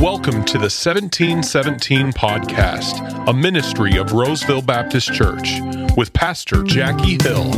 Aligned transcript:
Welcome 0.00 0.46
to 0.46 0.54
the 0.54 0.70
1717 0.70 2.12
Podcast, 2.14 3.28
a 3.28 3.34
ministry 3.34 3.98
of 3.98 4.12
Roseville 4.12 4.62
Baptist 4.62 5.12
Church 5.12 5.60
with 5.94 6.10
Pastor 6.14 6.62
Jackie 6.62 7.22
Hill. 7.22 7.50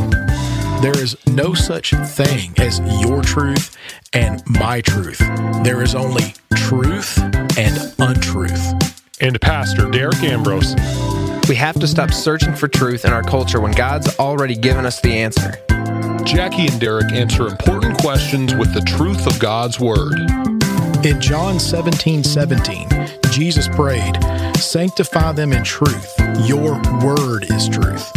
There 0.81 0.97
is 1.01 1.15
no 1.25 1.53
such 1.53 1.91
thing 1.91 2.53
as 2.57 2.81
your 3.01 3.21
truth 3.21 3.77
and 4.11 4.43
my 4.45 4.81
truth. 4.81 5.19
There 5.63 5.81
is 5.81 5.95
only 5.95 6.33
truth 6.53 7.17
and 7.57 7.95
untruth. 7.99 8.73
And 9.21 9.39
Pastor 9.39 9.89
Derek 9.89 10.21
Ambrose. 10.21 10.75
We 11.47 11.55
have 11.55 11.79
to 11.79 11.87
stop 11.87 12.11
searching 12.11 12.55
for 12.55 12.67
truth 12.67 13.05
in 13.05 13.13
our 13.13 13.23
culture 13.23 13.61
when 13.61 13.71
God's 13.71 14.19
already 14.19 14.55
given 14.55 14.85
us 14.85 14.99
the 14.99 15.13
answer. 15.13 15.53
Jackie 16.25 16.67
and 16.67 16.81
Derek 16.81 17.13
answer 17.13 17.47
important 17.47 17.99
questions 17.99 18.53
with 18.53 18.73
the 18.73 18.81
truth 18.81 19.27
of 19.27 19.39
God's 19.39 19.79
Word. 19.79 20.19
In 21.05 21.19
John 21.19 21.59
17 21.59 22.23
17, 22.23 22.87
Jesus 23.29 23.67
prayed, 23.67 24.17
Sanctify 24.55 25.33
them 25.33 25.51
in 25.51 25.61
truth. 25.61 26.15
Your 26.45 26.81
word 27.03 27.43
is 27.51 27.67
truth. 27.67 28.09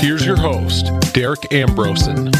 Here's 0.00 0.26
your 0.26 0.34
host, 0.34 0.90
Derek 1.12 1.52
Ambrosen. 1.52 2.32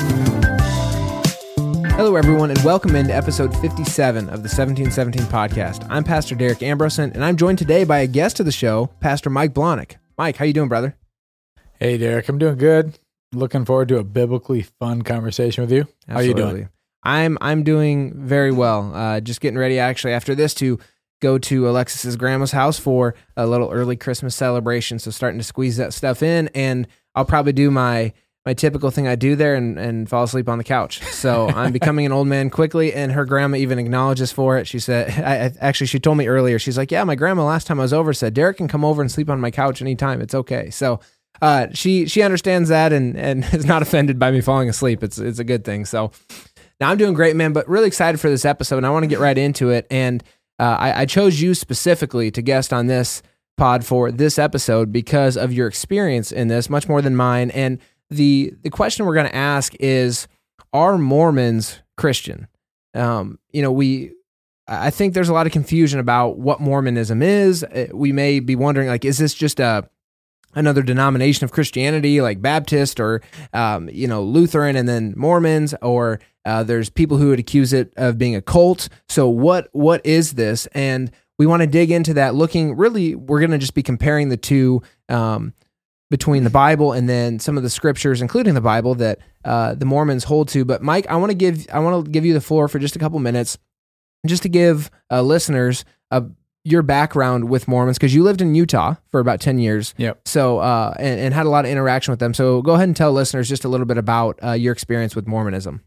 Hello, 1.94 2.16
everyone, 2.16 2.50
and 2.50 2.58
welcome 2.64 2.96
into 2.96 3.14
episode 3.14 3.56
57 3.58 4.24
of 4.24 4.42
the 4.42 4.48
1717 4.48 5.22
podcast. 5.26 5.86
I'm 5.88 6.02
Pastor 6.02 6.34
Derek 6.34 6.64
Ambrosen, 6.64 7.12
and 7.12 7.24
I'm 7.24 7.36
joined 7.36 7.58
today 7.58 7.84
by 7.84 8.00
a 8.00 8.08
guest 8.08 8.40
of 8.40 8.46
the 8.46 8.50
show, 8.50 8.86
Pastor 8.98 9.30
Mike 9.30 9.54
Blonick. 9.54 9.98
Mike, 10.18 10.36
how 10.36 10.44
you 10.46 10.52
doing, 10.52 10.68
brother? 10.68 10.96
Hey, 11.78 11.96
Derek, 11.96 12.28
I'm 12.28 12.38
doing 12.38 12.58
good. 12.58 12.98
Looking 13.32 13.64
forward 13.64 13.86
to 13.88 13.98
a 13.98 14.04
biblically 14.04 14.62
fun 14.62 15.02
conversation 15.02 15.62
with 15.62 15.70
you. 15.70 15.86
How 16.08 16.18
you 16.18 16.34
doing? 16.34 16.70
I'm 17.06 17.38
I'm 17.40 17.62
doing 17.62 18.12
very 18.16 18.50
well. 18.50 18.92
Uh, 18.92 19.20
just 19.20 19.40
getting 19.40 19.58
ready 19.58 19.78
actually 19.78 20.12
after 20.12 20.34
this 20.34 20.52
to 20.54 20.80
go 21.22 21.38
to 21.38 21.68
Alexis's 21.68 22.16
grandma's 22.16 22.50
house 22.50 22.78
for 22.78 23.14
a 23.36 23.46
little 23.46 23.70
early 23.70 23.96
Christmas 23.96 24.34
celebration. 24.34 24.98
So 24.98 25.12
starting 25.12 25.38
to 25.38 25.44
squeeze 25.44 25.76
that 25.76 25.94
stuff 25.94 26.20
in, 26.22 26.50
and 26.52 26.88
I'll 27.14 27.24
probably 27.24 27.52
do 27.52 27.70
my 27.70 28.12
my 28.44 28.54
typical 28.54 28.90
thing 28.90 29.06
I 29.06 29.14
do 29.14 29.36
there 29.36 29.54
and, 29.54 29.78
and 29.78 30.08
fall 30.08 30.24
asleep 30.24 30.48
on 30.48 30.58
the 30.58 30.64
couch. 30.64 31.00
So 31.12 31.48
I'm 31.48 31.72
becoming 31.72 32.06
an 32.06 32.12
old 32.12 32.26
man 32.26 32.50
quickly, 32.50 32.92
and 32.92 33.12
her 33.12 33.24
grandma 33.24 33.56
even 33.56 33.78
acknowledges 33.78 34.32
for 34.32 34.58
it. 34.58 34.66
She 34.66 34.80
said, 34.80 35.10
I, 35.24 35.46
I, 35.46 35.52
actually, 35.60 35.86
she 35.86 36.00
told 36.00 36.18
me 36.18 36.26
earlier, 36.26 36.58
she's 36.58 36.76
like, 36.76 36.90
yeah, 36.90 37.04
my 37.04 37.14
grandma 37.14 37.44
last 37.44 37.68
time 37.68 37.78
I 37.78 37.84
was 37.84 37.92
over 37.92 38.12
said 38.12 38.34
Derek 38.34 38.56
can 38.56 38.66
come 38.66 38.84
over 38.84 39.00
and 39.00 39.10
sleep 39.10 39.30
on 39.30 39.40
my 39.40 39.52
couch 39.52 39.80
anytime. 39.80 40.20
It's 40.20 40.34
okay. 40.34 40.70
So 40.70 40.98
uh, 41.40 41.68
she 41.72 42.06
she 42.06 42.22
understands 42.22 42.68
that 42.68 42.92
and 42.92 43.16
and 43.16 43.44
is 43.52 43.64
not 43.64 43.82
offended 43.82 44.18
by 44.18 44.32
me 44.32 44.40
falling 44.40 44.68
asleep. 44.68 45.04
It's 45.04 45.18
it's 45.18 45.38
a 45.38 45.44
good 45.44 45.64
thing. 45.64 45.84
So 45.84 46.10
now 46.80 46.90
I'm 46.90 46.98
doing 46.98 47.14
great, 47.14 47.36
man, 47.36 47.52
but 47.52 47.68
really 47.68 47.86
excited 47.86 48.20
for 48.20 48.28
this 48.28 48.44
episode, 48.44 48.78
and 48.78 48.86
I 48.86 48.90
want 48.90 49.04
to 49.04 49.08
get 49.08 49.18
right 49.18 49.36
into 49.36 49.70
it. 49.70 49.86
And 49.90 50.22
uh, 50.58 50.76
I, 50.78 51.02
I 51.02 51.06
chose 51.06 51.40
you 51.40 51.54
specifically 51.54 52.30
to 52.30 52.42
guest 52.42 52.72
on 52.72 52.86
this 52.86 53.22
pod 53.56 53.84
for 53.84 54.10
this 54.10 54.38
episode 54.38 54.92
because 54.92 55.36
of 55.36 55.52
your 55.52 55.66
experience 55.66 56.32
in 56.32 56.48
this, 56.48 56.68
much 56.68 56.88
more 56.88 57.00
than 57.00 57.16
mine. 57.16 57.50
And 57.50 57.78
the 58.10 58.52
the 58.62 58.70
question 58.70 59.06
we're 59.06 59.14
going 59.14 59.26
to 59.26 59.34
ask 59.34 59.74
is: 59.80 60.28
Are 60.72 60.98
Mormons 60.98 61.80
Christian? 61.96 62.46
Um, 62.94 63.38
you 63.52 63.62
know, 63.62 63.72
we 63.72 64.12
I 64.68 64.90
think 64.90 65.14
there's 65.14 65.28
a 65.28 65.34
lot 65.34 65.46
of 65.46 65.52
confusion 65.52 66.00
about 66.00 66.38
what 66.38 66.60
Mormonism 66.60 67.22
is. 67.22 67.62
Uh, 67.64 67.86
we 67.92 68.12
may 68.12 68.40
be 68.40 68.56
wondering, 68.56 68.88
like, 68.88 69.04
is 69.04 69.18
this 69.18 69.34
just 69.34 69.60
a 69.60 69.88
another 70.54 70.82
denomination 70.82 71.44
of 71.44 71.52
Christianity, 71.52 72.20
like 72.20 72.40
Baptist 72.40 72.98
or 72.98 73.22
um, 73.52 73.88
you 73.90 74.08
know 74.08 74.22
Lutheran, 74.22 74.76
and 74.76 74.88
then 74.88 75.14
Mormons, 75.16 75.74
or 75.82 76.20
uh, 76.46 76.62
there's 76.62 76.88
people 76.88 77.18
who 77.18 77.28
would 77.28 77.40
accuse 77.40 77.72
it 77.72 77.92
of 77.96 78.16
being 78.16 78.36
a 78.36 78.40
cult. 78.40 78.88
So 79.08 79.28
what 79.28 79.68
what 79.72 80.04
is 80.06 80.34
this? 80.34 80.66
And 80.66 81.10
we 81.38 81.46
want 81.46 81.60
to 81.60 81.66
dig 81.66 81.90
into 81.90 82.14
that. 82.14 82.34
Looking 82.34 82.76
really, 82.76 83.14
we're 83.14 83.40
going 83.40 83.50
to 83.50 83.58
just 83.58 83.74
be 83.74 83.82
comparing 83.82 84.28
the 84.28 84.36
two 84.36 84.82
um, 85.08 85.52
between 86.08 86.44
the 86.44 86.50
Bible 86.50 86.92
and 86.92 87.08
then 87.08 87.40
some 87.40 87.56
of 87.56 87.62
the 87.62 87.70
scriptures, 87.70 88.22
including 88.22 88.54
the 88.54 88.60
Bible 88.60 88.94
that 88.94 89.18
uh, 89.44 89.74
the 89.74 89.84
Mormons 89.84 90.24
hold 90.24 90.48
to. 90.50 90.64
But 90.64 90.82
Mike, 90.82 91.06
I 91.08 91.16
want 91.16 91.30
to 91.30 91.36
give 91.36 91.66
I 91.72 91.80
want 91.80 92.06
to 92.06 92.10
give 92.10 92.24
you 92.24 92.32
the 92.32 92.40
floor 92.40 92.68
for 92.68 92.78
just 92.78 92.96
a 92.96 92.98
couple 92.98 93.18
minutes, 93.18 93.58
just 94.26 94.44
to 94.44 94.48
give 94.48 94.90
uh, 95.10 95.22
listeners 95.22 95.84
a 96.10 96.24
your 96.66 96.82
background 96.82 97.48
with 97.48 97.68
Mormons 97.68 97.96
because 97.96 98.12
you 98.12 98.24
lived 98.24 98.40
in 98.40 98.56
Utah 98.56 98.96
for 99.08 99.20
about 99.20 99.40
10 99.40 99.60
years. 99.60 99.94
Yep. 99.98 100.26
So, 100.26 100.58
uh, 100.58 100.94
and, 100.98 101.20
and, 101.20 101.32
had 101.32 101.46
a 101.46 101.48
lot 101.48 101.64
of 101.64 101.70
interaction 101.70 102.10
with 102.10 102.18
them. 102.18 102.34
So 102.34 102.60
go 102.60 102.74
ahead 102.74 102.88
and 102.88 102.96
tell 102.96 103.12
listeners 103.12 103.48
just 103.48 103.64
a 103.64 103.68
little 103.68 103.86
bit 103.86 103.98
about 103.98 104.40
uh, 104.42 104.50
your 104.50 104.72
experience 104.72 105.14
with 105.14 105.28
Mormonism. 105.28 105.82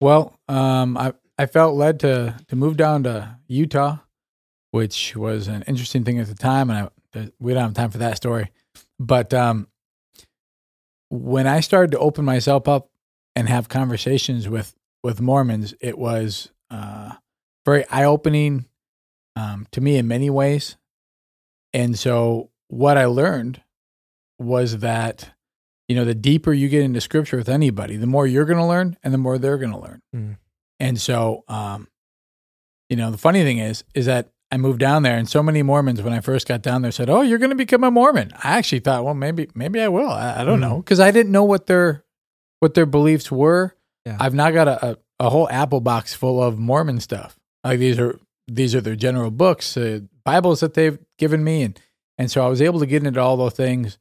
Well, 0.00 0.38
um, 0.48 0.96
I, 0.96 1.12
I 1.36 1.46
felt 1.46 1.74
led 1.74 2.00
to, 2.00 2.36
to 2.48 2.56
move 2.56 2.76
down 2.76 3.02
to 3.04 3.36
Utah, 3.48 3.98
which 4.70 5.16
was 5.16 5.48
an 5.48 5.62
interesting 5.62 6.04
thing 6.04 6.18
at 6.18 6.26
the 6.28 6.34
time. 6.34 6.70
And 6.70 6.90
I, 7.14 7.30
we 7.38 7.54
don't 7.54 7.62
have 7.62 7.74
time 7.74 7.90
for 7.90 7.98
that 7.98 8.16
story. 8.16 8.50
But 8.98 9.34
um, 9.34 9.68
when 11.10 11.46
I 11.46 11.60
started 11.60 11.92
to 11.92 11.98
open 11.98 12.24
myself 12.24 12.68
up 12.68 12.90
and 13.34 13.48
have 13.48 13.68
conversations 13.68 14.48
with, 14.48 14.74
with 15.02 15.20
Mormons, 15.20 15.74
it 15.80 15.98
was 15.98 16.50
uh, 16.70 17.12
very 17.64 17.84
eye 17.88 18.04
opening 18.04 18.66
um, 19.36 19.66
to 19.72 19.80
me 19.80 19.96
in 19.96 20.06
many 20.08 20.30
ways. 20.30 20.76
And 21.72 21.98
so 21.98 22.50
what 22.68 22.96
I 22.96 23.06
learned 23.06 23.62
was 24.38 24.78
that, 24.78 25.30
you 25.88 25.96
know, 25.96 26.04
the 26.04 26.14
deeper 26.14 26.52
you 26.52 26.68
get 26.68 26.82
into 26.82 27.00
scripture 27.00 27.36
with 27.36 27.48
anybody, 27.48 27.96
the 27.96 28.06
more 28.06 28.26
you're 28.26 28.44
going 28.44 28.58
to 28.58 28.64
learn 28.64 28.96
and 29.02 29.12
the 29.12 29.18
more 29.18 29.38
they're 29.38 29.58
going 29.58 29.72
to 29.72 29.78
learn. 29.78 30.02
Mm. 30.14 30.36
And 30.78 31.00
so, 31.00 31.44
um, 31.48 31.88
you 32.88 32.96
know, 32.96 33.10
the 33.10 33.18
funny 33.18 33.42
thing 33.42 33.58
is, 33.58 33.84
is 33.94 34.06
that 34.06 34.28
I 34.50 34.58
moved 34.58 34.80
down 34.80 35.02
there 35.02 35.16
and 35.16 35.28
so 35.28 35.42
many 35.42 35.62
Mormons 35.62 36.00
when 36.02 36.12
I 36.12 36.20
first 36.20 36.46
got 36.46 36.62
down 36.62 36.82
there 36.82 36.92
said, 36.92 37.10
Oh, 37.10 37.22
you're 37.22 37.38
going 37.38 37.50
to 37.50 37.56
become 37.56 37.84
a 37.84 37.90
Mormon. 37.90 38.32
I 38.42 38.58
actually 38.58 38.80
thought, 38.80 39.04
well, 39.04 39.14
maybe, 39.14 39.48
maybe 39.54 39.80
I 39.80 39.88
will. 39.88 40.10
I, 40.10 40.40
I 40.40 40.44
don't 40.44 40.58
mm. 40.58 40.68
know. 40.68 40.82
Cause 40.82 41.00
I 41.00 41.10
didn't 41.10 41.32
know 41.32 41.44
what 41.44 41.66
their, 41.66 42.04
what 42.60 42.74
their 42.74 42.86
beliefs 42.86 43.30
were. 43.30 43.74
Yeah. 44.04 44.16
I've 44.20 44.34
now 44.34 44.50
got 44.50 44.68
a, 44.68 44.90
a, 44.90 44.96
a 45.20 45.30
whole 45.30 45.48
Apple 45.50 45.80
box 45.80 46.14
full 46.14 46.42
of 46.42 46.58
Mormon 46.58 47.00
stuff. 47.00 47.38
Like 47.64 47.78
these 47.78 47.98
are 47.98 48.18
these 48.46 48.74
are 48.74 48.80
their 48.80 48.96
general 48.96 49.30
books, 49.30 49.76
uh, 49.76 50.00
Bibles 50.24 50.60
that 50.60 50.74
they've 50.74 50.98
given 51.18 51.44
me, 51.44 51.62
and 51.62 51.80
and 52.16 52.30
so 52.30 52.44
I 52.44 52.48
was 52.48 52.62
able 52.62 52.80
to 52.80 52.86
get 52.86 53.04
into 53.04 53.20
all 53.20 53.36
those 53.36 53.52
things. 53.52 53.98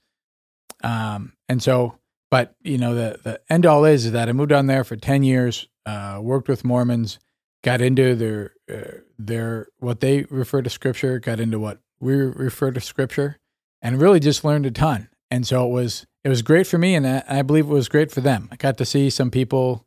Um, 0.83 1.33
and 1.49 1.61
so, 1.61 1.97
but 2.29 2.55
you 2.61 2.77
know, 2.77 2.95
the 2.95 3.19
the 3.23 3.41
end 3.49 3.65
all 3.65 3.85
is 3.85 4.05
is 4.05 4.11
that 4.11 4.29
I 4.29 4.33
moved 4.33 4.49
down 4.49 4.67
there 4.67 4.83
for 4.83 4.95
ten 4.95 5.23
years, 5.23 5.67
uh, 5.85 6.19
worked 6.21 6.47
with 6.47 6.63
Mormons, 6.63 7.19
got 7.63 7.81
into 7.81 8.15
their 8.15 8.53
uh, 8.71 8.99
their 9.17 9.67
what 9.79 9.99
they 9.99 10.23
refer 10.29 10.61
to 10.61 10.69
Scripture, 10.69 11.19
got 11.19 11.39
into 11.39 11.59
what 11.59 11.79
we 11.99 12.15
refer 12.15 12.71
to 12.71 12.81
Scripture, 12.81 13.37
and 13.81 14.01
really 14.01 14.19
just 14.19 14.43
learned 14.43 14.65
a 14.65 14.71
ton. 14.71 15.09
And 15.29 15.45
so 15.45 15.67
it 15.67 15.71
was 15.71 16.05
it 16.23 16.29
was 16.29 16.41
great 16.41 16.67
for 16.67 16.77
me, 16.77 16.95
and 16.95 17.07
I, 17.07 17.23
I 17.27 17.41
believe 17.41 17.65
it 17.65 17.73
was 17.73 17.89
great 17.89 18.11
for 18.11 18.21
them. 18.21 18.49
I 18.51 18.55
got 18.55 18.77
to 18.77 18.85
see 18.85 19.09
some 19.09 19.31
people 19.31 19.85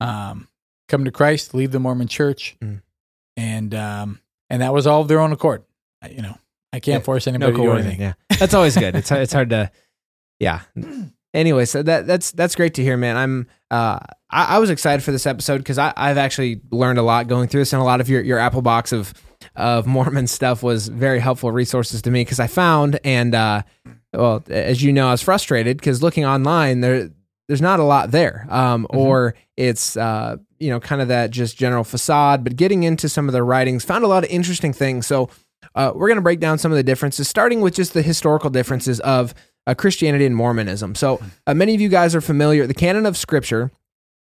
um, 0.00 0.48
come 0.88 1.04
to 1.04 1.10
Christ, 1.10 1.54
leave 1.54 1.72
the 1.72 1.80
Mormon 1.80 2.08
Church. 2.08 2.56
Mm 2.62 2.82
and 3.36 3.74
um, 3.74 4.20
and 4.50 4.62
that 4.62 4.72
was 4.72 4.86
all 4.86 5.02
of 5.02 5.08
their 5.08 5.20
own 5.20 5.32
accord. 5.32 5.62
You 6.10 6.22
know, 6.22 6.38
I 6.72 6.80
can't 6.80 7.00
yeah, 7.00 7.04
force 7.04 7.26
anybody 7.26 7.52
no 7.52 7.58
to 7.58 7.62
do 7.64 7.72
anything. 7.72 8.00
Yeah, 8.00 8.14
that's 8.38 8.54
always 8.54 8.76
good. 8.76 8.94
it's 8.96 9.10
it's 9.10 9.32
hard 9.32 9.50
to, 9.50 9.70
yeah. 10.38 10.62
Anyway, 11.34 11.66
so 11.66 11.82
that 11.82 12.06
that's 12.06 12.30
that's 12.32 12.54
great 12.54 12.74
to 12.74 12.82
hear, 12.82 12.96
man. 12.96 13.16
I'm 13.16 13.46
uh 13.70 13.98
I, 14.30 14.56
I 14.56 14.58
was 14.58 14.70
excited 14.70 15.02
for 15.02 15.12
this 15.12 15.26
episode 15.26 15.58
because 15.58 15.78
I 15.78 15.92
I've 15.96 16.18
actually 16.18 16.62
learned 16.70 16.98
a 16.98 17.02
lot 17.02 17.28
going 17.28 17.48
through 17.48 17.60
this, 17.60 17.72
and 17.72 17.82
a 17.82 17.84
lot 17.84 18.00
of 18.00 18.08
your 18.08 18.22
your 18.22 18.38
Apple 18.38 18.62
box 18.62 18.92
of 18.92 19.12
of 19.54 19.86
Mormon 19.86 20.26
stuff 20.26 20.62
was 20.62 20.88
very 20.88 21.20
helpful 21.20 21.52
resources 21.52 22.00
to 22.02 22.10
me 22.10 22.22
because 22.22 22.40
I 22.40 22.46
found 22.46 22.98
and 23.04 23.34
uh 23.34 23.62
well 24.14 24.42
as 24.48 24.82
you 24.82 24.92
know 24.92 25.08
I 25.08 25.10
was 25.10 25.22
frustrated 25.22 25.76
because 25.76 26.02
looking 26.02 26.24
online 26.24 26.80
there 26.80 27.10
there's 27.48 27.60
not 27.60 27.80
a 27.80 27.84
lot 27.84 28.12
there 28.12 28.46
um 28.48 28.84
mm-hmm. 28.84 28.96
or 28.96 29.34
it's 29.56 29.96
uh 29.96 30.38
you 30.58 30.70
know, 30.70 30.80
kind 30.80 31.02
of 31.02 31.08
that 31.08 31.30
just 31.30 31.56
general 31.56 31.84
facade, 31.84 32.44
but 32.44 32.56
getting 32.56 32.82
into 32.82 33.08
some 33.08 33.28
of 33.28 33.32
the 33.32 33.42
writings, 33.42 33.84
found 33.84 34.04
a 34.04 34.08
lot 34.08 34.24
of 34.24 34.30
interesting 34.30 34.72
things. 34.72 35.06
So 35.06 35.28
uh, 35.74 35.92
we're 35.94 36.08
going 36.08 36.16
to 36.16 36.22
break 36.22 36.40
down 36.40 36.58
some 36.58 36.72
of 36.72 36.76
the 36.76 36.82
differences, 36.82 37.28
starting 37.28 37.60
with 37.60 37.74
just 37.74 37.92
the 37.92 38.02
historical 38.02 38.50
differences 38.50 39.00
of 39.00 39.34
uh, 39.66 39.74
Christianity 39.74 40.26
and 40.26 40.36
Mormonism. 40.36 40.94
So 40.94 41.20
uh, 41.46 41.54
many 41.54 41.74
of 41.74 41.80
you 41.80 41.88
guys 41.88 42.14
are 42.14 42.20
familiar. 42.20 42.66
The 42.66 42.74
canon 42.74 43.06
of 43.06 43.16
Scripture 43.16 43.70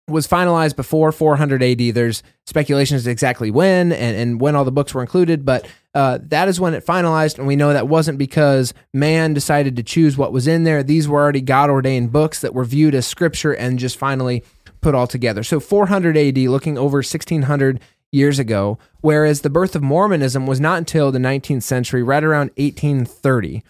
was 0.06 0.28
finalized 0.28 0.76
before 0.76 1.12
400 1.12 1.62
AD. 1.62 1.78
There's 1.78 2.22
speculation 2.46 2.98
speculations 2.98 3.06
exactly 3.06 3.50
when 3.50 3.90
and, 3.92 4.16
and 4.16 4.40
when 4.40 4.54
all 4.54 4.64
the 4.64 4.72
books 4.72 4.92
were 4.92 5.00
included, 5.00 5.44
but 5.44 5.66
uh, 5.94 6.18
that 6.22 6.48
is 6.48 6.60
when 6.60 6.74
it 6.74 6.84
finalized. 6.84 7.38
And 7.38 7.46
we 7.46 7.56
know 7.56 7.72
that 7.72 7.88
wasn't 7.88 8.18
because 8.18 8.74
man 8.92 9.32
decided 9.32 9.76
to 9.76 9.82
choose 9.82 10.16
what 10.16 10.32
was 10.32 10.46
in 10.46 10.64
there. 10.64 10.82
These 10.82 11.08
were 11.08 11.20
already 11.20 11.40
God 11.40 11.70
ordained 11.70 12.12
books 12.12 12.40
that 12.40 12.52
were 12.52 12.64
viewed 12.64 12.94
as 12.94 13.06
scripture 13.06 13.52
and 13.52 13.78
just 13.78 13.96
finally 13.96 14.44
put 14.82 14.94
all 14.94 15.06
together. 15.06 15.42
So 15.42 15.58
400 15.58 16.16
AD, 16.16 16.36
looking 16.36 16.76
over 16.76 16.98
1600 16.98 17.80
years 18.12 18.38
ago, 18.38 18.78
whereas 19.00 19.40
the 19.40 19.50
birth 19.50 19.74
of 19.74 19.82
Mormonism 19.82 20.46
was 20.46 20.60
not 20.60 20.78
until 20.78 21.10
the 21.10 21.18
19th 21.18 21.62
century, 21.62 22.02
right 22.02 22.22
around 22.22 22.50
1830. 22.56 23.62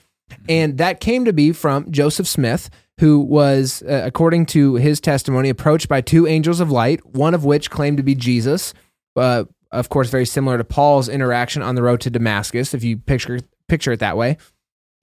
And 0.48 0.78
that 0.78 1.00
came 1.00 1.24
to 1.24 1.32
be 1.32 1.52
from 1.52 1.90
Joseph 1.90 2.26
Smith, 2.26 2.70
who 3.00 3.20
was, 3.20 3.82
uh, 3.82 4.02
according 4.04 4.46
to 4.46 4.74
his 4.74 5.00
testimony, 5.00 5.48
approached 5.48 5.88
by 5.88 6.00
two 6.00 6.26
angels 6.26 6.60
of 6.60 6.70
light, 6.70 7.04
one 7.06 7.34
of 7.34 7.44
which 7.44 7.70
claimed 7.70 7.96
to 7.96 8.02
be 8.02 8.14
Jesus. 8.14 8.74
Uh, 9.16 9.44
of 9.72 9.88
course, 9.88 10.10
very 10.10 10.26
similar 10.26 10.58
to 10.58 10.64
Paul's 10.64 11.08
interaction 11.08 11.62
on 11.62 11.74
the 11.74 11.82
road 11.82 12.00
to 12.02 12.10
Damascus, 12.10 12.74
if 12.74 12.84
you 12.84 12.96
picture 12.96 13.40
picture 13.68 13.92
it 13.92 14.00
that 14.00 14.16
way. 14.16 14.36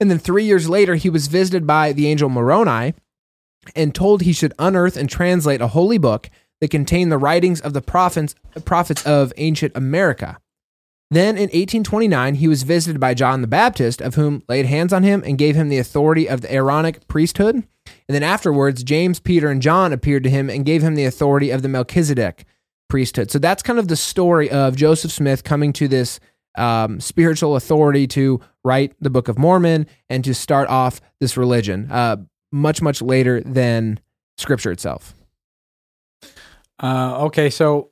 And 0.00 0.10
then 0.10 0.18
three 0.18 0.44
years 0.44 0.68
later, 0.68 0.94
he 0.94 1.10
was 1.10 1.26
visited 1.26 1.66
by 1.66 1.92
the 1.92 2.06
angel 2.06 2.28
Moroni 2.28 2.94
and 3.76 3.94
told 3.94 4.22
he 4.22 4.32
should 4.32 4.54
unearth 4.58 4.96
and 4.96 5.08
translate 5.08 5.60
a 5.60 5.68
holy 5.68 5.98
book 5.98 6.30
that 6.60 6.70
contained 6.70 7.12
the 7.12 7.18
writings 7.18 7.60
of 7.60 7.72
the 7.72 7.82
prophets, 7.82 8.34
prophets 8.64 9.04
of 9.04 9.32
ancient 9.36 9.76
America. 9.76 10.38
Then 11.12 11.36
in 11.36 11.50
1829, 11.50 12.36
he 12.36 12.48
was 12.48 12.62
visited 12.62 12.98
by 12.98 13.12
John 13.12 13.42
the 13.42 13.46
Baptist, 13.46 14.00
of 14.00 14.14
whom 14.14 14.42
laid 14.48 14.64
hands 14.64 14.94
on 14.94 15.02
him 15.02 15.22
and 15.26 15.36
gave 15.36 15.54
him 15.54 15.68
the 15.68 15.76
authority 15.76 16.26
of 16.26 16.40
the 16.40 16.50
Aaronic 16.50 17.06
priesthood. 17.06 17.56
And 17.56 17.66
then 18.08 18.22
afterwards, 18.22 18.82
James, 18.82 19.20
Peter, 19.20 19.50
and 19.50 19.60
John 19.60 19.92
appeared 19.92 20.22
to 20.24 20.30
him 20.30 20.48
and 20.48 20.64
gave 20.64 20.80
him 20.80 20.94
the 20.94 21.04
authority 21.04 21.50
of 21.50 21.60
the 21.60 21.68
Melchizedek 21.68 22.46
priesthood. 22.88 23.30
So 23.30 23.38
that's 23.38 23.62
kind 23.62 23.78
of 23.78 23.88
the 23.88 23.96
story 23.96 24.50
of 24.50 24.74
Joseph 24.74 25.12
Smith 25.12 25.44
coming 25.44 25.74
to 25.74 25.86
this 25.86 26.18
um, 26.56 26.98
spiritual 26.98 27.56
authority 27.56 28.06
to 28.06 28.40
write 28.64 28.94
the 28.98 29.10
Book 29.10 29.28
of 29.28 29.38
Mormon 29.38 29.86
and 30.08 30.24
to 30.24 30.32
start 30.32 30.70
off 30.70 31.02
this 31.20 31.36
religion, 31.36 31.92
uh, 31.92 32.16
much, 32.50 32.80
much 32.80 33.02
later 33.02 33.42
than 33.42 34.00
Scripture 34.38 34.72
itself. 34.72 35.14
Uh, 36.82 37.26
okay, 37.26 37.50
so 37.50 37.91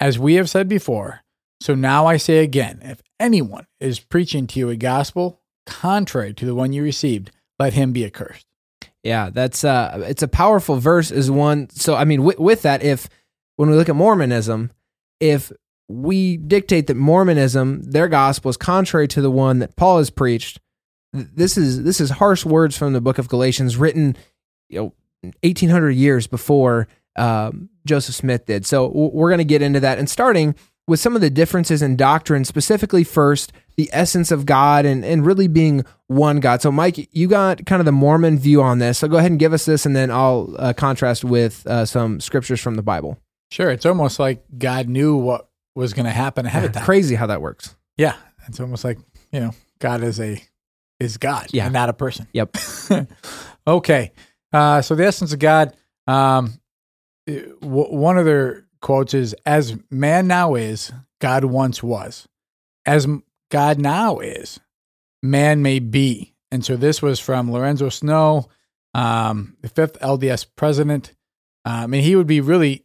As 0.00 0.18
we 0.18 0.34
have 0.34 0.48
said 0.48 0.68
before, 0.68 1.20
so 1.60 1.74
now 1.74 2.06
I 2.06 2.16
say 2.16 2.38
again 2.38 2.80
if 2.82 3.02
anyone 3.18 3.66
is 3.78 4.00
preaching 4.00 4.46
to 4.48 4.58
you 4.58 4.70
a 4.70 4.76
gospel 4.76 5.40
contrary 5.66 6.32
to 6.34 6.46
the 6.46 6.54
one 6.54 6.72
you 6.72 6.82
received, 6.82 7.30
let 7.58 7.74
him 7.74 7.92
be 7.92 8.04
accursed. 8.04 8.46
Yeah, 9.02 9.30
that's 9.30 9.62
uh 9.62 10.04
it's 10.06 10.22
a 10.22 10.28
powerful 10.28 10.76
verse 10.76 11.10
is 11.10 11.30
one. 11.30 11.68
So 11.70 11.94
I 11.94 12.04
mean 12.04 12.24
with, 12.24 12.62
that 12.62 12.82
if 12.82 13.08
when 13.56 13.70
we 13.70 13.76
look 13.76 13.88
at 13.88 13.96
Mormonism, 13.96 14.70
if 15.20 15.52
we 15.88 16.36
dictate 16.38 16.86
that 16.86 16.96
Mormonism, 16.96 17.82
their 17.82 18.08
gospel 18.08 18.48
is 18.48 18.56
contrary 18.56 19.08
to 19.08 19.20
the 19.20 19.30
one 19.30 19.58
that 19.58 19.76
Paul 19.76 19.98
has 19.98 20.08
preached, 20.08 20.60
this 21.12 21.58
is 21.58 21.82
this 21.82 22.00
is 22.00 22.10
harsh 22.10 22.44
words 22.44 22.76
from 22.76 22.92
the 22.92 23.00
book 23.00 23.18
of 23.18 23.28
Galatians 23.28 23.76
written 23.76 24.16
you 24.68 24.78
know 24.78 24.94
1800 25.42 25.90
years 25.90 26.26
before 26.26 26.88
um, 27.16 27.68
Joseph 27.86 28.14
Smith 28.14 28.46
did. 28.46 28.66
So 28.66 28.88
we're 28.88 29.30
going 29.30 29.38
to 29.38 29.44
get 29.44 29.62
into 29.62 29.80
that 29.80 29.98
and 29.98 30.08
starting 30.08 30.54
with 30.86 30.98
some 31.00 31.14
of 31.14 31.20
the 31.20 31.30
differences 31.30 31.82
in 31.82 31.94
doctrine, 31.96 32.44
specifically 32.44 33.04
first 33.04 33.52
the 33.76 33.88
essence 33.92 34.30
of 34.32 34.44
God 34.44 34.84
and, 34.84 35.04
and 35.04 35.24
really 35.24 35.46
being 35.48 35.84
one 36.08 36.40
God. 36.40 36.60
So, 36.62 36.72
Mike, 36.72 37.08
you 37.12 37.28
got 37.28 37.64
kind 37.64 37.80
of 37.80 37.86
the 37.86 37.92
Mormon 37.92 38.38
view 38.38 38.60
on 38.60 38.78
this. 38.80 38.98
So 38.98 39.06
go 39.08 39.16
ahead 39.18 39.30
and 39.30 39.38
give 39.38 39.52
us 39.52 39.64
this, 39.64 39.86
and 39.86 39.94
then 39.94 40.10
I'll 40.10 40.54
uh, 40.58 40.72
contrast 40.72 41.24
with 41.24 41.64
uh, 41.66 41.86
some 41.86 42.20
scriptures 42.20 42.60
from 42.60 42.74
the 42.74 42.82
Bible. 42.82 43.18
Sure. 43.52 43.70
It's 43.70 43.86
almost 43.86 44.18
like 44.18 44.42
God 44.58 44.88
knew 44.88 45.16
what 45.16 45.48
was 45.76 45.92
going 45.94 46.06
to 46.06 46.12
happen 46.12 46.44
ahead 46.46 46.64
of 46.64 46.72
time. 46.74 46.84
Crazy 46.84 47.14
how 47.14 47.26
that 47.28 47.40
works. 47.40 47.76
Yeah. 47.96 48.16
It's 48.48 48.58
almost 48.60 48.84
like, 48.84 48.98
you 49.32 49.40
know, 49.40 49.52
God 49.78 50.02
is 50.02 50.20
a 50.20 50.42
is 50.98 51.16
God 51.16 51.46
Yeah. 51.52 51.64
and 51.64 51.72
not 51.72 51.88
a 51.88 51.92
person. 51.94 52.26
Yep. 52.32 52.56
okay. 53.66 54.12
Uh, 54.52 54.82
so 54.82 54.94
the 54.94 55.06
essence 55.06 55.32
of 55.32 55.38
God, 55.38 55.74
um, 56.06 56.59
w- 57.26 57.94
one 57.94 58.18
of 58.18 58.24
their 58.24 58.66
quotes 58.80 59.14
is, 59.14 59.34
as 59.46 59.76
man 59.90 60.26
now 60.26 60.54
is, 60.54 60.92
God 61.20 61.44
once 61.44 61.82
was. 61.82 62.26
As 62.86 63.06
God 63.50 63.78
now 63.78 64.18
is, 64.18 64.58
man 65.22 65.62
may 65.62 65.78
be. 65.78 66.34
And 66.50 66.64
so 66.64 66.76
this 66.76 67.00
was 67.02 67.20
from 67.20 67.52
Lorenzo 67.52 67.88
Snow, 67.88 68.48
um, 68.94 69.56
the 69.60 69.68
fifth 69.68 69.98
LDS 70.00 70.46
president. 70.56 71.14
Um, 71.64 71.92
and 71.94 72.02
he 72.02 72.16
would 72.16 72.26
be 72.26 72.40
really 72.40 72.84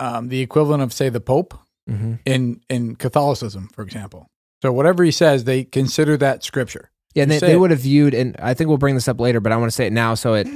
um, 0.00 0.28
the 0.28 0.40
equivalent 0.40 0.82
of, 0.82 0.92
say, 0.92 1.08
the 1.08 1.20
Pope 1.20 1.58
Mm-hmm. 1.88 2.16
in, 2.26 2.60
in 2.68 2.96
Catholicism, 2.96 3.70
for 3.72 3.80
example. 3.80 4.28
So 4.60 4.70
whatever 4.74 5.02
he 5.04 5.10
says, 5.10 5.44
they 5.44 5.64
consider 5.64 6.18
that 6.18 6.44
scripture. 6.44 6.90
Yeah, 7.14 7.22
and 7.22 7.32
they, 7.32 7.38
they 7.38 7.56
would 7.56 7.70
have 7.70 7.80
viewed, 7.80 8.12
and 8.12 8.36
I 8.38 8.52
think 8.52 8.68
we'll 8.68 8.76
bring 8.76 8.94
this 8.94 9.08
up 9.08 9.18
later, 9.18 9.40
but 9.40 9.52
I 9.52 9.56
want 9.56 9.70
to 9.70 9.74
say 9.74 9.86
it 9.86 9.92
now 9.94 10.12
so 10.12 10.34
it 10.34 10.46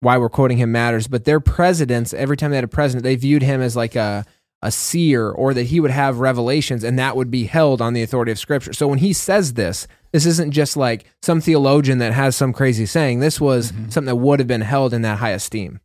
why 0.00 0.16
we're 0.18 0.28
quoting 0.28 0.58
him 0.58 0.72
matters. 0.72 1.06
But 1.06 1.24
their 1.24 1.40
presidents, 1.40 2.12
every 2.14 2.36
time 2.36 2.50
they 2.50 2.56
had 2.56 2.64
a 2.64 2.68
president, 2.68 3.04
they 3.04 3.16
viewed 3.16 3.42
him 3.42 3.60
as 3.60 3.76
like 3.76 3.96
a 3.96 4.24
a 4.62 4.70
seer 4.70 5.30
or 5.30 5.54
that 5.54 5.62
he 5.64 5.80
would 5.80 5.90
have 5.90 6.18
revelations 6.20 6.84
and 6.84 6.98
that 6.98 7.16
would 7.16 7.30
be 7.30 7.44
held 7.44 7.80
on 7.80 7.94
the 7.94 8.02
authority 8.02 8.30
of 8.30 8.38
scripture. 8.38 8.74
So 8.74 8.86
when 8.88 8.98
he 8.98 9.14
says 9.14 9.54
this, 9.54 9.86
this 10.12 10.26
isn't 10.26 10.50
just 10.50 10.76
like 10.76 11.06
some 11.22 11.40
theologian 11.40 11.96
that 12.00 12.12
has 12.12 12.36
some 12.36 12.52
crazy 12.52 12.84
saying. 12.84 13.20
This 13.20 13.40
was 13.40 13.72
Mhm. 13.72 13.90
something 13.90 14.04
that 14.04 14.16
would 14.16 14.38
have 14.38 14.46
been 14.46 14.60
held 14.60 14.92
in 14.92 15.00
that 15.00 15.16
high 15.16 15.30
esteem. 15.30 15.80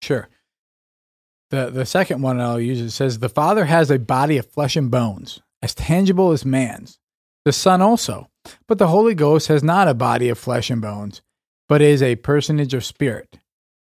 Sure. 0.00 0.30
The 1.50 1.68
the 1.68 1.84
second 1.84 2.22
one 2.22 2.40
I'll 2.40 2.58
use 2.60 2.80
it 2.80 2.92
says 2.92 3.18
the 3.18 3.28
Father 3.28 3.66
has 3.66 3.90
a 3.90 3.98
body 3.98 4.38
of 4.38 4.46
flesh 4.46 4.74
and 4.74 4.90
bones, 4.90 5.42
as 5.60 5.74
tangible 5.74 6.32
as 6.32 6.46
man's. 6.46 6.98
The 7.44 7.52
Son 7.52 7.82
also, 7.82 8.30
but 8.66 8.78
the 8.78 8.88
Holy 8.88 9.14
Ghost 9.14 9.48
has 9.48 9.62
not 9.62 9.86
a 9.86 9.92
body 9.94 10.30
of 10.30 10.38
flesh 10.38 10.70
and 10.70 10.80
bones, 10.80 11.20
but 11.68 11.82
is 11.82 12.02
a 12.02 12.16
personage 12.16 12.74
of 12.74 12.84
spirit. 12.84 13.38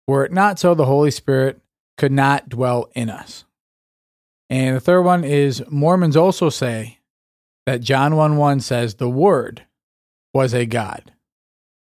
Were 0.07 0.25
it 0.25 0.33
not 0.33 0.59
so, 0.59 0.75
the 0.75 0.87
Holy 0.87 1.11
Spirit 1.11 1.61
could 1.97 2.13
not 2.13 2.49
dwell 2.49 2.89
in 2.95 3.11
us. 3.11 3.45
And 4.49 4.77
the 4.77 4.81
third 4.81 5.03
one 5.03 5.25
is 5.25 5.63
Mormons 5.69 6.17
also 6.17 6.49
say 6.49 6.99
that 7.67 7.83
John 7.83 8.17
1 8.17 8.37
1 8.37 8.61
says 8.61 8.95
the 8.95 9.11
Word 9.11 9.67
was 10.33 10.55
a 10.55 10.65
God, 10.65 11.13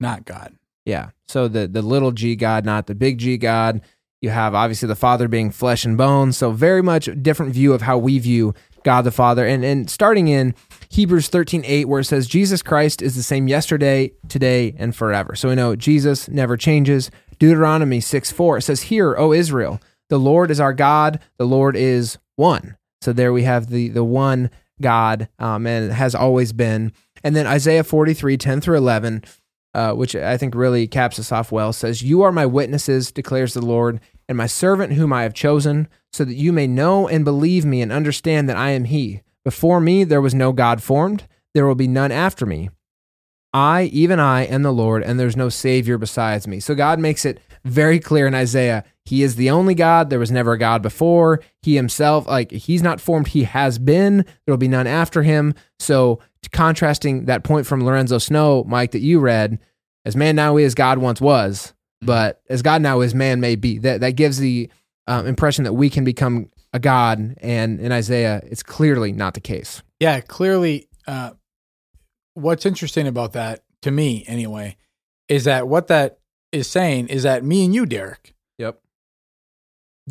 not 0.00 0.24
God. 0.24 0.54
Yeah. 0.84 1.10
So 1.28 1.48
the 1.48 1.68
the 1.68 1.82
little 1.82 2.12
G 2.12 2.34
God, 2.34 2.64
not 2.64 2.86
the 2.86 2.94
big 2.94 3.18
G 3.18 3.36
God. 3.36 3.82
You 4.20 4.30
have 4.30 4.54
obviously 4.54 4.88
the 4.88 4.96
Father 4.96 5.28
being 5.28 5.50
flesh 5.50 5.84
and 5.84 5.96
bones. 5.96 6.36
So 6.36 6.50
very 6.50 6.82
much 6.82 7.08
different 7.22 7.52
view 7.52 7.72
of 7.72 7.82
how 7.82 7.98
we 7.98 8.18
view 8.18 8.54
God 8.82 9.02
the 9.02 9.12
Father. 9.12 9.46
And 9.46 9.64
and 9.64 9.88
starting 9.88 10.28
in 10.28 10.54
Hebrews 10.90 11.28
13, 11.28 11.62
8, 11.64 11.84
where 11.86 12.00
it 12.00 12.04
says 12.04 12.26
Jesus 12.26 12.62
Christ 12.62 13.02
is 13.02 13.14
the 13.14 13.22
same 13.22 13.48
yesterday, 13.48 14.12
today, 14.28 14.74
and 14.78 14.94
forever. 14.94 15.34
So 15.34 15.48
we 15.48 15.54
know 15.54 15.76
Jesus 15.76 16.28
never 16.28 16.56
changes. 16.56 17.10
Deuteronomy 17.38 18.00
6, 18.00 18.32
4, 18.32 18.58
it 18.58 18.62
says, 18.62 18.82
Hear, 18.82 19.16
O 19.16 19.32
Israel, 19.32 19.80
the 20.08 20.18
Lord 20.18 20.50
is 20.50 20.60
our 20.60 20.72
God, 20.72 21.20
the 21.36 21.46
Lord 21.46 21.76
is 21.76 22.18
one. 22.36 22.76
So 23.00 23.12
there 23.12 23.32
we 23.32 23.44
have 23.44 23.68
the 23.68 23.88
the 23.88 24.04
one 24.04 24.50
God, 24.80 25.28
um, 25.38 25.66
and 25.66 25.92
has 25.92 26.14
always 26.14 26.52
been. 26.52 26.92
And 27.22 27.34
then 27.34 27.46
Isaiah 27.46 27.84
43, 27.84 28.36
10 28.36 28.60
through 28.60 28.76
11, 28.76 29.24
uh, 29.74 29.92
which 29.92 30.16
I 30.16 30.36
think 30.36 30.54
really 30.54 30.86
caps 30.86 31.18
us 31.18 31.32
off 31.32 31.52
well, 31.52 31.72
says, 31.72 32.02
You 32.02 32.22
are 32.22 32.32
my 32.32 32.46
witnesses, 32.46 33.12
declares 33.12 33.54
the 33.54 33.64
Lord, 33.64 34.00
and 34.28 34.38
my 34.38 34.46
servant 34.46 34.94
whom 34.94 35.12
I 35.12 35.22
have 35.22 35.34
chosen, 35.34 35.88
so 36.12 36.24
that 36.24 36.34
you 36.34 36.52
may 36.52 36.66
know 36.66 37.08
and 37.08 37.24
believe 37.24 37.64
me 37.64 37.82
and 37.82 37.92
understand 37.92 38.48
that 38.48 38.56
I 38.56 38.70
am 38.70 38.84
He. 38.84 39.20
Before 39.48 39.80
me 39.80 40.04
there 40.04 40.20
was 40.20 40.34
no 40.34 40.52
God 40.52 40.82
formed, 40.82 41.26
there 41.54 41.66
will 41.66 41.74
be 41.74 41.88
none 41.88 42.12
after 42.12 42.44
me. 42.44 42.68
I, 43.54 43.84
even 43.84 44.20
I, 44.20 44.42
am 44.42 44.60
the 44.60 44.70
Lord, 44.70 45.02
and 45.02 45.18
there's 45.18 45.38
no 45.38 45.48
Savior 45.48 45.96
besides 45.96 46.46
me. 46.46 46.60
So 46.60 46.74
God 46.74 46.98
makes 46.98 47.24
it 47.24 47.40
very 47.64 47.98
clear 47.98 48.26
in 48.26 48.34
Isaiah 48.34 48.84
He 49.06 49.22
is 49.22 49.36
the 49.36 49.48
only 49.48 49.74
God. 49.74 50.10
There 50.10 50.18
was 50.18 50.30
never 50.30 50.52
a 50.52 50.58
God 50.58 50.82
before. 50.82 51.40
He 51.62 51.76
Himself, 51.76 52.26
like, 52.26 52.50
He's 52.50 52.82
not 52.82 53.00
formed, 53.00 53.28
He 53.28 53.44
has 53.44 53.78
been. 53.78 54.16
There 54.44 54.52
will 54.52 54.58
be 54.58 54.68
none 54.68 54.86
after 54.86 55.22
Him. 55.22 55.54
So, 55.78 56.20
contrasting 56.52 57.24
that 57.24 57.42
point 57.42 57.66
from 57.66 57.82
Lorenzo 57.82 58.18
Snow, 58.18 58.64
Mike, 58.64 58.90
that 58.90 59.00
you 59.00 59.18
read, 59.18 59.58
as 60.04 60.14
man 60.14 60.36
now 60.36 60.58
is, 60.58 60.74
God 60.74 60.98
once 60.98 61.22
was, 61.22 61.72
but 62.02 62.42
as 62.50 62.60
God 62.60 62.82
now 62.82 63.00
is, 63.00 63.14
man 63.14 63.40
may 63.40 63.56
be. 63.56 63.78
That, 63.78 64.02
that 64.02 64.12
gives 64.12 64.36
the 64.36 64.68
um, 65.06 65.26
impression 65.26 65.64
that 65.64 65.72
we 65.72 65.88
can 65.88 66.04
become 66.04 66.50
a 66.72 66.78
God. 66.78 67.34
And 67.40 67.80
in 67.80 67.92
Isaiah, 67.92 68.40
it's 68.44 68.62
clearly 68.62 69.12
not 69.12 69.34
the 69.34 69.40
case. 69.40 69.82
Yeah, 70.00 70.20
clearly. 70.20 70.88
Uh, 71.06 71.30
what's 72.34 72.66
interesting 72.66 73.06
about 73.06 73.32
that, 73.32 73.62
to 73.82 73.90
me 73.90 74.24
anyway, 74.26 74.76
is 75.28 75.44
that 75.44 75.66
what 75.68 75.86
that 75.88 76.18
is 76.52 76.68
saying 76.68 77.08
is 77.08 77.22
that 77.24 77.44
me 77.44 77.64
and 77.64 77.74
you, 77.74 77.86
Derek, 77.86 78.34
Yep. 78.58 78.80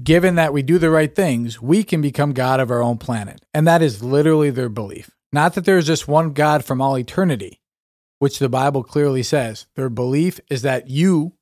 given 0.03 0.35
that 0.35 0.53
we 0.53 0.61
do 0.61 0.77
the 0.77 0.89
right 0.89 1.13
things, 1.13 1.61
we 1.61 1.83
can 1.83 2.01
become 2.01 2.33
God 2.33 2.59
of 2.59 2.69
our 2.71 2.81
own 2.81 2.97
planet. 2.97 3.41
And 3.53 3.67
that 3.67 3.81
is 3.81 4.03
literally 4.03 4.49
their 4.49 4.69
belief. 4.69 5.11
Not 5.31 5.53
that 5.55 5.65
there's 5.65 5.87
just 5.87 6.07
one 6.07 6.33
God 6.33 6.63
from 6.63 6.81
all 6.81 6.97
eternity, 6.97 7.61
which 8.19 8.39
the 8.39 8.49
Bible 8.49 8.83
clearly 8.83 9.23
says. 9.23 9.67
Their 9.75 9.89
belief 9.89 10.39
is 10.49 10.61
that 10.61 10.89
you, 10.89 11.33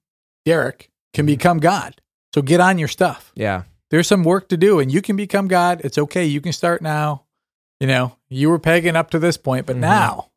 Derek, 0.46 0.90
can 1.14 1.26
become 1.26 1.60
God. 1.60 2.02
So 2.34 2.42
get 2.42 2.60
on 2.60 2.78
your 2.78 2.88
stuff. 2.88 3.32
Yeah. 3.36 3.64
There's 3.92 4.08
some 4.08 4.24
work 4.24 4.50
to 4.50 4.58
do 4.58 4.80
and 4.80 4.92
you 4.92 5.02
can 5.02 5.16
become 5.16 5.48
God. 5.48 5.82
It's 5.84 5.98
okay. 5.98 6.26
You 6.26 6.42
can 6.42 6.54
start 6.54 6.82
now. 6.82 7.24
You 7.80 7.88
know, 7.88 8.16
you 8.30 8.50
were 8.50 8.60
pagan 8.60 8.96
up 8.96 9.12
to 9.12 9.20
this 9.20 9.38
point, 9.38 9.66
but 9.66 9.76
Mhm. 9.76 9.80
now 9.82 10.30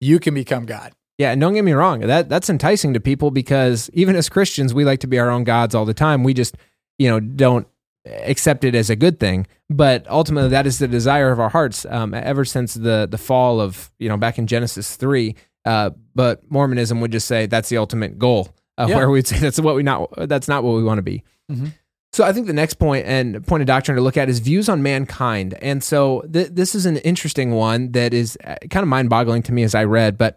you 0.00 0.18
can 0.18 0.34
become 0.34 0.66
God. 0.66 0.92
Yeah, 1.18 1.32
and 1.32 1.40
don't 1.40 1.52
get 1.54 1.64
me 1.64 1.72
wrong, 1.72 2.00
that 2.00 2.28
that's 2.30 2.48
enticing 2.48 2.94
to 2.94 3.00
people 3.00 3.30
because 3.30 3.90
even 3.92 4.16
as 4.16 4.28
Christians, 4.30 4.72
we 4.72 4.84
like 4.84 5.00
to 5.00 5.06
be 5.06 5.18
our 5.18 5.28
own 5.30 5.44
gods 5.44 5.74
all 5.74 5.84
the 5.84 5.92
time. 5.94 6.22
We 6.24 6.32
just, 6.32 6.56
you 6.98 7.08
know, 7.10 7.20
don't 7.20 7.66
accept 8.06 8.64
it 8.64 8.74
as 8.74 8.88
a 8.88 8.96
good 8.96 9.20
thing. 9.20 9.46
But 9.68 10.06
ultimately, 10.08 10.48
that 10.50 10.66
is 10.66 10.78
the 10.78 10.88
desire 10.88 11.30
of 11.30 11.38
our 11.38 11.50
hearts 11.50 11.84
um, 11.90 12.14
ever 12.14 12.44
since 12.46 12.72
the 12.74 13.06
the 13.10 13.18
fall 13.18 13.60
of 13.60 13.90
you 13.98 14.08
know 14.08 14.16
back 14.16 14.38
in 14.38 14.46
Genesis 14.46 14.96
three. 14.96 15.36
Uh, 15.66 15.90
but 16.14 16.50
Mormonism 16.50 17.00
would 17.02 17.12
just 17.12 17.26
say 17.28 17.44
that's 17.46 17.68
the 17.68 17.76
ultimate 17.76 18.18
goal, 18.18 18.48
uh, 18.78 18.86
Yeah. 18.88 18.96
where 18.96 19.10
we'd 19.10 19.26
say 19.26 19.38
that's 19.38 19.60
what 19.60 19.74
we 19.76 19.82
not 19.82 20.08
that's 20.28 20.48
not 20.48 20.64
what 20.64 20.74
we 20.76 20.82
want 20.82 20.98
to 20.98 21.02
be. 21.02 21.22
Mhm. 21.52 21.72
So 22.12 22.24
I 22.24 22.32
think 22.32 22.48
the 22.48 22.52
next 22.52 22.74
point 22.74 23.06
and 23.06 23.46
point 23.46 23.60
of 23.60 23.68
doctrine 23.68 23.96
to 23.96 24.02
look 24.02 24.16
at 24.16 24.28
is 24.28 24.40
views 24.40 24.68
on 24.68 24.82
mankind. 24.82 25.54
And 25.62 25.82
so 25.82 26.22
th- 26.22 26.50
this 26.50 26.74
is 26.74 26.84
an 26.84 26.96
interesting 26.98 27.52
one 27.52 27.92
that 27.92 28.12
is 28.12 28.36
uh, 28.44 28.56
kind 28.68 28.82
of 28.82 28.88
mind-boggling 28.88 29.44
to 29.44 29.52
me 29.52 29.62
as 29.62 29.76
I 29.76 29.84
read. 29.84 30.18
But 30.18 30.36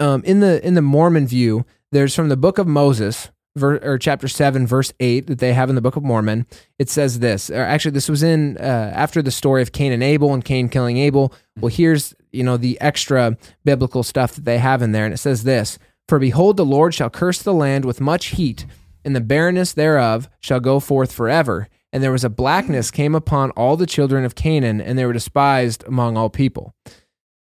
um, 0.00 0.24
in 0.24 0.40
the 0.40 0.66
in 0.66 0.74
the 0.74 0.82
Mormon 0.82 1.26
view, 1.26 1.66
there's 1.92 2.14
from 2.14 2.30
the 2.30 2.38
Book 2.38 2.56
of 2.56 2.66
Moses, 2.66 3.28
ver- 3.54 3.80
or 3.82 3.98
chapter 3.98 4.28
seven, 4.28 4.66
verse 4.66 4.92
eight, 4.98 5.26
that 5.26 5.40
they 5.40 5.52
have 5.52 5.68
in 5.68 5.74
the 5.74 5.82
Book 5.82 5.96
of 5.96 6.04
Mormon. 6.04 6.46
It 6.78 6.88
says 6.88 7.18
this. 7.18 7.50
Or 7.50 7.60
actually, 7.60 7.90
this 7.90 8.08
was 8.08 8.22
in 8.22 8.56
uh, 8.58 8.92
after 8.94 9.20
the 9.20 9.30
story 9.30 9.60
of 9.60 9.72
Cain 9.72 9.92
and 9.92 10.02
Abel 10.02 10.32
and 10.32 10.44
Cain 10.44 10.70
killing 10.70 10.96
Abel. 10.96 11.34
Well, 11.60 11.68
here's 11.68 12.14
you 12.32 12.44
know 12.44 12.56
the 12.56 12.80
extra 12.80 13.36
biblical 13.62 14.02
stuff 14.02 14.34
that 14.36 14.46
they 14.46 14.58
have 14.58 14.80
in 14.80 14.92
there, 14.92 15.04
and 15.04 15.12
it 15.12 15.18
says 15.18 15.44
this: 15.44 15.78
For 16.08 16.18
behold, 16.18 16.56
the 16.56 16.64
Lord 16.64 16.94
shall 16.94 17.10
curse 17.10 17.42
the 17.42 17.52
land 17.52 17.84
with 17.84 18.00
much 18.00 18.28
heat, 18.28 18.64
and 19.04 19.14
the 19.14 19.20
barrenness 19.20 19.72
thereof 19.72 20.28
shall 20.40 20.60
go 20.60 20.80
forth 20.80 21.12
forever. 21.12 21.68
And 21.92 22.02
there 22.02 22.12
was 22.12 22.24
a 22.24 22.30
blackness 22.30 22.90
came 22.90 23.14
upon 23.14 23.50
all 23.52 23.76
the 23.76 23.86
children 23.86 24.24
of 24.24 24.34
Canaan, 24.34 24.80
and 24.80 24.98
they 24.98 25.06
were 25.06 25.12
despised 25.12 25.84
among 25.86 26.16
all 26.16 26.28
people. 26.28 26.74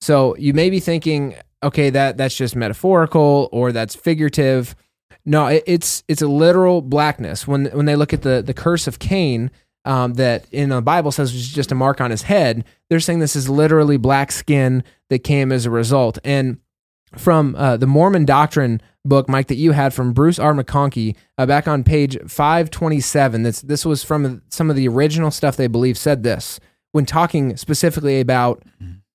So 0.00 0.34
you 0.36 0.54
may 0.54 0.70
be 0.70 0.80
thinking, 0.80 1.36
okay, 1.62 1.90
that 1.90 2.16
that's 2.16 2.34
just 2.34 2.56
metaphorical 2.56 3.48
or 3.52 3.72
that's 3.72 3.94
figurative. 3.94 4.74
No, 5.24 5.46
it, 5.46 5.62
it's 5.66 6.02
it's 6.08 6.22
a 6.22 6.26
literal 6.26 6.82
blackness. 6.82 7.46
When 7.46 7.66
when 7.66 7.86
they 7.86 7.96
look 7.96 8.12
at 8.12 8.22
the 8.22 8.42
the 8.42 8.54
curse 8.54 8.86
of 8.86 8.98
Cain, 8.98 9.50
um, 9.84 10.14
that 10.14 10.46
in 10.50 10.70
the 10.70 10.82
Bible 10.82 11.12
says 11.12 11.32
was 11.32 11.48
just 11.48 11.72
a 11.72 11.76
mark 11.76 12.00
on 12.00 12.10
his 12.10 12.22
head, 12.22 12.64
they're 12.88 13.00
saying 13.00 13.18
this 13.18 13.36
is 13.36 13.48
literally 13.48 13.96
black 13.96 14.32
skin 14.32 14.82
that 15.10 15.20
came 15.20 15.52
as 15.52 15.66
a 15.66 15.70
result. 15.70 16.18
And 16.24 16.58
from 17.16 17.54
uh, 17.56 17.76
the 17.76 17.86
Mormon 17.86 18.24
Doctrine 18.24 18.80
book, 19.04 19.28
Mike, 19.28 19.48
that 19.48 19.56
you 19.56 19.72
had 19.72 19.92
from 19.92 20.12
Bruce 20.12 20.38
R. 20.38 20.52
McConkie, 20.54 21.16
uh, 21.38 21.46
back 21.46 21.66
on 21.66 21.82
page 21.84 22.16
527. 22.28 23.42
This, 23.42 23.60
this 23.62 23.84
was 23.84 24.04
from 24.04 24.42
some 24.48 24.70
of 24.70 24.76
the 24.76 24.88
original 24.88 25.30
stuff 25.30 25.56
they 25.56 25.66
believe 25.66 25.98
said 25.98 26.22
this 26.22 26.60
when 26.92 27.06
talking 27.06 27.56
specifically 27.56 28.20
about 28.20 28.62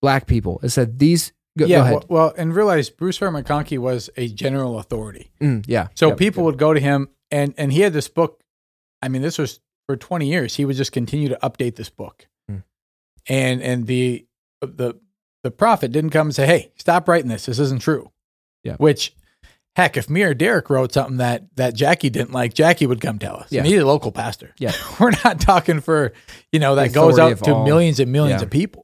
black 0.02 0.28
people. 0.28 0.60
It 0.64 0.70
said 0.70 1.00
these. 1.00 1.32
Go, 1.58 1.66
yeah. 1.66 1.78
go 1.78 1.82
ahead. 1.84 1.94
Well, 1.94 2.06
well, 2.10 2.34
and 2.38 2.56
realize 2.56 2.90
Bruce 2.90 3.20
R. 3.22 3.30
McConkie 3.30 3.80
was 3.80 4.10
a 4.16 4.28
general 4.28 4.78
authority. 4.80 5.32
Mm, 5.42 5.64
yeah. 5.68 5.88
So 5.96 6.10
Yep. 6.10 6.18
people 6.18 6.44
would 6.44 6.58
go 6.60 6.74
to 6.74 6.80
him, 6.80 7.10
and 7.32 7.54
and 7.58 7.74
he 7.74 7.82
had 7.82 7.94
this 7.94 8.08
book. 8.08 8.42
I 9.02 9.08
mean, 9.10 9.24
this 9.24 9.40
was 9.40 9.60
for 9.88 9.96
twenty 9.98 10.28
years. 10.28 10.56
He 10.56 10.66
would 10.66 10.76
just 10.76 10.92
continue 10.92 11.30
to 11.30 11.40
update 11.42 11.76
this 11.76 11.90
book, 11.90 12.28
Hmm. 12.48 12.58
and 13.28 13.62
and 13.64 13.88
the 13.88 14.28
the 14.62 14.96
the 15.48 15.52
prophet 15.52 15.92
didn't 15.92 16.10
come 16.12 16.28
and 16.28 16.36
say, 16.36 16.46
"Hey, 16.46 16.72
stop 16.78 17.08
writing 17.08 17.30
this. 17.30 17.46
This 17.46 17.60
isn't 17.60 17.82
true." 17.82 18.12
Yeah. 18.64 18.76
Which, 18.78 19.14
heck, 19.76 19.96
if 19.96 20.10
me 20.10 20.24
or 20.24 20.34
Derek 20.34 20.70
wrote 20.70 20.92
something 20.94 21.18
that 21.18 21.56
that 21.56 21.74
Jackie 21.74 22.10
didn't 22.10 22.32
like, 22.34 22.54
Jackie 22.54 22.86
would 22.86 23.00
come 23.02 23.18
tell 23.20 23.38
us. 23.38 23.48
Yeah. 23.52 23.60
And 23.60 23.68
he's 23.68 23.80
a 23.82 23.86
local 23.86 24.12
pastor. 24.12 24.54
Yeah. 24.60 24.74
we're 25.00 25.14
not 25.24 25.40
talking 25.40 25.80
for 25.82 26.12
you 26.52 26.60
know 26.60 26.76
that 26.76 26.92
goes 26.94 27.18
out 27.18 27.44
to 27.46 27.54
all. 27.56 27.66
millions 27.66 28.00
and 28.00 28.12
millions 28.12 28.42
Yeah. 28.42 28.46
of 28.46 28.52
people. 28.52 28.84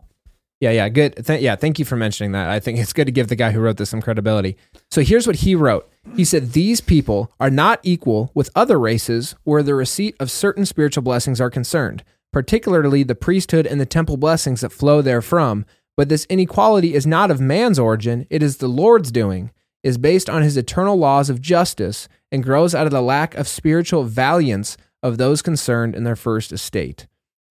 Yeah, 0.62 0.72
yeah, 0.72 0.88
good. 0.88 1.26
Th- 1.26 1.42
yeah, 1.42 1.58
thank 1.58 1.78
you 1.78 1.84
for 1.84 1.98
mentioning 1.98 2.32
that. 2.32 2.50
I 2.50 2.62
think 2.62 2.80
it's 2.80 2.94
good 2.94 3.04
to 3.08 3.12
give 3.12 3.28
the 3.28 3.36
guy 3.36 3.52
who 3.52 3.60
wrote 3.60 3.76
this 3.76 3.90
some 3.90 4.02
credibility. 4.02 4.56
So 4.90 5.02
here's 5.02 5.28
what 5.28 5.38
he 5.38 5.56
wrote. 5.56 5.92
He 6.16 6.24
said, 6.24 6.54
These 6.54 6.80
people 6.80 7.30
are 7.38 7.50
not 7.50 7.82
equal 7.84 8.32
with 8.34 8.50
other 8.56 8.80
races 8.80 9.36
where 9.44 9.62
the 9.62 9.76
receipt 9.76 10.16
of 10.22 10.32
certain 10.32 10.66
spiritual 10.66 11.02
blessings 11.04 11.42
are 11.42 11.50
concerned, 11.50 12.06
particularly 12.32 13.04
the 13.04 13.14
priesthood 13.16 13.68
and 13.68 13.82
the 13.82 13.86
temple 13.86 14.16
blessings 14.16 14.62
that 14.62 14.72
flow 14.72 15.02
therefrom. 15.02 15.66
But 15.96 16.10
this 16.10 16.26
inequality 16.26 16.96
is 16.96 17.06
not 17.06 17.32
of 17.32 17.40
man's 17.40 17.78
origin, 17.78 18.26
it 18.30 18.42
is 18.42 18.58
the 18.58 18.68
Lord's 18.68 19.12
doing, 19.12 19.52
is 19.84 19.98
based 19.98 20.30
on 20.30 20.42
his 20.42 20.58
eternal 20.58 20.98
laws 20.98 21.30
of 21.30 21.42
justice, 21.42 22.08
and 22.32 22.44
grows 22.44 22.74
out 22.74 22.88
of 22.88 22.92
the 22.92 23.02
lack 23.02 23.36
of 23.36 23.48
spiritual 23.48 24.04
valiance 24.04 24.76
of 25.04 25.18
those 25.18 25.42
concerned 25.42 25.96
in 25.96 26.04
their 26.04 26.16
first 26.16 26.52
estate. 26.52 27.06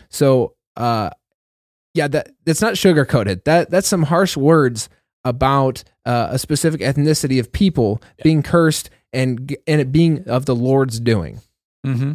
So, 0.09 0.55
uh, 0.77 1.11
yeah, 1.95 2.09
that 2.09 2.31
that's 2.45 2.63
not 2.63 2.79
sugar 2.79 3.05
coated. 3.05 3.45
That 3.45 3.71
that's 3.71 3.87
some 3.87 4.05
harsh 4.05 4.37
words 4.37 4.89
about 5.25 5.85
uh, 6.05 6.29
a 6.31 6.39
specific 6.39 6.81
ethnicity 6.81 7.39
of 7.39 7.53
people 7.53 8.03
being 8.23 8.43
cursed 8.43 8.91
and 9.13 9.55
and 9.67 9.81
it 9.81 9.93
being 9.93 10.29
of 10.29 10.47
the 10.47 10.55
Lord's 10.55 10.99
doing. 10.99 11.41
Mm-hmm. 11.87 12.13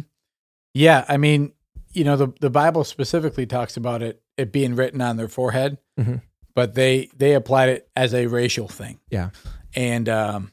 Yeah, 0.74 1.04
I 1.08 1.16
mean, 1.16 1.52
you 1.92 2.04
know, 2.04 2.16
the 2.16 2.32
the 2.40 2.50
Bible 2.50 2.84
specifically 2.84 3.46
talks 3.46 3.76
about 3.76 4.02
it 4.02 4.20
it 4.38 4.52
being 4.52 4.74
written 4.76 5.00
on 5.02 5.16
their 5.18 5.28
forehead, 5.28 5.76
Mhm. 6.00 6.22
but 6.54 6.74
they 6.74 7.10
they 7.16 7.34
applied 7.34 7.68
it 7.68 7.88
as 7.96 8.14
a 8.14 8.26
racial 8.26 8.68
thing. 8.68 8.98
Yeah. 9.10 9.30
and 9.74 10.08
um, 10.08 10.52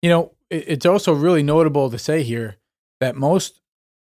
you 0.00 0.08
know, 0.08 0.32
it, 0.48 0.64
it's 0.68 0.86
also 0.86 1.12
really 1.12 1.42
notable 1.42 1.90
to 1.90 1.98
say 1.98 2.22
here 2.22 2.56
that 3.00 3.14
most 3.16 3.60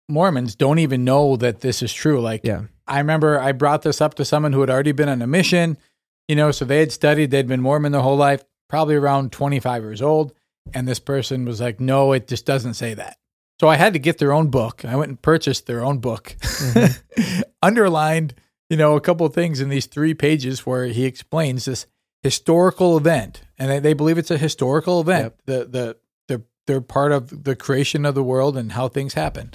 Mormons 0.08 0.56
don't 0.56 0.80
even 0.80 1.04
know 1.04 1.36
that 1.36 1.60
this 1.60 1.82
is 1.82 1.92
true. 1.92 2.20
Like, 2.20 2.40
Yeah. 2.44 2.62
I 2.88 2.98
remember 2.98 3.38
I 3.38 3.52
brought 3.52 3.82
this 3.82 4.00
up 4.00 4.14
to 4.14 4.24
someone 4.24 4.52
who 4.52 4.60
had 4.60 4.70
already 4.70 4.90
been 4.92 5.08
on 5.08 5.22
a 5.22 5.26
mission, 5.28 5.78
you 6.26 6.34
know, 6.34 6.50
so 6.50 6.64
they 6.64 6.80
had 6.80 6.90
studied, 6.90 7.30
they'd 7.30 7.46
been 7.46 7.60
Mormon 7.60 7.92
their 7.92 8.00
whole 8.00 8.16
life, 8.16 8.42
probably 8.68 8.96
around 8.96 9.30
25 9.30 9.82
years 9.84 10.02
old. 10.02 10.32
And 10.74 10.88
this 10.88 10.98
person 10.98 11.44
was 11.44 11.60
like, 11.60 11.78
no, 11.78 12.12
it 12.12 12.26
just 12.26 12.44
doesn't 12.46 12.74
say 12.74 12.94
that. 12.94 13.18
So 13.60 13.68
I 13.68 13.76
had 13.76 13.92
to 13.92 13.98
get 14.00 14.18
their 14.18 14.32
own 14.32 14.48
book. 14.48 14.84
I 14.84 14.96
went 14.96 15.10
and 15.10 15.22
purchased 15.22 15.66
their 15.66 15.84
own 15.84 15.98
book, 15.98 16.34
underlined, 17.62 18.34
you 18.70 18.76
know, 18.76 18.96
a 18.96 19.00
couple 19.00 19.26
of 19.26 19.34
things 19.34 19.60
in 19.60 19.68
these 19.68 19.86
three 19.86 20.14
pages 20.14 20.64
where 20.64 20.86
he 20.86 21.04
explains 21.04 21.66
this 21.66 21.86
historical 22.22 22.96
event. 22.96 23.42
And 23.58 23.70
they, 23.70 23.78
they 23.80 23.92
believe 23.92 24.16
it's 24.16 24.30
a 24.30 24.38
historical 24.38 25.00
event. 25.00 25.34
The, 25.46 25.64
the, 25.66 25.96
they're, 26.28 26.42
they're 26.66 26.80
part 26.80 27.12
of 27.12 27.44
the 27.44 27.56
creation 27.56 28.06
of 28.06 28.14
the 28.14 28.22
world 28.22 28.56
and 28.56 28.72
how 28.72 28.88
things 28.88 29.14
happen. 29.14 29.52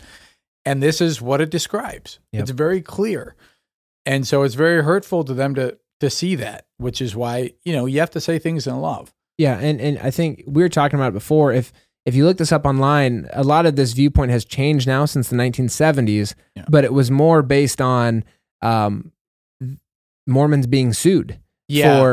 And 0.65 0.83
this 0.83 0.99
is 1.01 1.21
what 1.21 1.41
it 1.41 1.49
describes. 1.49 2.19
Yep. 2.33 2.41
It's 2.41 2.51
very 2.51 2.81
clear. 2.81 3.35
And 4.05 4.27
so 4.27 4.43
it's 4.43 4.55
very 4.55 4.83
hurtful 4.83 5.23
to 5.23 5.33
them 5.33 5.55
to, 5.55 5.77
to 6.01 6.09
see 6.09 6.35
that, 6.35 6.67
which 6.77 7.01
is 7.01 7.15
why, 7.15 7.53
you 7.63 7.73
know, 7.73 7.85
you 7.85 7.99
have 7.99 8.11
to 8.11 8.21
say 8.21 8.37
things 8.37 8.67
in 8.67 8.79
love. 8.81 9.13
Yeah, 9.37 9.59
and 9.59 9.81
and 9.81 9.99
I 9.99 10.11
think 10.11 10.43
we 10.47 10.61
were 10.63 10.69
talking 10.69 10.97
about 10.97 11.09
it 11.09 11.13
before. 11.13 11.51
If 11.51 11.73
if 12.05 12.15
you 12.15 12.23
look 12.25 12.37
this 12.37 12.53
up 12.53 12.65
online, 12.65 13.27
a 13.33 13.43
lot 13.43 13.65
of 13.65 13.75
this 13.75 13.91
viewpoint 13.91 14.31
has 14.31 14.45
changed 14.45 14.87
now 14.87 15.03
since 15.05 15.27
the 15.27 15.35
1970s, 15.35 16.35
Yeah. 16.55 16.63
but 16.69 16.85
it 16.85 16.93
was 16.93 17.11
more 17.11 17.41
based 17.41 17.81
on 17.81 18.23
um, 18.61 19.11
Mormons 20.27 20.67
being 20.67 20.93
sued 20.93 21.39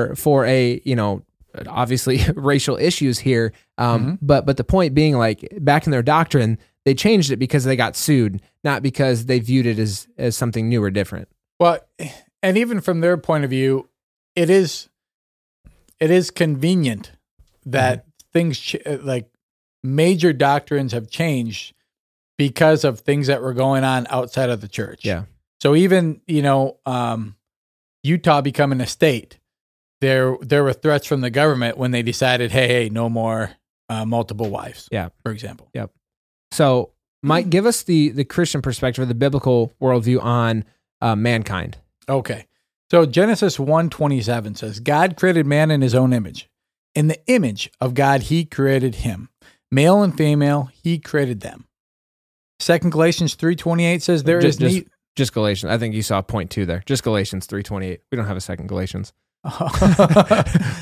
for 0.09 0.15
for 0.17 0.45
a 0.47 0.81
you 0.85 0.97
know 0.97 1.23
obviously 1.67 2.21
racial 2.35 2.77
issues 2.77 3.19
here. 3.19 3.53
Um, 3.79 4.05
Mhm. 4.05 4.19
But 4.23 4.47
but 4.47 4.57
the 4.57 4.65
point 4.65 4.95
being, 4.95 5.17
like 5.17 5.47
back 5.61 5.87
in 5.87 5.91
their 5.91 6.03
doctrine, 6.03 6.59
they 6.85 6.95
changed 6.95 7.31
it 7.31 7.37
because 7.37 7.65
they 7.65 7.77
got 7.77 7.97
sued, 7.97 8.43
not 8.65 8.83
because 8.83 9.27
they 9.27 9.39
viewed 9.41 9.67
it 9.67 9.79
as 9.79 10.09
as 10.19 10.37
something 10.37 10.69
new 10.69 10.83
or 10.83 10.91
different. 10.91 11.29
Well, 11.59 11.79
and 12.43 12.57
even 12.59 12.81
from 12.81 13.01
their 13.01 13.17
point 13.17 13.45
of 13.45 13.51
view, 13.51 13.89
it 14.37 14.51
is 14.51 14.89
it 16.01 16.11
is 16.11 16.31
convenient 16.31 17.13
that 17.67 18.01
Mm-hmm. 18.01 18.09
things 18.33 18.59
ch- 18.59 18.77
like 19.03 19.29
major 19.85 20.33
doctrines 20.33 20.93
have 20.93 21.11
changed 21.11 21.75
because 22.39 22.83
of 22.85 23.01
things 23.01 23.27
that 23.27 23.43
were 23.43 23.53
going 23.53 23.85
on 23.85 24.07
outside 24.11 24.49
of 24.51 24.61
the 24.63 24.69
church. 24.69 25.05
Yeah. 25.05 25.25
So 25.63 25.77
even 25.77 26.21
you 26.27 26.43
know 26.43 26.79
um, 26.85 27.37
Utah 28.03 28.41
becoming 28.41 28.81
a 28.81 28.87
state, 28.87 29.39
there 30.01 30.37
there 30.41 30.65
were 30.65 30.73
threats 30.73 31.07
from 31.07 31.21
the 31.21 31.31
government 31.31 31.79
when 31.79 31.93
they 31.93 32.03
decided, 32.03 32.51
hey, 32.51 32.67
hey, 32.67 32.89
no 32.89 33.09
more 33.09 33.53
uh, 33.89 34.05
multiple 34.05 34.51
wives. 34.51 34.89
Yeah. 34.91 35.11
for 35.23 35.31
example. 35.31 35.71
Yep. 35.73 35.93
So, 36.51 36.91
Mike, 37.23 37.49
give 37.49 37.65
us 37.65 37.85
the 37.85 38.09
the 38.09 38.25
Christian 38.25 38.61
perspective, 38.61 39.05
or 39.05 39.07
the 39.07 39.15
biblical 39.15 39.73
worldview 39.81 40.21
on 40.21 40.65
uh, 41.01 41.15
mankind. 41.15 41.79
Okay. 42.09 42.47
So 42.91 43.07
Genesis 43.07 43.57
1:27 43.57 44.59
says 44.59 44.81
God 44.81 45.17
created 45.17 45.47
man 45.47 45.71
in 45.71 45.81
his 45.81 45.95
own 45.95 46.13
image. 46.13 46.51
In 46.97 47.07
the 47.07 47.25
image 47.29 47.71
of 47.81 47.95
God 47.95 48.23
he 48.23 48.45
created 48.45 48.97
him. 48.97 49.29
Male 49.71 50.03
and 50.03 50.17
female 50.17 50.71
he 50.83 50.99
created 50.99 51.41
them. 51.41 51.69
Second 52.59 52.91
Galatians 52.91 53.37
3:28 53.37 54.03
says 54.03 54.25
there 54.25 54.45
is 54.45 54.57
Just- 54.57 54.89
just- 55.17 55.33
Galatians. 55.35 55.71
I 55.71 55.79
think 55.79 55.95
you 55.95 56.03
saw 56.03 56.23
point 56.23 56.51
two 56.51 56.67
there. 56.67 56.83
Just 56.87 57.03
Galatians 57.03 57.47
three 57.47 57.63
twenty 57.63 57.89
eight. 57.89 58.01
We 58.11 58.17
don't 58.17 58.27
have 58.27 58.37
a 58.37 58.41
second 58.41 58.67
Galatians. 58.69 59.13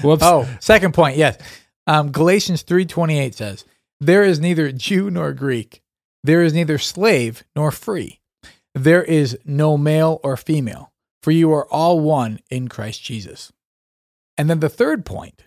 Whoops. 0.03 0.23
Oh, 0.23 0.49
second 0.61 0.93
point, 0.95 1.17
yes. 1.17 1.39
Um, 1.87 2.13
Galatians 2.13 2.63
3:28 2.63 3.35
says, 3.35 3.65
"There 4.01 4.23
is 4.23 4.39
neither 4.39 4.71
Jew 4.71 5.11
nor 5.11 5.33
Greek. 5.33 5.83
There 6.23 6.43
is 6.43 6.53
neither 6.53 6.77
slave 6.79 7.43
nor 7.57 7.71
free. 7.71 8.21
There 8.75 9.03
is 9.03 9.39
no 9.45 9.77
male 9.79 10.21
or 10.23 10.37
female, 10.37 10.93
for 11.23 11.31
you 11.31 11.51
are 11.53 11.67
all 11.73 11.99
one 12.01 12.41
in 12.51 12.69
Christ 12.69 13.03
Jesus. 13.03 13.51
And 14.39 14.49
then 14.49 14.61
the 14.61 14.69
third 14.69 15.05
point, 15.05 15.45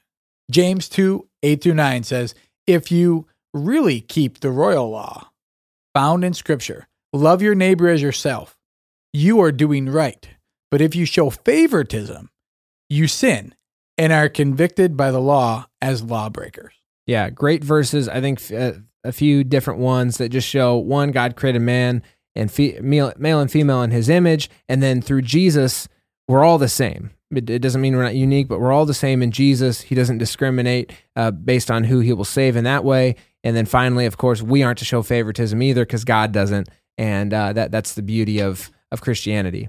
James 0.51 0.89
2 0.89 1.27
8 1.43 1.61
through 1.63 1.75
9 1.75 2.03
says, 2.03 2.35
If 2.67 2.91
you 2.91 3.27
really 3.53 4.01
keep 4.01 4.39
the 4.39 4.51
royal 4.51 4.89
law 4.89 5.29
found 5.93 6.23
in 6.25 6.33
Scripture, 6.33 6.87
love 7.13 7.41
your 7.41 7.55
neighbor 7.55 7.87
as 7.87 8.01
yourself, 8.01 8.57
you 9.13 9.39
are 9.41 9.51
doing 9.51 9.89
right. 9.89 10.27
But 10.71 10.81
if 10.81 10.95
you 10.95 11.05
show 11.05 11.29
favoritism, 11.29 12.29
you 12.89 13.07
sin 13.07 13.53
and 13.97 14.11
are 14.11 14.27
convicted 14.27 14.97
by 14.97 15.11
the 15.11 15.21
law 15.21 15.67
as 15.81 16.01
lawbreakers. 16.01 16.73
Yeah, 17.05 17.29
great 17.29 17.63
verses. 17.63 18.09
I 18.09 18.21
think 18.21 18.41
uh, 18.51 18.73
a 19.03 19.11
few 19.11 19.43
different 19.43 19.79
ones 19.79 20.17
that 20.17 20.29
just 20.29 20.47
show 20.47 20.77
one, 20.77 21.11
God 21.11 21.35
created 21.35 21.61
man 21.61 22.01
and 22.35 22.51
male 22.81 23.39
and 23.39 23.51
female 23.51 23.83
in 23.83 23.91
his 23.91 24.09
image. 24.09 24.49
And 24.67 24.81
then 24.81 25.01
through 25.01 25.21
Jesus, 25.21 25.87
we're 26.27 26.43
all 26.43 26.57
the 26.57 26.67
same. 26.67 27.11
It, 27.29 27.49
it 27.49 27.59
doesn't 27.59 27.81
mean 27.81 27.95
we're 27.95 28.03
not 28.03 28.15
unique, 28.15 28.47
but 28.47 28.59
we're 28.59 28.71
all 28.71 28.85
the 28.85 28.93
same 28.93 29.21
in 29.21 29.31
Jesus. 29.31 29.81
He 29.81 29.95
doesn't 29.95 30.17
discriminate 30.17 30.91
uh, 31.15 31.31
based 31.31 31.69
on 31.69 31.83
who 31.83 31.99
he 31.99 32.13
will 32.13 32.25
save 32.25 32.55
in 32.55 32.63
that 32.63 32.83
way. 32.83 33.15
And 33.43 33.55
then 33.55 33.65
finally, 33.65 34.05
of 34.05 34.17
course, 34.17 34.41
we 34.41 34.63
aren't 34.63 34.79
to 34.79 34.85
show 34.85 35.03
favoritism 35.03 35.61
either 35.61 35.85
because 35.85 36.05
God 36.05 36.31
doesn't. 36.31 36.69
And 36.97 37.33
uh, 37.33 37.53
that, 37.53 37.71
that's 37.71 37.93
the 37.93 38.01
beauty 38.01 38.39
of, 38.39 38.71
of 38.93 39.01
Christianity. 39.01 39.67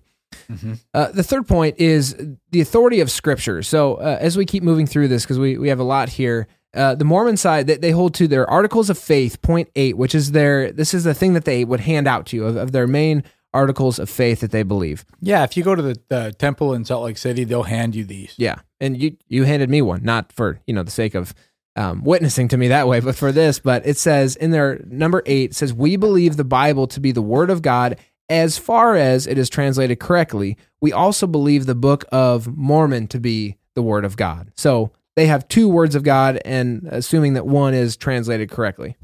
Mm-hmm. 0.50 0.74
Uh, 0.92 1.10
the 1.10 1.22
third 1.22 1.48
point 1.48 1.76
is 1.78 2.14
the 2.50 2.60
authority 2.60 3.00
of 3.00 3.10
Scripture. 3.10 3.62
So 3.62 3.94
uh, 3.94 4.18
as 4.20 4.36
we 4.36 4.44
keep 4.44 4.62
moving 4.62 4.86
through 4.86 5.08
this, 5.08 5.24
because 5.24 5.38
we, 5.38 5.58
we 5.58 5.68
have 5.68 5.80
a 5.80 5.84
lot 5.84 6.08
here, 6.08 6.46
uh, 6.74 6.94
the 6.94 7.04
Mormon 7.04 7.36
side 7.36 7.66
they, 7.66 7.76
they 7.76 7.90
hold 7.90 8.14
to 8.14 8.28
their 8.28 8.48
Articles 8.48 8.90
of 8.90 8.98
Faith, 8.98 9.40
point 9.42 9.68
eight, 9.76 9.96
which 9.96 10.14
is 10.14 10.32
their 10.32 10.72
this 10.72 10.92
is 10.92 11.04
the 11.04 11.14
thing 11.14 11.34
that 11.34 11.44
they 11.44 11.64
would 11.64 11.80
hand 11.80 12.06
out 12.06 12.26
to 12.26 12.36
you 12.36 12.44
of, 12.44 12.56
of 12.56 12.72
their 12.72 12.86
main 12.86 13.24
articles 13.52 14.00
of 14.00 14.10
faith 14.10 14.40
that 14.40 14.50
they 14.50 14.64
believe. 14.64 15.04
Yeah, 15.20 15.44
if 15.44 15.56
you 15.56 15.62
go 15.62 15.76
to 15.76 15.82
the, 15.82 16.00
the 16.08 16.34
temple 16.36 16.74
in 16.74 16.84
Salt 16.84 17.04
Lake 17.04 17.16
City, 17.16 17.44
they'll 17.44 17.62
hand 17.62 17.94
you 17.94 18.04
these. 18.04 18.34
Yeah, 18.36 18.56
and 18.80 19.00
you 19.00 19.16
you 19.28 19.44
handed 19.44 19.70
me 19.70 19.80
one, 19.80 20.02
not 20.02 20.32
for 20.32 20.60
you 20.66 20.74
know 20.74 20.82
the 20.82 20.90
sake 20.90 21.14
of 21.14 21.32
um, 21.76 22.02
witnessing 22.04 22.48
to 22.48 22.56
me 22.56 22.68
that 22.68 22.88
way, 22.88 23.00
but 23.00 23.14
for 23.14 23.32
this. 23.32 23.60
But 23.60 23.86
it 23.86 23.96
says 23.96 24.36
in 24.36 24.50
their 24.50 24.80
number 24.84 25.22
eight 25.26 25.52
it 25.52 25.54
says 25.54 25.72
we 25.72 25.96
believe 25.96 26.36
the 26.36 26.44
Bible 26.44 26.86
to 26.88 27.00
be 27.00 27.12
the 27.12 27.22
Word 27.22 27.50
of 27.50 27.62
God 27.62 27.98
as 28.28 28.58
far 28.58 28.96
as 28.96 29.26
it 29.26 29.38
is 29.38 29.50
translated 29.50 30.00
correctly, 30.00 30.56
we 30.80 30.92
also 30.92 31.26
believe 31.26 31.66
the 31.66 31.74
Book 31.74 32.04
of 32.10 32.56
Mormon 32.56 33.06
to 33.08 33.20
be 33.20 33.56
the 33.74 33.82
Word 33.82 34.04
of 34.04 34.16
God. 34.16 34.52
So 34.56 34.92
they 35.16 35.26
have 35.26 35.48
two 35.48 35.68
words 35.68 35.94
of 35.94 36.02
God, 36.02 36.40
and 36.44 36.88
assuming 36.90 37.34
that 37.34 37.46
one 37.46 37.74
is 37.74 37.96
translated 37.96 38.50
correctly. 38.50 38.96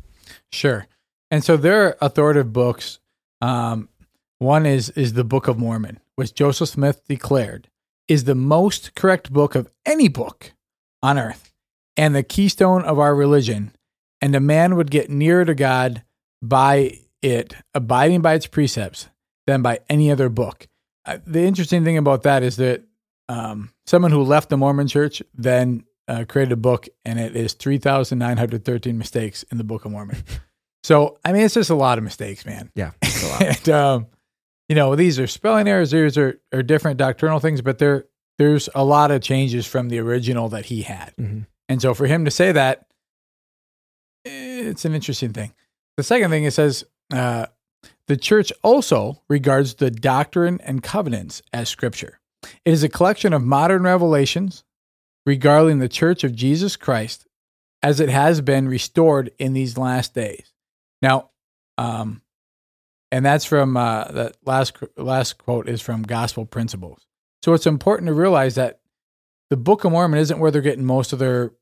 Sure. 0.50 0.86
And 1.30 1.44
so 1.44 1.56
their 1.56 1.96
authoritative 2.00 2.52
books, 2.52 2.98
um, 3.40 3.88
one 4.38 4.66
is 4.66 4.90
is 4.90 5.12
the 5.12 5.24
Book 5.24 5.48
of 5.48 5.58
Mormon, 5.58 6.00
which 6.16 6.34
Joseph 6.34 6.70
Smith 6.70 7.02
declared 7.06 7.68
is 8.08 8.24
the 8.24 8.34
most 8.34 8.94
correct 8.96 9.32
book 9.32 9.54
of 9.54 9.70
any 9.86 10.08
book 10.08 10.52
on 11.02 11.18
earth, 11.18 11.52
and 11.96 12.14
the 12.14 12.22
keystone 12.22 12.82
of 12.82 12.98
our 12.98 13.14
religion. 13.14 13.72
And 14.22 14.34
a 14.34 14.40
man 14.40 14.76
would 14.76 14.90
get 14.90 15.08
nearer 15.08 15.44
to 15.44 15.54
God 15.54 16.02
by 16.42 16.98
it 17.22 17.54
abiding 17.74 18.20
by 18.20 18.34
its 18.34 18.46
precepts 18.46 19.08
than 19.50 19.62
by 19.62 19.80
any 19.88 20.10
other 20.10 20.28
book. 20.28 20.68
Uh, 21.04 21.18
the 21.26 21.42
interesting 21.42 21.84
thing 21.84 21.96
about 21.96 22.22
that 22.22 22.42
is 22.42 22.56
that 22.56 22.84
um, 23.28 23.72
someone 23.86 24.10
who 24.10 24.22
left 24.22 24.48
the 24.48 24.56
Mormon 24.56 24.88
church 24.88 25.22
then 25.34 25.84
uh, 26.08 26.24
created 26.28 26.52
a 26.52 26.56
book, 26.56 26.88
and 27.04 27.18
it 27.18 27.36
is 27.36 27.52
3,913 27.54 28.98
mistakes 28.98 29.42
in 29.44 29.58
the 29.58 29.64
Book 29.64 29.84
of 29.84 29.92
Mormon. 29.92 30.16
so, 30.82 31.18
I 31.24 31.32
mean, 31.32 31.42
it's 31.42 31.54
just 31.54 31.70
a 31.70 31.74
lot 31.74 31.98
of 31.98 32.04
mistakes, 32.04 32.44
man. 32.44 32.70
Yeah. 32.74 32.92
and, 33.40 33.68
um, 33.68 34.06
you 34.68 34.74
know, 34.74 34.96
these 34.96 35.18
are 35.18 35.26
spelling 35.26 35.68
errors, 35.68 35.90
these 35.90 36.18
are, 36.18 36.40
are 36.52 36.62
different 36.62 36.98
doctrinal 36.98 37.40
things, 37.40 37.60
but 37.60 37.78
there, 37.78 38.06
there's 38.38 38.68
a 38.74 38.84
lot 38.84 39.10
of 39.10 39.22
changes 39.22 39.66
from 39.66 39.88
the 39.88 39.98
original 39.98 40.48
that 40.48 40.66
he 40.66 40.82
had. 40.82 41.14
Mm-hmm. 41.18 41.40
And 41.68 41.82
so 41.82 41.94
for 41.94 42.06
him 42.06 42.24
to 42.24 42.30
say 42.30 42.52
that, 42.52 42.86
it's 44.24 44.84
an 44.84 44.94
interesting 44.94 45.32
thing. 45.32 45.52
The 45.96 46.02
second 46.02 46.30
thing 46.30 46.44
it 46.44 46.52
says, 46.52 46.84
uh, 47.12 47.46
the 48.10 48.16
church 48.16 48.52
also 48.64 49.22
regards 49.28 49.74
the 49.74 49.88
doctrine 49.88 50.60
and 50.64 50.82
covenants 50.82 51.42
as 51.52 51.68
scripture. 51.68 52.18
It 52.64 52.72
is 52.72 52.82
a 52.82 52.88
collection 52.88 53.32
of 53.32 53.40
modern 53.40 53.84
revelations 53.84 54.64
regarding 55.24 55.78
the 55.78 55.88
church 55.88 56.24
of 56.24 56.34
Jesus 56.34 56.74
Christ 56.74 57.28
as 57.84 58.00
it 58.00 58.08
has 58.08 58.40
been 58.40 58.66
restored 58.66 59.30
in 59.38 59.52
these 59.52 59.78
last 59.78 60.12
days. 60.12 60.52
Now, 61.00 61.30
um, 61.78 62.22
and 63.12 63.24
that's 63.24 63.44
from 63.44 63.76
uh, 63.76 64.10
that 64.10 64.36
last 64.44 64.76
last 64.96 65.38
quote 65.38 65.68
is 65.68 65.80
from 65.80 66.02
Gospel 66.02 66.46
Principles. 66.46 67.06
So 67.44 67.54
it's 67.54 67.64
important 67.64 68.08
to 68.08 68.12
realize 68.12 68.56
that 68.56 68.80
the 69.50 69.56
Book 69.56 69.84
of 69.84 69.92
Mormon 69.92 70.18
isn't 70.18 70.40
where 70.40 70.50
they're 70.50 70.62
getting 70.62 70.84
most 70.84 71.12
of 71.12 71.20
their 71.20 71.52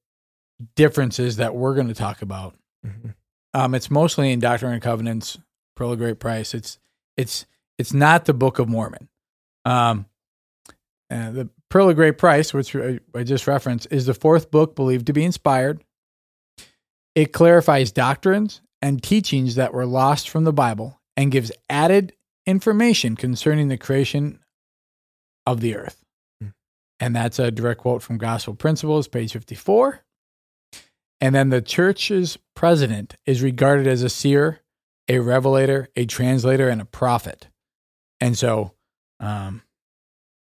differences 0.76 1.36
that 1.36 1.54
we're 1.54 1.74
going 1.74 1.88
to 1.88 1.94
talk 1.94 2.22
about. 2.22 2.56
Mm-hmm. 2.86 3.10
Um, 3.52 3.74
it's 3.74 3.90
mostly 3.90 4.32
in 4.32 4.40
Doctrine 4.40 4.72
and 4.72 4.82
Covenants, 4.82 5.36
Pearl 5.78 5.92
of 5.92 5.98
Great 5.98 6.18
Price. 6.18 6.54
It's 6.54 6.76
it's 7.16 7.46
it's 7.78 7.94
not 7.94 8.24
the 8.24 8.34
Book 8.34 8.58
of 8.58 8.68
Mormon. 8.68 9.08
Um, 9.64 10.06
uh, 11.08 11.30
the 11.30 11.50
Pearl 11.68 11.88
of 11.88 11.94
Great 11.94 12.18
Price, 12.18 12.52
which 12.52 12.74
I, 12.74 12.98
I 13.14 13.22
just 13.22 13.46
referenced, 13.46 13.86
is 13.92 14.04
the 14.04 14.12
fourth 14.12 14.50
book 14.50 14.74
believed 14.74 15.06
to 15.06 15.12
be 15.12 15.24
inspired. 15.24 15.84
It 17.14 17.32
clarifies 17.32 17.92
doctrines 17.92 18.60
and 18.82 19.00
teachings 19.00 19.54
that 19.54 19.72
were 19.72 19.86
lost 19.86 20.28
from 20.28 20.42
the 20.42 20.52
Bible 20.52 21.00
and 21.16 21.30
gives 21.30 21.52
added 21.70 22.12
information 22.44 23.14
concerning 23.14 23.68
the 23.68 23.78
creation 23.78 24.40
of 25.46 25.60
the 25.60 25.76
earth. 25.76 26.04
Hmm. 26.40 26.48
And 26.98 27.14
that's 27.14 27.38
a 27.38 27.52
direct 27.52 27.82
quote 27.82 28.02
from 28.02 28.18
Gospel 28.18 28.54
Principles, 28.54 29.06
page 29.06 29.32
54. 29.32 30.00
And 31.20 31.34
then 31.36 31.50
the 31.50 31.62
church's 31.62 32.36
president 32.56 33.14
is 33.26 33.42
regarded 33.42 33.86
as 33.86 34.02
a 34.02 34.08
seer, 34.08 34.60
a 35.08 35.18
revelator, 35.18 35.88
a 35.96 36.06
translator, 36.06 36.68
and 36.68 36.80
a 36.80 36.84
prophet. 36.84 37.48
And 38.20 38.36
so, 38.36 38.74
um, 39.20 39.62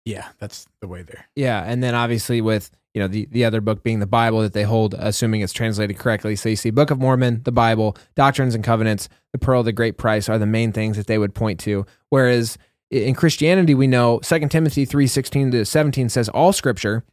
yeah, 0.04 0.28
that's 0.38 0.66
the 0.80 0.88
way 0.88 1.02
there. 1.02 1.26
Yeah, 1.34 1.62
and 1.64 1.82
then 1.82 1.94
obviously 1.94 2.40
with 2.40 2.70
you 2.92 3.00
know 3.00 3.08
the 3.08 3.26
the 3.30 3.44
other 3.44 3.60
book 3.60 3.82
being 3.82 4.00
the 4.00 4.06
Bible 4.06 4.40
that 4.42 4.52
they 4.52 4.62
hold, 4.62 4.94
assuming 4.94 5.40
it's 5.40 5.52
translated 5.52 5.98
correctly. 5.98 6.36
So 6.36 6.48
you 6.48 6.56
see, 6.56 6.70
Book 6.70 6.90
of 6.90 6.98
Mormon, 7.00 7.42
the 7.44 7.52
Bible, 7.52 7.96
Doctrines 8.14 8.54
and 8.54 8.62
Covenants, 8.62 9.08
the 9.32 9.38
Pearl 9.38 9.60
of 9.60 9.66
the 9.66 9.72
Great 9.72 9.98
Price 9.98 10.28
are 10.28 10.38
the 10.38 10.46
main 10.46 10.72
things 10.72 10.96
that 10.96 11.06
they 11.06 11.18
would 11.18 11.34
point 11.34 11.58
to. 11.60 11.86
Whereas 12.10 12.56
in 12.90 13.14
Christianity, 13.14 13.74
we 13.74 13.86
know 13.86 14.20
2 14.20 14.48
Timothy 14.48 14.84
three 14.84 15.06
sixteen 15.06 15.50
to 15.50 15.64
seventeen 15.64 16.08
says 16.08 16.28
all 16.28 16.52
Scripture 16.52 17.04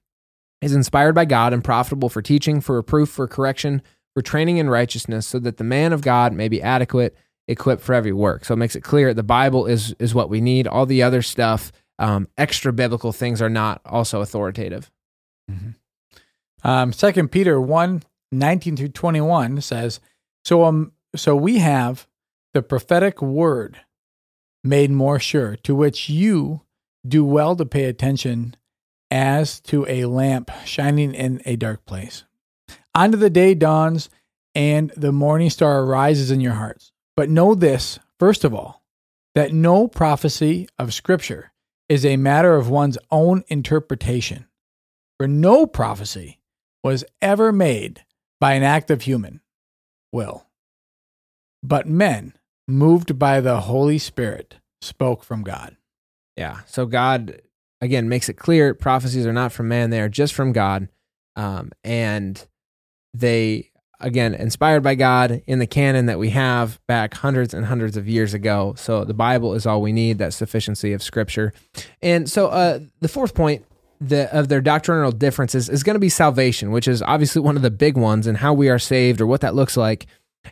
is 0.62 0.76
inspired 0.76 1.16
by 1.16 1.26
God 1.26 1.54
and 1.54 1.64
profitable 1.64 2.10
for 2.10 2.22
teaching, 2.22 2.62
for 2.62 2.76
reproof, 2.76 3.10
for 3.10 3.28
correction, 3.28 3.82
for 4.14 4.22
training 4.22 4.58
in 4.58 4.70
righteousness, 4.70 5.26
so 5.26 5.40
that 5.40 5.58
the 5.58 5.64
man 5.64 5.92
of 5.92 6.02
God 6.02 6.34
may 6.34 6.48
be 6.48 6.62
adequate, 6.62 7.16
equipped 7.52 7.82
for 7.82 7.94
every 7.94 8.14
work. 8.14 8.46
So 8.46 8.54
it 8.54 8.58
makes 8.58 8.76
it 8.76 8.82
clear 8.82 9.14
the 9.14 9.24
Bible 9.24 9.66
is 9.66 9.94
is 10.00 10.16
what 10.16 10.30
we 10.30 10.42
need. 10.42 10.68
All 10.68 10.86
the 10.86 11.04
other 11.04 11.22
stuff, 11.22 11.72
um, 12.00 12.28
extra 12.38 12.74
biblical 12.74 13.12
things, 13.12 13.42
are 13.42 13.50
not 13.50 13.82
also 13.86 14.22
authoritative. 14.22 14.90
Mm-hmm. 15.50 16.68
Um, 16.68 16.94
Second 16.94 17.32
Peter 17.32 17.60
1, 17.60 18.04
19 18.32 18.78
through 18.78 18.90
21 18.90 19.62
says, 19.62 20.00
So 20.46 20.64
um 20.64 20.94
so 21.16 21.36
we 21.36 21.60
have 21.60 22.08
the 22.54 22.62
prophetic 22.62 23.22
word 23.22 23.82
made 24.64 24.92
more 24.92 25.20
sure, 25.20 25.56
to 25.58 25.76
which 25.76 26.10
you 26.10 26.62
do 27.08 27.26
well 27.26 27.56
to 27.56 27.66
pay 27.66 27.86
attention 27.86 28.56
as 29.10 29.60
to 29.60 29.86
a 29.88 30.06
lamp 30.06 30.52
shining 30.66 31.14
in 31.14 31.42
a 31.46 31.56
dark 31.56 31.86
place. 31.86 32.24
Unto 32.94 33.18
the 33.18 33.30
day 33.30 33.54
dawns 33.54 34.10
and 34.54 34.92
the 34.96 35.12
morning 35.12 35.50
star 35.50 35.84
arises 35.84 36.32
in 36.32 36.42
your 36.42 36.54
hearts. 36.54 36.92
But 37.16 37.30
know 37.30 37.56
this, 37.56 38.00
first 38.20 38.44
of 38.44 38.54
all, 38.54 38.84
that 39.36 39.54
no 39.54 39.88
prophecy 39.88 40.68
of 40.78 40.94
Scripture 40.94 41.52
is 41.90 42.06
a 42.06 42.18
matter 42.18 42.56
of 42.56 42.70
one's 42.70 42.98
own 43.10 43.44
interpretation. 43.48 44.46
For 45.18 45.28
no 45.28 45.68
prophecy 45.68 46.40
was 46.84 47.04
ever 47.22 47.52
made 47.52 48.06
by 48.40 48.54
an 48.54 48.64
act 48.64 48.90
of 48.90 49.04
human 49.04 49.42
will, 50.12 50.48
but 51.62 51.88
men, 51.88 52.34
moved 52.68 53.20
by 53.20 53.40
the 53.40 53.62
Holy 53.62 53.98
Spirit, 53.98 54.56
spoke 54.82 55.24
from 55.24 55.44
God. 55.44 55.78
Yeah. 56.36 56.62
So 56.66 56.86
God 56.86 57.42
again 57.82 58.10
makes 58.10 58.30
it 58.30 58.34
clear 58.34 58.74
prophecies 58.74 59.26
are 59.26 59.34
not 59.34 59.52
from 59.52 59.68
man; 59.68 59.90
they 59.90 60.02
are 60.02 60.10
just 60.10 60.34
from 60.34 60.54
God, 60.54 60.88
um, 61.36 61.72
and 61.84 62.44
they 63.14 63.71
again 64.02 64.34
inspired 64.34 64.84
by 64.84 64.96
God 64.96 65.42
in 65.48 65.60
the 65.60 65.68
canon 65.68 66.06
that 66.08 66.20
we 66.20 66.30
have 66.32 66.80
back 66.88 67.14
hundreds 67.14 67.54
and 67.54 67.66
hundreds 67.66 67.98
of 67.98 68.08
years 68.08 68.34
ago. 68.34 68.74
So 68.78 69.06
the 69.06 69.14
Bible 69.14 69.54
is 69.54 69.66
all 69.66 69.82
we 69.82 69.92
need. 69.92 70.18
That 70.18 70.34
sufficiency 70.34 70.94
of 70.94 71.02
Scripture, 71.02 71.54
and 72.02 72.30
so 72.30 72.48
uh, 72.48 72.80
the 73.00 73.08
fourth 73.08 73.34
point. 73.34 73.66
The, 74.04 74.36
of 74.36 74.48
their 74.48 74.62
doctrinal 74.62 75.12
differences 75.12 75.70
is 75.70 75.84
going 75.84 75.94
to 75.94 76.00
be 76.00 76.10
salvation, 76.10 76.72
which 76.72 76.88
is 76.88 77.04
obviously 77.04 77.40
one 77.40 77.56
of 77.56 77.62
the 77.62 77.70
big 77.70 77.96
ones, 77.96 78.26
and 78.26 78.36
how 78.36 78.52
we 78.52 78.68
are 78.68 78.80
saved 78.80 79.22
or 79.22 79.28
what 79.28 79.42
that 79.42 79.54
looks 79.54 79.78
like. 79.78 80.08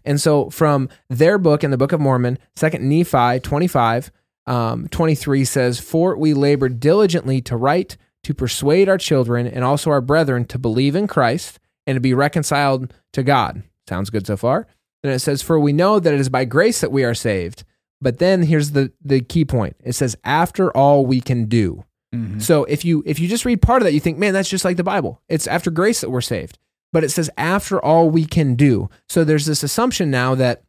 And 0.05 0.21
so, 0.21 0.51
from 0.51 0.87
their 1.09 1.39
book 1.39 1.63
in 1.63 1.71
the 1.71 1.77
Book 1.77 1.91
of 1.91 1.99
Mormon, 1.99 2.37
Second 2.55 2.87
Nephi 2.87 3.39
25, 3.39 4.11
Um, 4.45 4.87
23 4.89 5.45
says, 5.45 5.79
For 5.79 6.15
we 6.15 6.35
labor 6.35 6.69
diligently 6.69 7.41
to 7.41 7.57
write, 7.57 7.97
to 8.23 8.35
persuade 8.35 8.87
our 8.87 8.99
children 8.99 9.47
and 9.47 9.63
also 9.63 9.89
our 9.89 10.01
brethren 10.01 10.45
to 10.45 10.59
believe 10.59 10.95
in 10.95 11.07
Christ 11.07 11.59
and 11.89 11.95
to 11.95 11.99
be 12.01 12.13
reconciled 12.13 12.93
to 13.13 13.23
God. 13.23 13.63
Sounds 13.87 14.09
good 14.11 14.27
so 14.27 14.37
far. 14.37 14.67
Then 15.01 15.11
it 15.11 15.19
says, 15.19 15.41
For 15.41 15.59
we 15.59 15.73
know 15.73 15.99
that 15.99 16.13
it 16.13 16.19
is 16.19 16.29
by 16.29 16.45
grace 16.45 16.81
that 16.81 16.91
we 16.91 17.03
are 17.03 17.15
saved. 17.15 17.63
But 18.01 18.19
then 18.19 18.43
here's 18.43 18.71
the, 18.71 18.91
the 19.03 19.21
key 19.21 19.43
point 19.43 19.75
it 19.83 19.93
says, 19.93 20.15
After 20.23 20.75
all 20.75 21.05
we 21.05 21.19
can 21.21 21.45
do. 21.45 21.83
Mhm. 22.13 22.41
So 22.41 22.63
if 22.65 22.85
you 22.85 23.03
if 23.05 23.19
you 23.19 23.27
just 23.27 23.45
read 23.45 23.61
part 23.61 23.81
of 23.81 23.85
that, 23.85 23.93
you 23.93 23.99
think, 23.99 24.17
man, 24.17 24.33
that's 24.33 24.49
just 24.49 24.65
like 24.65 24.77
the 24.77 24.83
Bible. 24.83 25.21
It's 25.29 25.47
after 25.47 25.69
grace 25.71 26.01
that 26.01 26.09
we're 26.09 26.21
saved. 26.21 26.57
But 26.91 27.03
it 27.03 27.09
says 27.09 27.29
after 27.37 27.79
all 27.83 28.09
we 28.09 28.25
can 28.25 28.55
do. 28.55 28.89
So 29.07 29.23
there's 29.23 29.45
this 29.45 29.63
assumption 29.63 30.09
now 30.09 30.33
that 30.35 30.63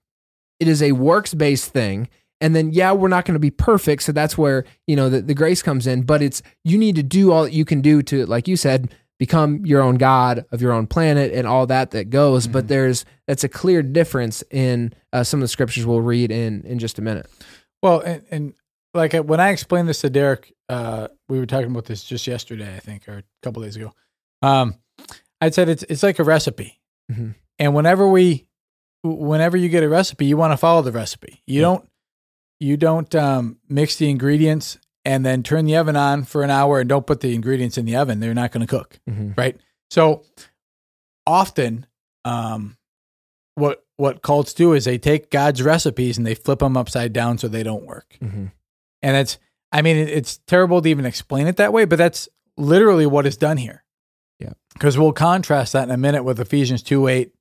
it 0.58 0.68
is 0.68 0.82
a 0.82 0.92
works 0.92 1.32
based 1.34 1.70
thing. 1.70 2.08
And 2.42 2.54
then 2.56 2.72
yeah, 2.72 2.92
we're 2.92 3.08
not 3.08 3.24
going 3.26 3.34
to 3.34 3.38
be 3.40 3.50
perfect. 3.50 4.02
So 4.02 4.12
that's 4.12 4.36
where, 4.38 4.64
you 4.86 4.96
know, 4.96 5.08
the, 5.10 5.20
the 5.22 5.34
grace 5.34 5.62
comes 5.62 5.86
in. 5.86 6.02
But 6.02 6.22
it's 6.22 6.42
you 6.64 6.78
need 6.78 6.96
to 6.96 7.02
do 7.02 7.32
all 7.32 7.44
that 7.44 7.52
you 7.52 7.64
can 7.64 7.80
do 7.80 8.02
to, 8.02 8.24
like 8.26 8.48
you 8.48 8.56
said, 8.56 8.94
become 9.20 9.64
your 9.66 9.82
own 9.82 9.96
God 9.96 10.46
of 10.50 10.60
your 10.62 10.72
own 10.72 10.86
planet 10.88 11.30
and 11.32 11.46
all 11.46 11.66
that 11.66 11.90
that 11.92 12.08
goes. 12.10 12.48
But 12.48 12.66
there's 12.66 13.04
that's 13.28 13.44
a 13.44 13.48
clear 13.48 13.82
difference 13.82 14.42
in 14.50 14.92
uh, 15.12 15.22
some 15.22 15.38
of 15.38 15.42
the 15.42 15.48
scriptures 15.48 15.84
we'll 15.86 16.00
read 16.00 16.32
in 16.32 16.62
in 16.64 16.80
just 16.80 16.98
a 16.98 17.02
minute. 17.02 17.26
Well, 17.82 18.00
and, 18.00 18.22
and 18.30 18.54
like 18.94 19.14
uh, 19.14 19.22
when 19.22 19.38
I 19.38 19.50
explained 19.50 19.88
this 19.88 20.00
to 20.00 20.10
Derek, 20.10 20.52
uh, 20.68 21.08
we 21.28 21.38
were 21.38 21.46
talking 21.46 21.70
about 21.70 21.84
this 21.84 22.02
just 22.02 22.26
yesterday, 22.26 22.74
I 22.74 22.80
think, 22.80 23.06
or 23.08 23.18
a 23.18 23.24
couple 23.42 23.62
days 23.62 23.76
ago. 23.76 23.92
Um, 24.42 24.74
I 25.40 25.50
said 25.50 25.68
it's 25.68 25.82
it's 25.84 26.02
like 26.02 26.18
a 26.18 26.24
recipe, 26.24 26.80
Mhm. 27.12 27.34
and 27.58 27.74
whenever 27.74 28.08
we, 28.08 28.46
whenever 29.04 29.56
you 29.56 29.68
get 29.68 29.82
a 29.82 29.88
recipe, 29.88 30.24
you 30.26 30.36
want 30.38 30.52
to 30.54 30.56
follow 30.56 30.80
the 30.82 30.92
recipe. 30.92 31.42
You 31.46 31.56
Yeah. 31.56 31.60
don't, 31.62 31.88
you 32.58 32.76
don't 32.78 33.14
um, 33.14 33.58
mix 33.68 33.96
the 33.96 34.08
ingredients 34.10 34.78
and 35.04 35.24
then 35.24 35.42
turn 35.42 35.64
the 35.64 35.76
oven 35.76 35.96
on 35.96 36.24
for 36.24 36.42
an 36.42 36.50
hour 36.50 36.80
and 36.80 36.88
don't 36.88 37.06
put 37.06 37.20
the 37.20 37.34
ingredients 37.34 37.78
in 37.78 37.86
the 37.86 37.96
oven. 37.96 38.20
They're 38.20 38.34
not 38.34 38.52
going 38.52 38.66
to 38.66 38.70
cook, 38.70 38.98
Mhm. 39.08 39.36
right? 39.36 39.58
So 39.90 40.22
often, 41.26 41.86
um, 42.24 42.76
what 43.54 43.84
what 43.96 44.22
cults 44.22 44.54
do 44.54 44.72
is 44.72 44.86
they 44.86 44.96
take 44.96 45.30
God's 45.30 45.62
recipes 45.62 46.16
and 46.16 46.26
they 46.26 46.34
flip 46.34 46.60
them 46.60 46.74
upside 46.74 47.12
down 47.12 47.36
so 47.36 47.48
they 47.48 47.62
don't 47.62 47.84
work. 47.84 48.16
Mhm. 48.22 48.50
And 49.02 49.16
it's, 49.16 49.36
I 49.72 49.82
mean 49.82 49.96
it's 49.98 50.38
terrible 50.46 50.80
to 50.80 50.88
even 50.88 51.04
explain 51.04 51.46
it 51.46 51.56
that 51.58 51.72
way, 51.74 51.84
but 51.84 51.96
that's 51.98 52.26
literally 52.56 53.04
what 53.04 53.26
is 53.26 53.36
done 53.36 53.58
here. 53.58 53.84
Yeah. 54.38 54.54
Because 54.72 54.96
we'll 54.96 55.12
contrast 55.12 55.74
that 55.74 55.84
in 55.84 55.90
a 55.90 55.98
minute 55.98 56.24
with 56.24 56.40
Ephesians 56.40 56.82
2 56.82 57.08
8 57.08 57.34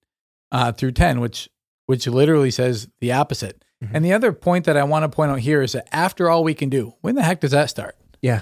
uh, 0.52 0.74
through 0.74 0.92
10, 0.92 1.22
which, 1.22 1.50
which 1.86 2.06
literally 2.08 2.52
says 2.52 2.90
the 3.00 3.14
opposite. 3.14 3.64
Mhm. 3.84 3.92
And 3.94 4.06
the 4.06 4.14
other 4.14 4.34
point 4.34 4.66
that 4.66 4.76
I 4.78 4.84
want 4.84 5.04
to 5.04 5.10
point 5.10 5.32
out 5.32 5.40
here 5.40 5.62
is 5.62 5.72
that 5.72 5.88
after 5.94 6.30
all 6.30 6.44
we 6.44 6.54
can 6.54 6.70
do, 6.70 6.94
when 7.02 7.16
the 7.16 7.24
heck 7.24 7.40
does 7.40 7.52
that 7.52 7.70
start? 7.70 7.96
Yeah. 8.22 8.42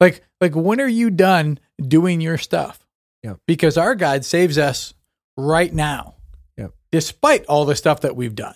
Like, 0.00 0.22
like 0.40 0.54
when 0.54 0.80
are 0.80 0.88
you 0.88 1.10
done 1.10 1.58
doing 1.80 2.20
your 2.20 2.38
stuff? 2.38 2.86
Yeah. 3.22 3.34
Because 3.46 3.76
our 3.76 3.94
God 3.94 4.24
saves 4.24 4.58
us 4.58 4.94
right 5.36 5.72
now. 5.72 6.14
Yep. 6.56 6.72
Despite 6.92 7.44
all 7.46 7.64
the 7.64 7.74
stuff 7.76 8.02
that 8.02 8.14
we've 8.14 8.34
done. 8.34 8.54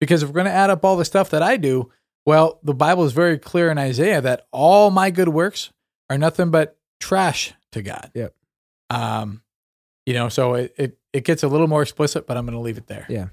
Because 0.00 0.22
if 0.22 0.28
we're 0.28 0.34
going 0.34 0.46
to 0.46 0.52
add 0.52 0.70
up 0.70 0.84
all 0.84 0.96
the 0.96 1.04
stuff 1.04 1.30
that 1.30 1.42
I 1.42 1.56
do, 1.56 1.90
well, 2.26 2.58
the 2.62 2.74
Bible 2.74 3.04
is 3.04 3.12
very 3.12 3.38
clear 3.38 3.70
in 3.70 3.78
Isaiah 3.78 4.20
that 4.20 4.46
all 4.50 4.90
my 4.90 5.10
good 5.10 5.28
works 5.28 5.70
are 6.10 6.18
nothing 6.18 6.50
but 6.50 6.76
trash 6.98 7.52
to 7.72 7.82
God. 7.82 8.10
Yep. 8.14 8.34
Um, 8.90 9.42
you 10.06 10.14
know, 10.14 10.28
so 10.28 10.54
it, 10.54 10.74
it, 10.76 10.98
it 11.12 11.24
gets 11.24 11.42
a 11.42 11.48
little 11.48 11.68
more 11.68 11.82
explicit, 11.82 12.26
but 12.26 12.36
I'm 12.36 12.44
going 12.44 12.56
to 12.56 12.60
leave 12.60 12.78
it 12.78 12.86
there. 12.88 13.06
Yeah. 13.08 13.28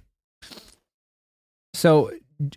So 1.73 2.11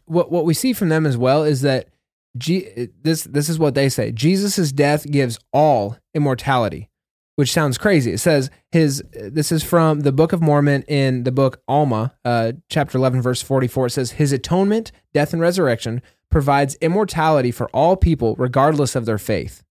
what 0.07 0.31
what 0.31 0.45
we 0.45 0.55
see 0.55 0.73
from 0.73 0.89
them 0.89 1.07
as 1.07 1.17
well 1.17 1.45
is 1.45 1.63
that 1.63 1.89
G, 2.37 2.89
this 3.03 3.25
this 3.25 3.49
is 3.49 3.59
what 3.59 3.75
they 3.75 3.89
say. 3.89 4.11
Jesus' 4.13 4.73
death 4.73 5.09
gives 5.11 5.39
all 5.53 5.97
immortality, 6.15 6.91
which 7.37 7.53
sounds 7.53 7.79
crazy. 7.79 8.13
It 8.13 8.19
says 8.19 8.51
his 8.73 9.03
this 9.13 9.53
is 9.53 9.63
from 9.63 10.01
the 10.01 10.13
Book 10.13 10.33
of 10.33 10.43
Mormon 10.43 10.83
in 10.83 11.25
the 11.25 11.33
book 11.33 11.61
Alma, 11.69 12.15
uh, 12.25 12.53
chapter 12.69 12.99
11 12.99 13.23
verse 13.23 13.43
44. 13.43 13.87
It 13.87 13.91
says 13.91 14.11
his 14.13 14.33
atonement, 14.33 14.91
death 15.13 15.33
and 15.33 15.41
resurrection 15.41 16.03
provides 16.31 16.75
immortality 16.77 17.53
for 17.53 17.69
all 17.69 17.97
people 17.97 18.35
regardless 18.37 18.97
of 18.97 19.07
their 19.07 19.19
faith. 19.19 19.63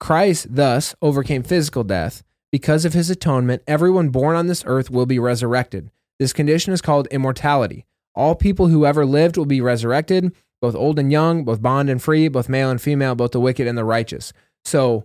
Christ 0.00 0.46
thus 0.50 0.94
overcame 1.02 1.42
physical 1.42 1.84
death. 1.84 2.22
Because 2.52 2.84
of 2.86 2.94
his 2.94 3.10
atonement, 3.10 3.62
everyone 3.66 4.08
born 4.08 4.36
on 4.36 4.46
this 4.46 4.62
earth 4.66 4.88
will 4.88 5.04
be 5.04 5.18
resurrected. 5.18 5.90
This 6.18 6.32
condition 6.32 6.72
is 6.72 6.80
called 6.80 7.06
immortality. 7.08 7.84
All 8.16 8.34
people 8.34 8.68
who 8.68 8.86
ever 8.86 9.06
lived 9.06 9.36
will 9.36 9.46
be 9.46 9.60
resurrected, 9.60 10.34
both 10.60 10.74
old 10.74 10.98
and 10.98 11.12
young, 11.12 11.44
both 11.44 11.62
bond 11.62 11.90
and 11.90 12.02
free, 12.02 12.28
both 12.28 12.48
male 12.48 12.70
and 12.70 12.80
female, 12.80 13.14
both 13.14 13.32
the 13.32 13.40
wicked 13.40 13.66
and 13.66 13.76
the 13.76 13.84
righteous. 13.84 14.32
So, 14.64 15.04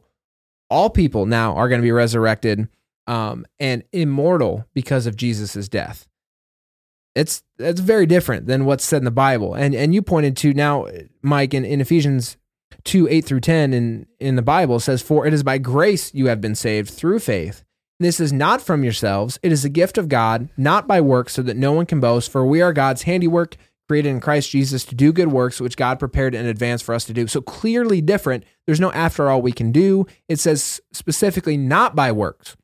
all 0.70 0.90
people 0.90 1.26
now 1.26 1.56
are 1.56 1.68
going 1.68 1.82
to 1.82 1.86
be 1.86 1.92
resurrected 1.92 2.70
um, 3.06 3.46
and 3.60 3.84
immortal 3.92 4.66
because 4.74 5.06
of 5.06 5.18
Jesus' 5.18 5.68
death. 5.68 6.08
It's 7.14 7.44
it's 7.60 7.82
very 7.82 8.06
different 8.06 8.48
than 8.48 8.64
what's 8.64 8.86
said 8.86 9.00
in 9.00 9.06
the 9.06 9.12
Bible. 9.12 9.54
And 9.54 9.76
and 9.76 9.94
you 9.94 10.02
pointed 10.02 10.38
to 10.38 10.54
now, 10.54 10.88
Mike, 11.22 11.54
in, 11.54 11.66
in 11.66 11.82
Ephesians 11.82 12.38
2 12.84 13.08
8 13.10 13.26
through 13.26 13.40
10 13.42 13.74
in, 13.74 14.08
in 14.20 14.36
the 14.36 14.42
Bible 14.42 14.80
says, 14.80 15.02
For 15.02 15.26
it 15.26 15.34
is 15.34 15.44
by 15.44 15.58
grace 15.58 16.14
you 16.14 16.28
have 16.28 16.42
been 16.42 16.56
saved 16.56 16.90
through 16.90 17.20
faith. 17.20 17.64
This 18.02 18.20
is 18.20 18.34
not 18.34 18.62
from 18.62 18.84
yourselves, 18.84 19.40
it 19.44 19.52
is 19.52 19.64
a 19.64 19.70
gift 19.70 19.98
of 19.98 20.10
God, 20.10 20.50
not 20.58 20.88
by 20.88 21.00
works, 21.02 21.34
so 21.34 21.44
that 21.44 21.56
no 21.56 21.72
one 21.72 21.86
can 21.86 22.00
boast. 22.00 22.32
For 22.32 22.44
we 22.44 22.60
are 22.60 22.74
God's 22.74 23.04
handiwork, 23.04 23.58
created 23.88 24.10
in 24.10 24.20
Christ 24.20 24.50
Jesus 24.50 24.84
to 24.86 24.96
do 24.96 25.14
good 25.14 25.28
works, 25.28 25.62
which 25.62 25.78
God 25.78 26.00
prepared 26.00 26.34
in 26.34 26.46
advance 26.46 26.82
for 26.82 26.96
us 26.96 27.06
to 27.06 27.14
do. 27.14 27.28
So 27.28 27.42
clearly 27.42 28.02
different. 28.02 28.44
There's 28.66 28.80
no 28.80 28.92
after 28.94 29.30
all 29.30 29.42
we 29.42 29.52
can 29.52 29.72
do. 29.72 30.08
It 30.28 30.40
says 30.40 30.82
specifically 30.92 31.58
not 31.58 31.96
by 31.96 32.12
works, 32.12 32.58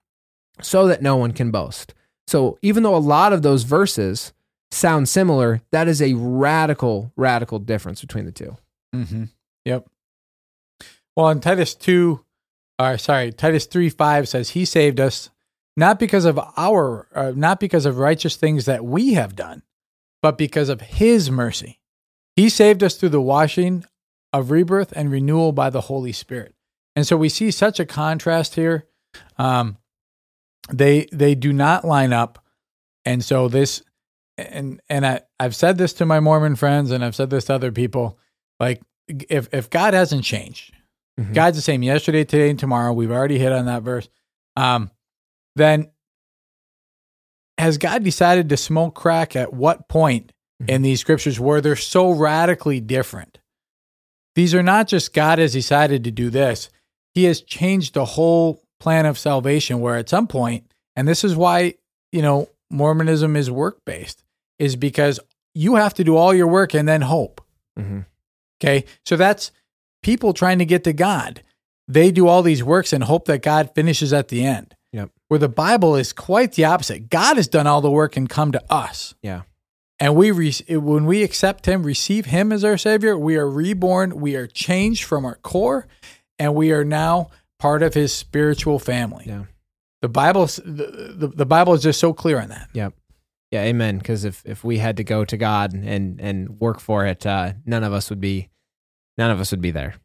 so 0.61 0.87
that 0.87 1.03
no 1.03 1.17
one 1.17 1.33
can 1.33 1.51
boast. 1.51 1.93
So 2.25 2.57
even 2.61 2.81
though 2.81 2.95
a 2.95 2.97
lot 2.97 3.31
of 3.31 3.43
those 3.43 3.63
verses 3.63 4.33
sound 4.71 5.07
similar, 5.07 5.61
that 5.71 5.87
is 5.87 6.01
a 6.01 6.13
radical, 6.15 7.11
radical 7.15 7.59
difference 7.59 8.01
between 8.01 8.25
the 8.25 8.31
two. 8.31 8.57
Mm-hmm. 8.95 9.25
Yep. 9.65 9.87
Well, 11.15 11.29
in 11.29 11.41
Titus 11.41 11.75
2, 11.75 12.23
or 12.79 12.97
sorry, 12.97 13.31
Titus 13.31 13.65
3 13.65 13.89
5 13.89 14.27
says, 14.27 14.49
He 14.51 14.65
saved 14.65 14.99
us 14.99 15.29
not 15.75 15.99
because 15.99 16.25
of 16.25 16.39
our, 16.57 17.07
uh, 17.13 17.33
not 17.35 17.59
because 17.59 17.85
of 17.85 17.97
righteous 17.97 18.35
things 18.35 18.65
that 18.65 18.83
we 18.83 19.13
have 19.13 19.35
done, 19.35 19.63
but 20.21 20.37
because 20.37 20.69
of 20.69 20.81
His 20.81 21.29
mercy. 21.29 21.79
He 22.35 22.49
saved 22.49 22.83
us 22.83 22.95
through 22.95 23.09
the 23.09 23.21
washing 23.21 23.83
of 24.31 24.51
rebirth 24.51 24.93
and 24.95 25.11
renewal 25.11 25.51
by 25.51 25.69
the 25.69 25.81
Holy 25.81 26.11
Spirit. 26.11 26.53
And 26.95 27.05
so 27.05 27.17
we 27.17 27.29
see 27.29 27.51
such 27.51 27.79
a 27.79 27.85
contrast 27.85 28.55
here. 28.55 28.87
Um, 29.37 29.77
they 30.69 31.07
they 31.11 31.35
do 31.35 31.53
not 31.53 31.85
line 31.85 32.11
up, 32.11 32.43
and 33.05 33.23
so 33.23 33.47
this, 33.47 33.83
and 34.37 34.81
and 34.89 35.05
I 35.05 35.21
I've 35.39 35.55
said 35.55 35.77
this 35.77 35.93
to 35.93 36.05
my 36.05 36.19
Mormon 36.19 36.55
friends, 36.55 36.91
and 36.91 37.05
I've 37.05 37.15
said 37.15 37.29
this 37.29 37.45
to 37.45 37.53
other 37.53 37.71
people, 37.71 38.19
like 38.59 38.81
if 39.07 39.47
if 39.53 39.69
God 39.69 39.93
hasn't 39.93 40.23
changed, 40.23 40.73
Mhm. 41.19 41.33
God's 41.33 41.57
the 41.57 41.61
same 41.61 41.83
yesterday, 41.83 42.23
today, 42.23 42.49
and 42.49 42.59
tomorrow. 42.59 42.93
We've 42.93 43.11
already 43.11 43.39
hit 43.39 43.51
on 43.51 43.65
that 43.65 43.83
verse. 43.83 44.07
Um, 44.55 44.91
then 45.55 45.89
has 47.57 47.77
God 47.77 48.03
decided 48.03 48.49
to 48.49 48.57
smoke 48.57 48.93
crack 48.95 49.35
at 49.35 49.53
what 49.53 49.87
point 49.87 50.31
in 50.67 50.81
these 50.81 50.99
scriptures 50.99 51.39
where 51.39 51.61
they're 51.61 51.75
so 51.75 52.11
radically 52.11 52.79
different? 52.79 53.39
These 54.35 54.53
are 54.53 54.63
not 54.63 54.87
just 54.87 55.13
God 55.13 55.39
has 55.39 55.53
decided 55.53 56.03
to 56.03 56.11
do 56.11 56.29
this. 56.29 56.69
He 57.15 57.23
has 57.23 57.41
changed 57.41 57.95
the 57.95 58.05
whole 58.05 58.63
plan 58.79 59.07
of 59.07 59.17
salvation 59.17 59.79
where 59.79 59.95
at 59.95 60.09
some 60.09 60.27
point, 60.27 60.71
and 60.95 61.07
this 61.07 61.23
is 61.23 61.35
why, 61.35 61.73
you 62.11 62.21
know, 62.21 62.47
Mormonism 62.69 63.35
is 63.35 63.49
work 63.49 63.83
based, 63.85 64.23
is 64.59 64.75
because 64.75 65.19
you 65.55 65.75
have 65.75 65.95
to 65.95 66.03
do 66.03 66.15
all 66.15 66.33
your 66.33 66.47
work 66.47 66.75
and 66.75 66.87
then 66.87 67.01
hope. 67.01 67.41
Mhm. 67.79 68.05
Okay. 68.61 68.85
So 69.05 69.15
that's 69.15 69.51
people 70.01 70.33
trying 70.33 70.59
to 70.59 70.65
get 70.65 70.83
to 70.85 70.93
God. 70.93 71.41
They 71.87 72.11
do 72.11 72.27
all 72.27 72.41
these 72.41 72.63
works 72.63 72.91
and 72.91 73.03
hope 73.03 73.25
that 73.25 73.41
God 73.41 73.71
finishes 73.73 74.11
at 74.11 74.27
the 74.27 74.45
end. 74.45 74.75
Yep. 74.91 75.11
Where 75.27 75.39
the 75.39 75.49
Bible 75.49 75.95
is 75.95 76.13
quite 76.13 76.53
the 76.53 76.65
opposite. 76.65 77.09
God 77.09 77.37
has 77.37 77.47
done 77.47 77.67
all 77.67 77.81
the 77.81 77.91
work 77.91 78.17
and 78.17 78.29
come 78.29 78.51
to 78.51 78.63
us. 78.71 79.15
Yeah. 79.21 79.43
And 79.99 80.15
we 80.15 80.31
re- 80.31 80.53
when 80.69 81.05
we 81.05 81.23
accept 81.23 81.65
him, 81.65 81.83
receive 81.83 82.27
him 82.27 82.51
as 82.51 82.63
our 82.63 82.77
savior, 82.77 83.17
we 83.17 83.35
are 83.35 83.49
reborn, 83.49 84.19
we 84.19 84.35
are 84.35 84.47
changed 84.47 85.03
from 85.03 85.25
our 85.25 85.35
core, 85.35 85.87
and 86.37 86.53
we 86.53 86.71
are 86.71 86.85
now 86.85 87.29
part 87.57 87.81
of 87.81 87.93
his 87.93 88.13
spiritual 88.13 88.79
family. 88.79 89.25
Yeah. 89.27 89.45
The 90.01 90.09
Bible 90.09 90.45
the, 90.45 91.15
the, 91.17 91.27
the 91.27 91.45
Bible 91.45 91.73
is 91.73 91.81
just 91.81 91.99
so 91.99 92.13
clear 92.13 92.39
on 92.39 92.49
that. 92.49 92.69
Yep. 92.73 92.93
Yeah, 93.51 93.63
amen. 93.63 93.97
Because 93.97 94.25
if, 94.25 94.43
if 94.45 94.63
we 94.63 94.77
had 94.77 94.97
to 94.97 95.03
go 95.03 95.25
to 95.25 95.37
God 95.37 95.73
and 95.73 96.19
and 96.21 96.59
work 96.59 96.79
for 96.79 97.05
it, 97.05 97.25
uh, 97.25 97.53
none 97.65 97.83
of 97.83 97.93
us 97.93 98.09
would 98.09 98.21
be 98.21 98.49
none 99.17 99.31
of 99.31 99.39
us 99.39 99.51
would 99.51 99.61
be 99.61 99.71
there. 99.71 99.95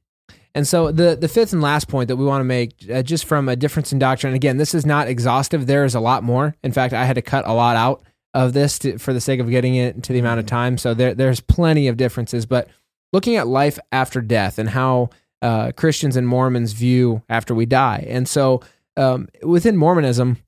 And 0.55 0.69
so 0.69 0.93
the 0.93 1.17
the 1.17 1.29
fifth 1.29 1.53
and 1.53 1.63
last 1.63 1.89
point 1.89 2.09
that 2.09 2.17
we 2.17 2.25
want 2.25 2.41
to 2.41 2.45
make, 2.45 2.75
uh, 2.93 3.03
just 3.03 3.25
from 3.25 3.49
a 3.49 3.57
difference 3.57 3.93
in 3.93 3.99
doctrine. 3.99 4.35
Again, 4.35 4.59
this 4.59 4.75
is 4.75 4.85
not 4.85 5.09
exhaustive. 5.09 5.67
There 5.67 5.85
is 5.85 5.95
a 5.95 6.01
lot 6.01 6.23
more. 6.23 6.55
In 6.63 6.73
fact, 6.73 6.93
I 6.93 7.05
had 7.05 7.17
to 7.17 7.23
cut 7.23 7.47
a 7.47 7.53
lot 7.55 7.77
out 7.77 8.03
of 8.35 8.53
this 8.53 8.79
to, 8.81 8.99
for 8.99 9.13
the 9.13 9.21
sake 9.21 9.41
of 9.41 9.51
getting 9.51 9.75
it 9.75 10.03
to 10.05 10.13
the 10.13 10.19
amount 10.19 10.41
of 10.41 10.47
time. 10.47 10.77
So 10.77 10.95
there 10.95 11.15
there's 11.15 11.41
plenty 11.41 11.89
of 11.89 11.97
differences. 11.97 12.45
But 12.45 12.69
looking 13.13 13.37
at 13.37 13.47
life 13.47 13.79
after 13.93 14.21
death 14.21 14.59
and 14.59 14.69
how 14.69 15.11
uh, 15.41 15.73
Christians 15.73 16.17
and 16.17 16.29
Mormons 16.29 16.73
view 16.73 17.23
after 17.29 17.55
we 17.55 17.67
die. 17.67 18.07
And 18.09 18.29
so 18.29 18.61
um, 18.97 19.29
within 19.43 19.77
Mormonism, 19.77 20.39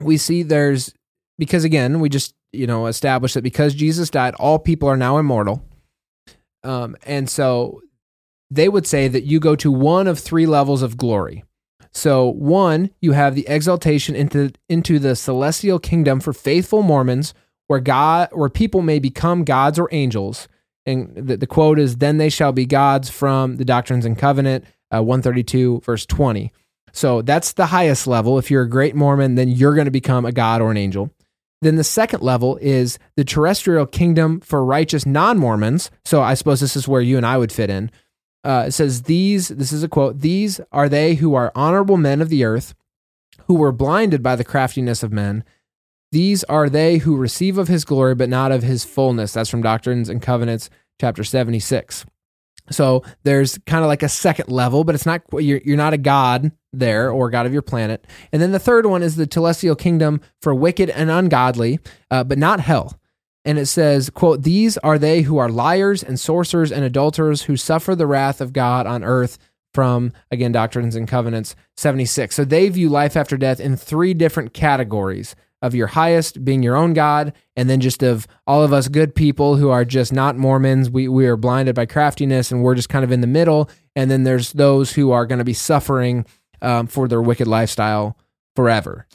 we 0.00 0.16
see 0.16 0.42
there's 0.42 0.94
because 1.38 1.64
again 1.64 2.00
we 2.00 2.08
just 2.08 2.34
you 2.52 2.66
know 2.66 2.86
established 2.86 3.34
that 3.34 3.42
because 3.42 3.74
Jesus 3.74 4.10
died, 4.10 4.34
all 4.36 4.58
people 4.58 4.88
are 4.88 4.96
now 4.96 5.18
immortal. 5.18 5.64
Um, 6.62 6.96
and 7.04 7.28
so 7.28 7.80
they 8.50 8.68
would 8.68 8.86
say 8.86 9.08
that 9.08 9.24
you 9.24 9.40
go 9.40 9.54
to 9.56 9.70
one 9.70 10.06
of 10.06 10.18
three 10.18 10.46
levels 10.46 10.82
of 10.82 10.96
glory. 10.96 11.44
So 11.92 12.28
one, 12.28 12.90
you 13.00 13.12
have 13.12 13.34
the 13.34 13.46
exaltation 13.48 14.14
into 14.14 14.52
into 14.68 14.98
the 14.98 15.16
celestial 15.16 15.78
kingdom 15.78 16.20
for 16.20 16.32
faithful 16.32 16.82
Mormons, 16.82 17.34
where 17.66 17.80
God 17.80 18.28
where 18.32 18.48
people 18.48 18.82
may 18.82 18.98
become 18.98 19.44
gods 19.44 19.78
or 19.78 19.88
angels. 19.90 20.48
And 20.86 21.14
the, 21.14 21.36
the 21.36 21.46
quote 21.46 21.78
is, 21.78 21.96
"Then 21.96 22.18
they 22.18 22.30
shall 22.30 22.52
be 22.52 22.66
gods." 22.66 23.10
From 23.10 23.56
the 23.56 23.64
Doctrines 23.64 24.04
and 24.04 24.16
Covenant, 24.16 24.64
uh, 24.94 25.02
one 25.02 25.22
thirty 25.22 25.42
two, 25.42 25.80
verse 25.84 26.06
twenty. 26.06 26.52
So 26.92 27.22
that's 27.22 27.52
the 27.52 27.66
highest 27.66 28.06
level. 28.06 28.38
If 28.38 28.50
you're 28.50 28.62
a 28.62 28.68
great 28.68 28.94
Mormon, 28.94 29.34
then 29.34 29.48
you're 29.48 29.74
going 29.74 29.84
to 29.84 29.92
become 29.92 30.24
a 30.24 30.32
god 30.32 30.60
or 30.60 30.70
an 30.70 30.76
angel. 30.76 31.10
Then 31.62 31.76
the 31.76 31.84
second 31.84 32.22
level 32.22 32.56
is 32.60 32.98
the 33.16 33.24
terrestrial 33.24 33.86
kingdom 33.86 34.40
for 34.40 34.64
righteous 34.64 35.06
non 35.06 35.38
Mormons. 35.38 35.90
So 36.04 36.22
I 36.22 36.34
suppose 36.34 36.60
this 36.60 36.76
is 36.76 36.88
where 36.88 37.02
you 37.02 37.16
and 37.16 37.26
I 37.26 37.36
would 37.36 37.52
fit 37.52 37.70
in. 37.70 37.90
Uh, 38.42 38.64
it 38.68 38.72
says, 38.72 39.02
These, 39.02 39.48
this 39.48 39.72
is 39.72 39.82
a 39.82 39.88
quote, 39.88 40.20
these 40.20 40.60
are 40.72 40.88
they 40.88 41.14
who 41.14 41.34
are 41.34 41.52
honorable 41.54 41.96
men 41.96 42.20
of 42.20 42.28
the 42.28 42.44
earth, 42.44 42.74
who 43.46 43.54
were 43.54 43.72
blinded 43.72 44.22
by 44.22 44.36
the 44.36 44.44
craftiness 44.44 45.02
of 45.02 45.12
men. 45.12 45.44
These 46.12 46.42
are 46.44 46.68
they 46.68 46.98
who 46.98 47.16
receive 47.16 47.58
of 47.58 47.68
his 47.68 47.84
glory, 47.84 48.14
but 48.14 48.28
not 48.28 48.50
of 48.50 48.62
his 48.62 48.84
fullness. 48.84 49.32
That's 49.32 49.50
from 49.50 49.62
Doctrines 49.62 50.08
and 50.08 50.20
Covenants, 50.20 50.70
chapter 51.00 51.22
76. 51.22 52.04
So 52.70 53.02
there's 53.24 53.58
kind 53.66 53.82
of 53.82 53.88
like 53.88 54.02
a 54.02 54.08
second 54.08 54.50
level, 54.50 54.84
but 54.84 54.94
it's 54.94 55.06
not 55.06 55.22
you're 55.32 55.60
you're 55.64 55.76
not 55.76 55.92
a 55.92 55.98
god 55.98 56.52
there 56.72 57.10
or 57.10 57.30
god 57.30 57.46
of 57.46 57.52
your 57.52 57.62
planet. 57.62 58.06
And 58.32 58.40
then 58.40 58.52
the 58.52 58.58
third 58.58 58.86
one 58.86 59.02
is 59.02 59.16
the 59.16 59.26
telestial 59.26 59.76
kingdom 59.76 60.20
for 60.40 60.54
wicked 60.54 60.88
and 60.90 61.10
ungodly, 61.10 61.80
uh, 62.10 62.24
but 62.24 62.38
not 62.38 62.60
hell. 62.60 62.99
And 63.44 63.58
it 63.58 63.66
says, 63.66 64.10
"quote 64.10 64.42
These 64.42 64.76
are 64.78 64.98
they 64.98 65.22
who 65.22 65.38
are 65.38 65.48
liars 65.48 66.02
and 66.02 66.20
sorcerers 66.20 66.72
and 66.72 66.84
adulterers 66.84 67.42
who 67.42 67.56
suffer 67.56 67.94
the 67.94 68.06
wrath 68.06 68.40
of 68.40 68.52
God 68.52 68.86
on 68.86 69.04
earth." 69.04 69.38
From 69.72 70.12
again, 70.32 70.50
Doctrines 70.50 70.96
and 70.96 71.06
Covenants 71.06 71.54
76. 71.76 72.34
So 72.34 72.44
they 72.44 72.68
view 72.68 72.88
life 72.88 73.16
after 73.16 73.36
death 73.36 73.60
in 73.60 73.76
three 73.76 74.14
different 74.14 74.52
categories 74.52 75.36
of 75.62 75.74
your 75.74 75.88
highest 75.88 76.44
being 76.44 76.62
your 76.62 76.76
own 76.76 76.94
God, 76.94 77.32
and 77.54 77.68
then 77.68 77.80
just 77.80 78.02
of 78.02 78.26
all 78.46 78.62
of 78.62 78.72
us 78.72 78.88
good 78.88 79.14
people 79.14 79.56
who 79.56 79.70
are 79.70 79.84
just 79.84 80.12
not 80.12 80.36
Mormons. 80.36 80.90
We, 80.90 81.08
we 81.08 81.26
are 81.26 81.36
blinded 81.36 81.74
by 81.74 81.86
craftiness 81.86 82.50
and 82.50 82.62
we're 82.62 82.74
just 82.74 82.88
kind 82.88 83.04
of 83.04 83.12
in 83.12 83.20
the 83.20 83.26
middle. 83.26 83.68
And 83.94 84.10
then 84.10 84.24
there's 84.24 84.52
those 84.52 84.92
who 84.92 85.10
are 85.10 85.26
going 85.26 85.38
to 85.38 85.44
be 85.44 85.52
suffering 85.52 86.24
um, 86.62 86.86
for 86.86 87.08
their 87.08 87.20
wicked 87.20 87.46
lifestyle 87.46 88.16
forever. 88.56 89.06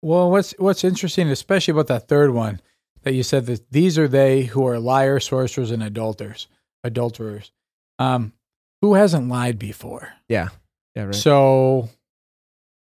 Well, 0.00 0.30
what's 0.30 0.52
what's 0.58 0.84
interesting, 0.84 1.28
especially 1.28 1.72
about 1.72 1.86
that 1.88 2.08
third 2.08 2.32
one, 2.32 2.60
that 3.02 3.14
you 3.14 3.22
said 3.22 3.46
that 3.46 3.70
these 3.70 3.98
are 3.98 4.08
they 4.08 4.42
who 4.42 4.66
are 4.66 4.78
liars, 4.78 5.26
sorcerers, 5.28 5.70
and 5.70 5.82
adulterers, 5.82 6.48
adulterers. 6.84 7.52
Um, 7.98 8.32
who 8.80 8.94
hasn't 8.94 9.28
lied 9.28 9.58
before? 9.58 10.12
Yeah, 10.28 10.48
yeah, 10.96 11.04
right. 11.04 11.14
So, 11.14 11.88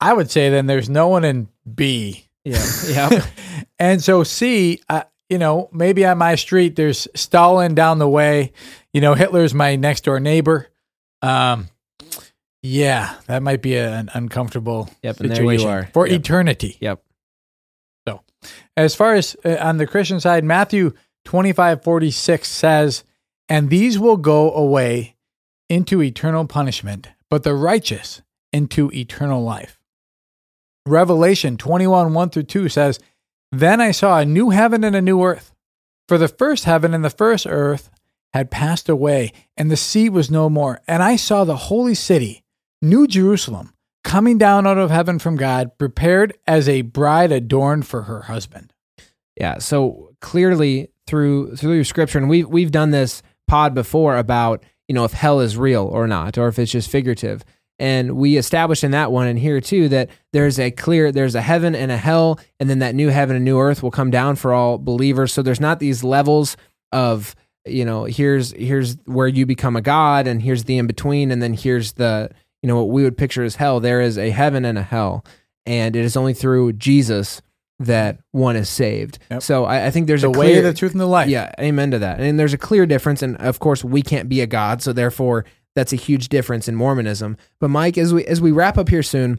I 0.01 0.13
would 0.13 0.31
say 0.31 0.51
then 0.51 0.67
there's 0.67 0.89
no 0.89 1.09
one 1.09 1.25
in 1.25 1.49
B 1.73 2.27
yeah, 2.47 2.65
yeah. 2.87 3.27
and 3.79 4.03
so 4.03 4.23
C, 4.23 4.81
uh, 4.89 5.03
you 5.29 5.39
know, 5.39 5.69
maybe 5.73 6.07
on 6.07 6.19
my 6.19 6.37
street 6.37 6.77
there's 6.77 7.09
Stalin 7.15 7.75
down 7.75 7.99
the 7.99 8.09
way. 8.09 8.53
You 8.93 9.01
know, 9.01 9.15
Hitler's 9.15 9.53
my 9.53 9.75
next 9.75 10.05
door 10.05 10.21
neighbor. 10.21 10.69
Um, 11.23 11.69
yeah, 12.63 13.17
that 13.27 13.43
might 13.43 13.63
be 13.63 13.77
an 13.77 14.11
uncomfortable 14.15 14.89
yep, 15.03 15.17
situation 15.17 15.45
there 15.45 15.53
you 15.55 15.67
are. 15.67 15.91
for 15.93 16.07
yep. 16.07 16.21
eternity. 16.21 16.79
Yep. 16.81 17.03
As 18.77 18.95
far 18.95 19.15
as 19.15 19.37
uh, 19.45 19.57
on 19.61 19.79
the 19.79 19.87
Christian 19.87 20.21
side, 20.21 20.45
Matthew 20.45 20.93
twenty 21.25 21.53
five 21.53 21.83
forty 21.83 22.11
six 22.11 22.49
says, 22.49 23.05
"And 23.49 23.71
these 23.71 23.99
will 23.99 24.17
go 24.17 24.53
away 24.53 25.17
into 25.69 26.03
eternal 26.03 26.47
punishment, 26.47 27.09
but 27.31 27.43
the 27.43 27.55
righteous 27.55 28.23
into 28.53 28.91
eternal 28.93 29.43
life." 29.43 29.77
Revelation 30.87 31.57
21 31.57 32.15
1 32.15 32.31
through 32.31 32.45
2 32.45 32.69
says, 32.69 33.01
Then 33.51 33.81
I 33.81 33.91
saw 33.91 34.19
a 34.19 34.25
new 34.25 34.51
heaven 34.51 34.85
and 34.85 34.95
a 34.95 35.03
new 35.03 35.23
earth. 35.23 35.53
For 36.07 36.17
the 36.17 36.29
first 36.29 36.65
heaven 36.65 36.95
and 36.95 37.05
the 37.05 37.11
first 37.11 37.47
earth 37.49 37.91
had 38.33 38.53
passed 38.53 38.89
away, 38.89 39.33
and 39.57 39.71
the 39.71 39.77
sea 39.77 40.09
was 40.09 40.31
no 40.31 40.49
more. 40.49 40.81
And 40.87 41.03
I 41.03 41.17
saw 41.17 41.43
the 41.45 41.57
holy 41.57 41.95
city, 41.95 42.45
New 42.81 43.09
Jerusalem, 43.09 43.75
coming 44.07 44.39
down 44.39 44.69
out 44.69 44.79
of 44.79 44.89
heaven 44.89 45.19
from 45.19 45.37
God, 45.37 45.77
prepared 45.79 46.33
as 46.47 46.69
a 46.69 46.83
bride 46.83 47.33
adorned 47.33 47.89
for 47.89 48.03
her 48.03 48.23
husband. 48.23 48.73
Yeah, 49.39 49.59
so 49.59 50.15
clearly 50.21 50.89
through 51.09 51.57
through 51.57 51.85
scripture, 51.85 52.19
and 52.19 52.29
we've 52.29 52.49
we've 52.49 52.71
done 52.71 52.93
this 52.93 53.21
pod 53.49 53.75
before 53.75 54.17
about 54.17 54.65
you 54.89 54.95
know 54.95 55.05
if 55.05 55.13
hell 55.13 55.41
is 55.41 55.57
real 55.57 55.85
or 55.85 56.07
not, 56.07 56.39
or 56.39 56.47
if 56.47 56.59
it's 56.59 56.71
just 56.71 56.89
figurative. 56.89 57.45
And 57.79 58.13
we 58.17 58.39
established 58.39 58.85
in 58.85 58.93
that 58.93 59.13
one 59.13 59.27
and 59.27 59.39
here 59.39 59.61
too 59.61 59.89
that 59.91 60.09
there's 60.33 60.59
a 60.59 60.71
clear, 60.71 61.13
there's 61.13 61.35
a 61.35 61.43
heaven 61.43 61.75
and 61.75 61.93
a 61.93 61.99
hell, 61.99 62.41
and 62.59 62.71
then 62.71 62.79
that 62.79 62.95
new 62.95 63.09
heaven 63.09 63.37
and 63.37 63.45
new 63.45 63.59
earth 63.59 63.83
will 63.83 63.91
come 63.91 64.11
down 64.11 64.37
for 64.37 64.55
all 64.55 64.79
believers. 64.79 65.33
So 65.33 65.43
there's 65.43 65.61
not 65.61 65.79
these 65.79 66.03
levels 66.03 66.57
of, 66.93 67.35
you 67.67 67.85
know, 67.85 68.05
here's 68.05 68.53
here's 68.53 68.97
where 69.05 69.29
you 69.29 69.45
become 69.45 69.77
a 69.77 69.83
god, 69.83 70.27
and 70.27 70.41
here's 70.41 70.65
the 70.65 70.79
in 70.79 70.87
between, 70.87 71.31
and 71.31 71.43
then 71.43 71.53
here's 71.53 71.95
the, 71.95 72.31
you 72.67 72.73
know, 72.73 72.79
what 72.79 72.89
we 72.93 73.05
would 73.05 73.17
picture 73.17 73.45
as 73.45 73.55
hell. 73.55 73.79
There 73.79 74.01
is 74.01 74.19
a 74.19 74.31
heaven 74.31 74.65
and 74.65 74.77
a 74.77 74.83
hell, 74.83 75.25
and 75.67 75.95
it 75.95 76.05
is 76.05 76.17
only 76.17 76.35
through 76.35 76.73
Jesus 76.73 77.41
that 77.79 78.19
one 78.33 78.57
is 78.57 78.69
saved. 78.69 79.21
Yep. 79.31 79.43
So 79.45 79.65
I, 79.65 79.87
I, 79.87 79.91
think 79.93 80.09
there's 80.09 80.23
the 80.23 80.27
a 80.27 80.31
way, 80.33 80.51
clear, 80.51 80.63
the 80.63 80.75
truth, 80.75 80.91
and 80.91 81.01
the 81.01 81.07
life. 81.07 81.29
Yeah, 81.29 81.53
amen 81.61 81.93
to 81.93 82.01
that. 82.01 82.19
And 82.21 82.41
there's 82.41 82.55
a 82.55 82.59
clear 82.59 82.85
difference, 82.85 83.23
and 83.23 83.37
of 83.37 83.61
course 83.61 83.85
we 83.85 84.03
can't 84.03 84.29
be 84.29 84.41
a 84.41 84.49
god, 84.49 84.83
so 84.83 84.93
therefore 84.93 85.45
that's 85.77 85.93
a 85.93 85.97
huge 85.97 86.29
difference 86.29 86.67
in 86.67 86.75
Mormonism. 86.75 87.37
But 87.61 87.71
Mike, 87.71 87.99
as 87.99 88.13
we 88.13 88.27
as 88.27 88.41
we 88.41 88.51
wrap 88.51 88.79
up 88.79 88.89
here 88.89 89.05
soon, 89.05 89.39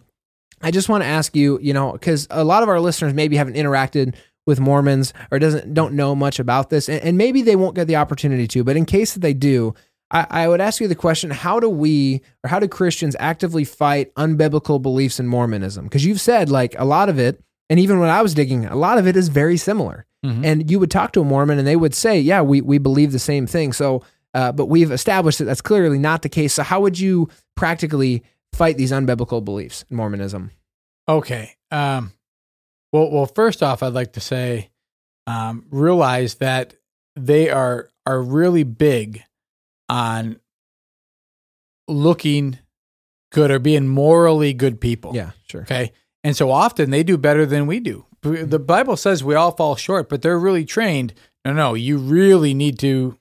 I 0.61 0.71
just 0.71 0.87
want 0.87 1.03
to 1.03 1.07
ask 1.09 1.35
you, 1.35 1.59
you 1.61 1.73
know, 1.73 1.91
because 1.91 2.29
a 2.31 2.45
lot 2.45 2.63
of 2.63 2.69
our 2.69 2.79
listeners 2.79 3.13
maybe 3.13 3.35
haven't 3.35 3.55
interacted 3.55 4.15
with 4.45 4.61
Mormons 4.61 5.11
or 5.31 5.39
doesn't 5.39 5.73
don't 5.73 5.95
know 5.95 6.15
much 6.15 6.39
about 6.39 6.69
this, 6.69 6.87
and, 6.87 7.01
and 7.01 7.17
maybe 7.17 7.41
they 7.41 7.57
won't 7.57 7.75
get 7.75 7.87
the 7.87 7.97
opportunity 7.97 8.47
to. 8.47 8.63
But 8.63 8.77
in 8.77 8.85
case 8.85 9.15
that 9.15 9.19
they 9.19 9.33
do, 9.33 9.73
I, 10.09 10.27
I 10.29 10.47
would 10.47 10.61
ask 10.61 10.79
you 10.79 10.87
the 10.87 10.95
question: 10.95 11.29
How 11.31 11.59
do 11.59 11.69
we 11.69 12.21
or 12.43 12.49
how 12.49 12.59
do 12.59 12.67
Christians 12.67 13.15
actively 13.19 13.63
fight 13.63 14.13
unbiblical 14.15 14.81
beliefs 14.81 15.19
in 15.19 15.27
Mormonism? 15.27 15.85
Because 15.85 16.05
you've 16.05 16.21
said 16.21 16.49
like 16.49 16.75
a 16.79 16.85
lot 16.85 17.09
of 17.09 17.19
it, 17.19 17.43
and 17.69 17.79
even 17.79 17.99
when 17.99 18.09
I 18.09 18.21
was 18.21 18.33
digging, 18.33 18.65
a 18.65 18.75
lot 18.75 18.97
of 18.97 19.07
it 19.07 19.15
is 19.15 19.27
very 19.29 19.57
similar. 19.57 20.05
Mm-hmm. 20.25 20.45
And 20.45 20.71
you 20.71 20.79
would 20.79 20.91
talk 20.91 21.13
to 21.13 21.21
a 21.21 21.23
Mormon, 21.23 21.59
and 21.59 21.67
they 21.67 21.75
would 21.75 21.93
say, 21.93 22.19
"Yeah, 22.19 22.41
we 22.41 22.61
we 22.61 22.77
believe 22.77 23.11
the 23.11 23.19
same 23.19 23.47
thing." 23.47 23.73
So 23.73 24.03
uh, 24.37 24.51
but 24.51 24.67
we've 24.67 24.91
established 24.91 25.39
that 25.39 25.45
that's 25.45 25.61
clearly 25.61 25.97
not 25.97 26.21
the 26.21 26.29
case. 26.29 26.53
So, 26.53 26.61
how 26.63 26.81
would 26.81 26.99
you 26.99 27.27
practically 27.55 28.23
fight 28.53 28.77
these 28.77 28.91
unbiblical 28.91 29.43
beliefs 29.43 29.83
in 29.89 29.97
Mormonism? 29.97 30.51
Okay. 31.09 31.55
Um, 31.71 32.11
well, 32.91 33.09
well, 33.09 33.25
first 33.25 33.63
off, 33.63 33.81
I'd 33.81 33.93
like 33.93 34.13
to 34.13 34.19
say, 34.19 34.69
um, 35.25 35.65
realize 35.71 36.35
that 36.35 36.75
they 37.15 37.49
are 37.49 37.89
are 38.05 38.21
really 38.21 38.63
big 38.63 39.23
on 39.89 40.39
looking 41.87 42.59
good 43.31 43.51
or 43.51 43.59
being 43.59 43.87
morally 43.87 44.53
good 44.53 44.79
people. 44.81 45.15
Yeah, 45.15 45.31
sure. 45.47 45.61
Okay. 45.61 45.91
And 46.23 46.35
so 46.35 46.51
often 46.51 46.89
they 46.89 47.03
do 47.03 47.17
better 47.17 47.45
than 47.45 47.67
we 47.67 47.79
do. 47.79 48.05
The 48.21 48.59
Bible 48.59 48.97
says 48.97 49.23
we 49.23 49.35
all 49.35 49.51
fall 49.51 49.75
short, 49.75 50.09
but 50.09 50.21
they're 50.21 50.39
really 50.39 50.65
trained. 50.65 51.13
No, 51.45 51.53
no, 51.53 51.73
you 51.75 51.97
really 51.97 52.53
need 52.53 52.79
to 52.79 53.17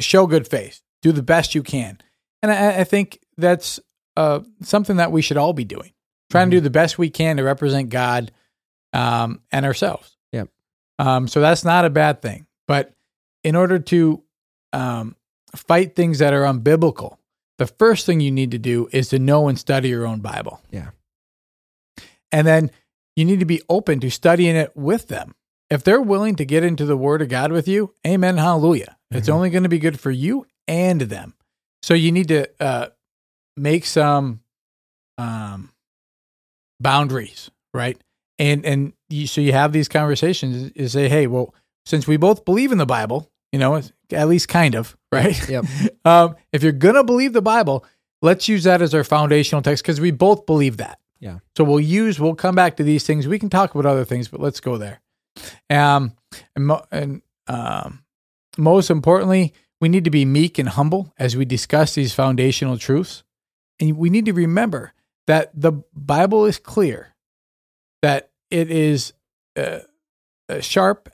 show 0.00 0.26
good 0.26 0.48
faith, 0.48 0.80
do 1.02 1.12
the 1.12 1.22
best 1.22 1.54
you 1.54 1.62
can. 1.62 1.98
And 2.42 2.50
I, 2.50 2.80
I 2.80 2.84
think 2.84 3.20
that's 3.36 3.78
uh, 4.16 4.40
something 4.62 4.96
that 4.96 5.12
we 5.12 5.22
should 5.22 5.36
all 5.36 5.52
be 5.52 5.64
doing, 5.64 5.92
trying 6.30 6.44
mm-hmm. 6.44 6.52
to 6.52 6.56
do 6.56 6.60
the 6.62 6.70
best 6.70 6.98
we 6.98 7.10
can 7.10 7.36
to 7.36 7.44
represent 7.44 7.90
God 7.90 8.32
um, 8.92 9.40
and 9.52 9.66
ourselves. 9.66 10.16
Yep. 10.32 10.48
Um, 10.98 11.28
so 11.28 11.40
that's 11.40 11.64
not 11.64 11.84
a 11.84 11.90
bad 11.90 12.22
thing. 12.22 12.46
But 12.66 12.92
in 13.44 13.54
order 13.54 13.78
to 13.78 14.22
um, 14.72 15.14
fight 15.56 15.94
things 15.94 16.18
that 16.18 16.32
are 16.32 16.42
unbiblical, 16.42 17.18
the 17.58 17.66
first 17.66 18.06
thing 18.06 18.20
you 18.20 18.30
need 18.30 18.50
to 18.50 18.58
do 18.58 18.88
is 18.92 19.08
to 19.08 19.18
know 19.18 19.48
and 19.48 19.58
study 19.58 19.88
your 19.88 20.06
own 20.06 20.20
Bible. 20.20 20.60
Yeah. 20.70 20.90
And 22.30 22.46
then 22.46 22.70
you 23.14 23.24
need 23.24 23.40
to 23.40 23.46
be 23.46 23.62
open 23.68 24.00
to 24.00 24.10
studying 24.10 24.56
it 24.56 24.76
with 24.76 25.08
them. 25.08 25.34
If 25.70 25.82
they're 25.82 26.00
willing 26.00 26.36
to 26.36 26.44
get 26.44 26.62
into 26.62 26.84
the 26.84 26.96
Word 26.96 27.22
of 27.22 27.28
God 27.28 27.50
with 27.50 27.66
you, 27.66 27.94
amen, 28.06 28.36
hallelujah. 28.36 28.96
Mm-hmm. 29.10 29.18
It's 29.18 29.28
only 29.28 29.50
going 29.50 29.62
to 29.64 29.68
be 29.68 29.78
good 29.78 29.98
for 29.98 30.10
you 30.10 30.46
and 30.68 31.00
them. 31.00 31.34
So 31.82 31.94
you 31.94 32.12
need 32.12 32.28
to 32.28 32.48
uh, 32.60 32.88
make 33.56 33.84
some 33.84 34.40
um, 35.18 35.72
boundaries, 36.78 37.50
right? 37.72 37.98
And 38.38 38.66
and 38.66 38.92
you, 39.08 39.26
so 39.26 39.40
you 39.40 39.52
have 39.52 39.72
these 39.72 39.88
conversations. 39.88 40.72
You 40.74 40.88
say, 40.88 41.08
hey, 41.08 41.26
well, 41.26 41.54
since 41.86 42.06
we 42.06 42.16
both 42.16 42.44
believe 42.44 42.70
in 42.70 42.78
the 42.78 42.86
Bible, 42.86 43.30
you 43.50 43.58
know, 43.58 43.80
at 44.12 44.28
least 44.28 44.48
kind 44.48 44.74
of, 44.74 44.96
right? 45.12 45.48
Yep. 45.48 45.64
um, 46.04 46.36
if 46.52 46.62
you're 46.62 46.72
gonna 46.72 47.04
believe 47.04 47.32
the 47.32 47.42
Bible, 47.42 47.84
let's 48.22 48.48
use 48.48 48.64
that 48.64 48.82
as 48.82 48.94
our 48.94 49.04
foundational 49.04 49.62
text 49.62 49.82
because 49.82 50.00
we 50.00 50.10
both 50.10 50.46
believe 50.46 50.78
that. 50.78 50.98
Yeah. 51.20 51.38
So 51.56 51.64
we'll 51.64 51.80
use, 51.80 52.20
we'll 52.20 52.34
come 52.34 52.54
back 52.54 52.76
to 52.76 52.82
these 52.82 53.04
things. 53.04 53.26
We 53.26 53.38
can 53.38 53.48
talk 53.48 53.74
about 53.74 53.86
other 53.86 54.04
things, 54.04 54.28
but 54.28 54.40
let's 54.40 54.60
go 54.60 54.76
there. 54.76 55.00
Um, 55.70 56.12
and, 56.54 56.66
mo- 56.66 56.84
and 56.90 57.22
um, 57.46 58.04
most 58.58 58.90
importantly, 58.90 59.54
we 59.80 59.88
need 59.88 60.04
to 60.04 60.10
be 60.10 60.24
meek 60.24 60.58
and 60.58 60.68
humble 60.68 61.12
as 61.18 61.36
we 61.36 61.44
discuss 61.44 61.94
these 61.94 62.14
foundational 62.14 62.78
truths. 62.78 63.22
And 63.80 63.96
we 63.96 64.10
need 64.10 64.26
to 64.26 64.32
remember 64.32 64.92
that 65.26 65.50
the 65.54 65.72
Bible 65.94 66.46
is 66.46 66.58
clear, 66.58 67.14
that 68.02 68.30
it 68.50 68.70
is 68.70 69.12
uh, 69.56 69.80
uh, 70.48 70.60
sharp, 70.60 71.10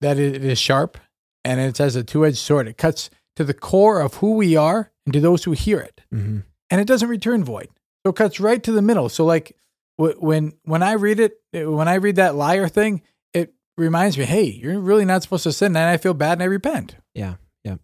that 0.00 0.18
it 0.18 0.44
is 0.44 0.58
sharp, 0.58 0.98
and 1.44 1.60
it's 1.60 1.80
as 1.80 1.96
a 1.96 2.04
two 2.04 2.26
edged 2.26 2.38
sword. 2.38 2.68
It 2.68 2.76
cuts 2.76 3.10
to 3.36 3.44
the 3.44 3.54
core 3.54 4.00
of 4.00 4.14
who 4.14 4.34
we 4.34 4.56
are 4.56 4.90
and 5.06 5.12
to 5.12 5.20
those 5.20 5.44
who 5.44 5.52
hear 5.52 5.78
it. 5.78 6.00
Mm-hmm. 6.12 6.40
And 6.70 6.80
it 6.80 6.86
doesn't 6.86 7.08
return 7.08 7.44
void. 7.44 7.68
So 8.04 8.10
it 8.10 8.16
cuts 8.16 8.40
right 8.40 8.62
to 8.62 8.72
the 8.72 8.82
middle. 8.82 9.08
So, 9.08 9.24
like, 9.24 9.56
wh- 9.96 10.20
when 10.20 10.52
when 10.64 10.82
I 10.82 10.92
read 10.92 11.20
it, 11.20 11.38
when 11.52 11.88
I 11.88 11.94
read 11.94 12.16
that 12.16 12.34
liar 12.34 12.68
thing, 12.68 13.02
it 13.32 13.54
reminds 13.76 14.18
me, 14.18 14.24
hey, 14.24 14.44
you're 14.44 14.78
really 14.80 15.04
not 15.04 15.22
supposed 15.22 15.44
to 15.44 15.52
sin. 15.52 15.76
And 15.76 15.78
I 15.78 15.96
feel 15.96 16.14
bad 16.14 16.32
and 16.34 16.42
I 16.42 16.46
repent. 16.46 16.96
Yeah. 17.14 17.36
yeah. 17.64 17.76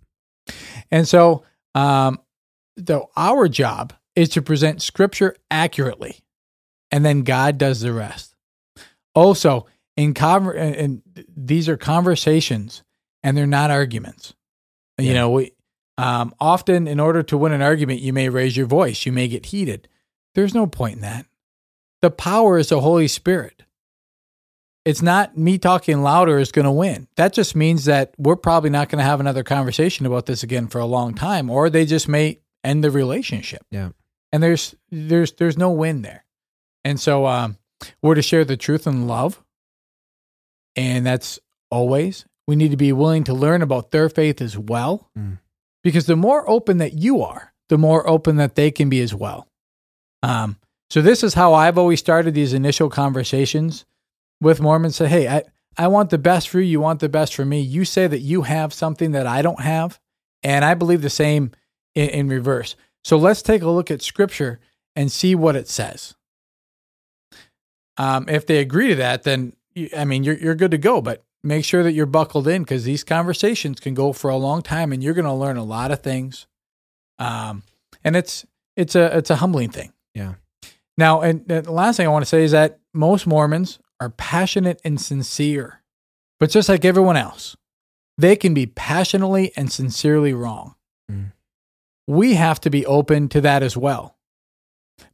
And 0.90 1.08
so, 1.08 1.44
um, 1.74 2.20
so 2.86 3.10
our 3.16 3.48
job 3.48 3.92
is 4.14 4.28
to 4.30 4.42
present 4.42 4.82
scripture 4.82 5.34
accurately, 5.50 6.20
and 6.90 7.04
then 7.04 7.22
God 7.22 7.58
does 7.58 7.80
the 7.80 7.92
rest. 7.92 8.34
Also, 9.14 9.66
in 9.96 10.14
conver- 10.14 10.56
and 10.56 11.02
these 11.36 11.68
are 11.68 11.76
conversations, 11.76 12.82
and 13.24 13.36
they're 13.36 13.46
not 13.46 13.72
arguments. 13.72 14.34
You 14.98 15.14
know, 15.14 15.30
we 15.30 15.52
um, 15.98 16.34
often 16.38 16.86
in 16.86 17.00
order 17.00 17.22
to 17.24 17.36
win 17.36 17.52
an 17.52 17.62
argument, 17.62 18.00
you 18.00 18.12
may 18.12 18.28
raise 18.28 18.56
your 18.56 18.66
voice, 18.66 19.04
you 19.04 19.10
may 19.10 19.26
get 19.26 19.46
heated. 19.46 19.88
There's 20.36 20.54
no 20.54 20.66
point 20.66 20.96
in 20.96 21.00
that. 21.00 21.26
The 22.02 22.10
power 22.10 22.58
is 22.58 22.68
the 22.68 22.80
Holy 22.80 23.08
Spirit. 23.08 23.64
It's 24.84 25.00
not 25.00 25.38
me 25.38 25.56
talking 25.56 26.02
louder 26.02 26.38
is 26.38 26.52
going 26.52 26.66
to 26.66 26.70
win. 26.70 27.08
That 27.16 27.32
just 27.32 27.56
means 27.56 27.86
that 27.86 28.12
we're 28.18 28.36
probably 28.36 28.68
not 28.68 28.90
going 28.90 28.98
to 28.98 29.04
have 29.04 29.18
another 29.18 29.42
conversation 29.42 30.04
about 30.04 30.26
this 30.26 30.42
again 30.42 30.68
for 30.68 30.78
a 30.78 30.84
long 30.84 31.14
time, 31.14 31.48
or 31.48 31.70
they 31.70 31.86
just 31.86 32.06
may 32.06 32.40
end 32.62 32.84
the 32.84 32.90
relationship. 32.90 33.64
Yeah. 33.70 33.90
And 34.30 34.42
there's 34.42 34.74
there's 34.90 35.32
there's 35.32 35.56
no 35.56 35.70
win 35.70 36.02
there. 36.02 36.24
And 36.84 37.00
so 37.00 37.26
um, 37.26 37.56
we're 38.02 38.16
to 38.16 38.22
share 38.22 38.44
the 38.44 38.58
truth 38.58 38.86
in 38.86 39.06
love, 39.06 39.42
and 40.76 41.06
that's 41.06 41.38
always. 41.70 42.26
We 42.46 42.56
need 42.56 42.70
to 42.72 42.76
be 42.76 42.92
willing 42.92 43.24
to 43.24 43.34
learn 43.34 43.62
about 43.62 43.90
their 43.90 44.08
faith 44.08 44.40
as 44.42 44.56
well, 44.58 45.10
Mm. 45.16 45.38
because 45.82 46.06
the 46.06 46.16
more 46.16 46.48
open 46.48 46.78
that 46.78 46.92
you 46.94 47.22
are, 47.22 47.52
the 47.68 47.78
more 47.78 48.06
open 48.08 48.36
that 48.36 48.54
they 48.54 48.70
can 48.70 48.88
be 48.88 49.00
as 49.00 49.14
well. 49.14 49.48
Um, 50.22 50.56
so 50.90 51.00
this 51.02 51.22
is 51.22 51.34
how 51.34 51.54
I've 51.54 51.78
always 51.78 52.00
started 52.00 52.34
these 52.34 52.52
initial 52.52 52.88
conversations 52.90 53.84
with 54.40 54.60
Mormons. 54.60 54.96
Say, 54.96 55.08
hey, 55.08 55.28
I, 55.28 55.42
I 55.78 55.88
want 55.88 56.10
the 56.10 56.18
best 56.18 56.48
for 56.48 56.60
you. 56.60 56.66
You 56.66 56.80
want 56.80 57.00
the 57.00 57.08
best 57.08 57.34
for 57.34 57.44
me. 57.44 57.60
You 57.60 57.84
say 57.84 58.06
that 58.06 58.20
you 58.20 58.42
have 58.42 58.72
something 58.74 59.12
that 59.12 59.26
I 59.26 59.40
don't 59.42 59.60
have, 59.60 59.98
and 60.42 60.64
I 60.64 60.74
believe 60.74 61.00
the 61.02 61.10
same 61.10 61.50
in, 61.94 62.08
in 62.10 62.28
reverse. 62.28 62.76
So 63.02 63.16
let's 63.16 63.42
take 63.42 63.62
a 63.62 63.70
look 63.70 63.90
at 63.90 64.02
Scripture 64.02 64.60
and 64.94 65.10
see 65.10 65.34
what 65.34 65.56
it 65.56 65.68
says. 65.68 66.14
Um, 67.96 68.28
if 68.28 68.46
they 68.46 68.58
agree 68.58 68.88
to 68.88 68.94
that, 68.96 69.22
then 69.22 69.54
I 69.96 70.04
mean 70.04 70.24
you're 70.24 70.36
you're 70.36 70.54
good 70.54 70.72
to 70.72 70.78
go. 70.78 71.00
But 71.00 71.24
make 71.44 71.64
sure 71.64 71.82
that 71.82 71.92
you're 71.92 72.06
buckled 72.06 72.48
in 72.48 72.62
because 72.62 72.84
these 72.84 73.04
conversations 73.04 73.78
can 73.78 73.94
go 73.94 74.12
for 74.12 74.30
a 74.30 74.36
long 74.36 74.62
time, 74.62 74.92
and 74.92 75.02
you're 75.02 75.14
going 75.14 75.24
to 75.26 75.32
learn 75.32 75.56
a 75.56 75.64
lot 75.64 75.90
of 75.90 76.00
things. 76.00 76.46
Um, 77.18 77.62
and 78.02 78.16
it's 78.16 78.44
it's 78.76 78.94
a 78.94 79.16
it's 79.16 79.30
a 79.30 79.36
humbling 79.36 79.70
thing. 79.70 79.92
Yeah. 80.14 80.34
Now, 80.96 81.20
and 81.20 81.46
the 81.46 81.70
last 81.72 81.96
thing 81.96 82.06
I 82.06 82.10
want 82.10 82.24
to 82.24 82.28
say 82.28 82.44
is 82.44 82.52
that 82.52 82.78
most 82.92 83.26
Mormons 83.26 83.78
are 84.00 84.10
passionate 84.10 84.80
and 84.84 85.00
sincere, 85.00 85.82
but 86.40 86.50
just 86.50 86.68
like 86.68 86.84
everyone 86.84 87.16
else, 87.16 87.56
they 88.16 88.36
can 88.36 88.54
be 88.54 88.66
passionately 88.66 89.52
and 89.56 89.70
sincerely 89.70 90.32
wrong. 90.32 90.76
Mm. 91.10 91.32
We 92.06 92.34
have 92.34 92.60
to 92.60 92.70
be 92.70 92.86
open 92.86 93.28
to 93.30 93.40
that 93.40 93.62
as 93.62 93.76
well. 93.76 94.16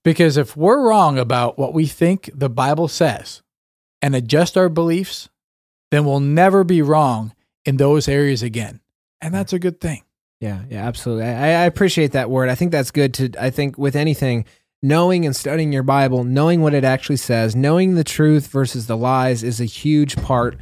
Because 0.05 0.37
if 0.37 0.57
we're 0.57 0.87
wrong 0.87 1.19
about 1.19 1.59
what 1.59 1.73
we 1.73 1.87
think 1.87 2.31
the 2.35 2.51
Bible 2.51 2.89
says 2.89 3.43
and 4.03 4.15
adjust 4.15 4.57
our 4.57 4.69
beliefs, 4.69 5.31
then 5.91 6.05
we'll 6.05 6.21
never 6.21 6.65
be 6.65 6.83
wrong 6.83 7.35
in 7.65 7.77
those 7.77 8.09
areas 8.09 8.43
again. 8.43 8.81
And 9.21 9.35
that's 9.35 9.53
a 9.53 9.59
good 9.59 9.81
thing. 9.81 10.03
Yeah, 10.41 10.63
yeah, 10.71 10.87
absolutely. 10.87 11.25
I, 11.25 11.63
I 11.63 11.65
appreciate 11.67 12.13
that 12.13 12.31
word. 12.31 12.49
I 12.49 12.55
think 12.55 12.73
that's 12.73 12.91
good 12.91 13.13
to. 13.15 13.31
I 13.39 13.51
think 13.51 13.77
with 13.77 13.95
anything, 13.95 14.47
knowing 14.83 15.27
and 15.27 15.37
studying 15.37 15.73
your 15.73 15.83
Bible, 15.83 16.25
knowing 16.25 16.63
what 16.63 16.73
it 16.73 16.85
actually 16.85 17.19
says, 17.19 17.55
knowing 17.55 17.95
the 17.95 18.05
truth 18.05 18.47
versus 18.47 18.87
the 18.87 18.97
lies 18.97 19.43
is 19.43 19.61
a 19.61 19.67
huge 19.67 20.17
part 20.17 20.57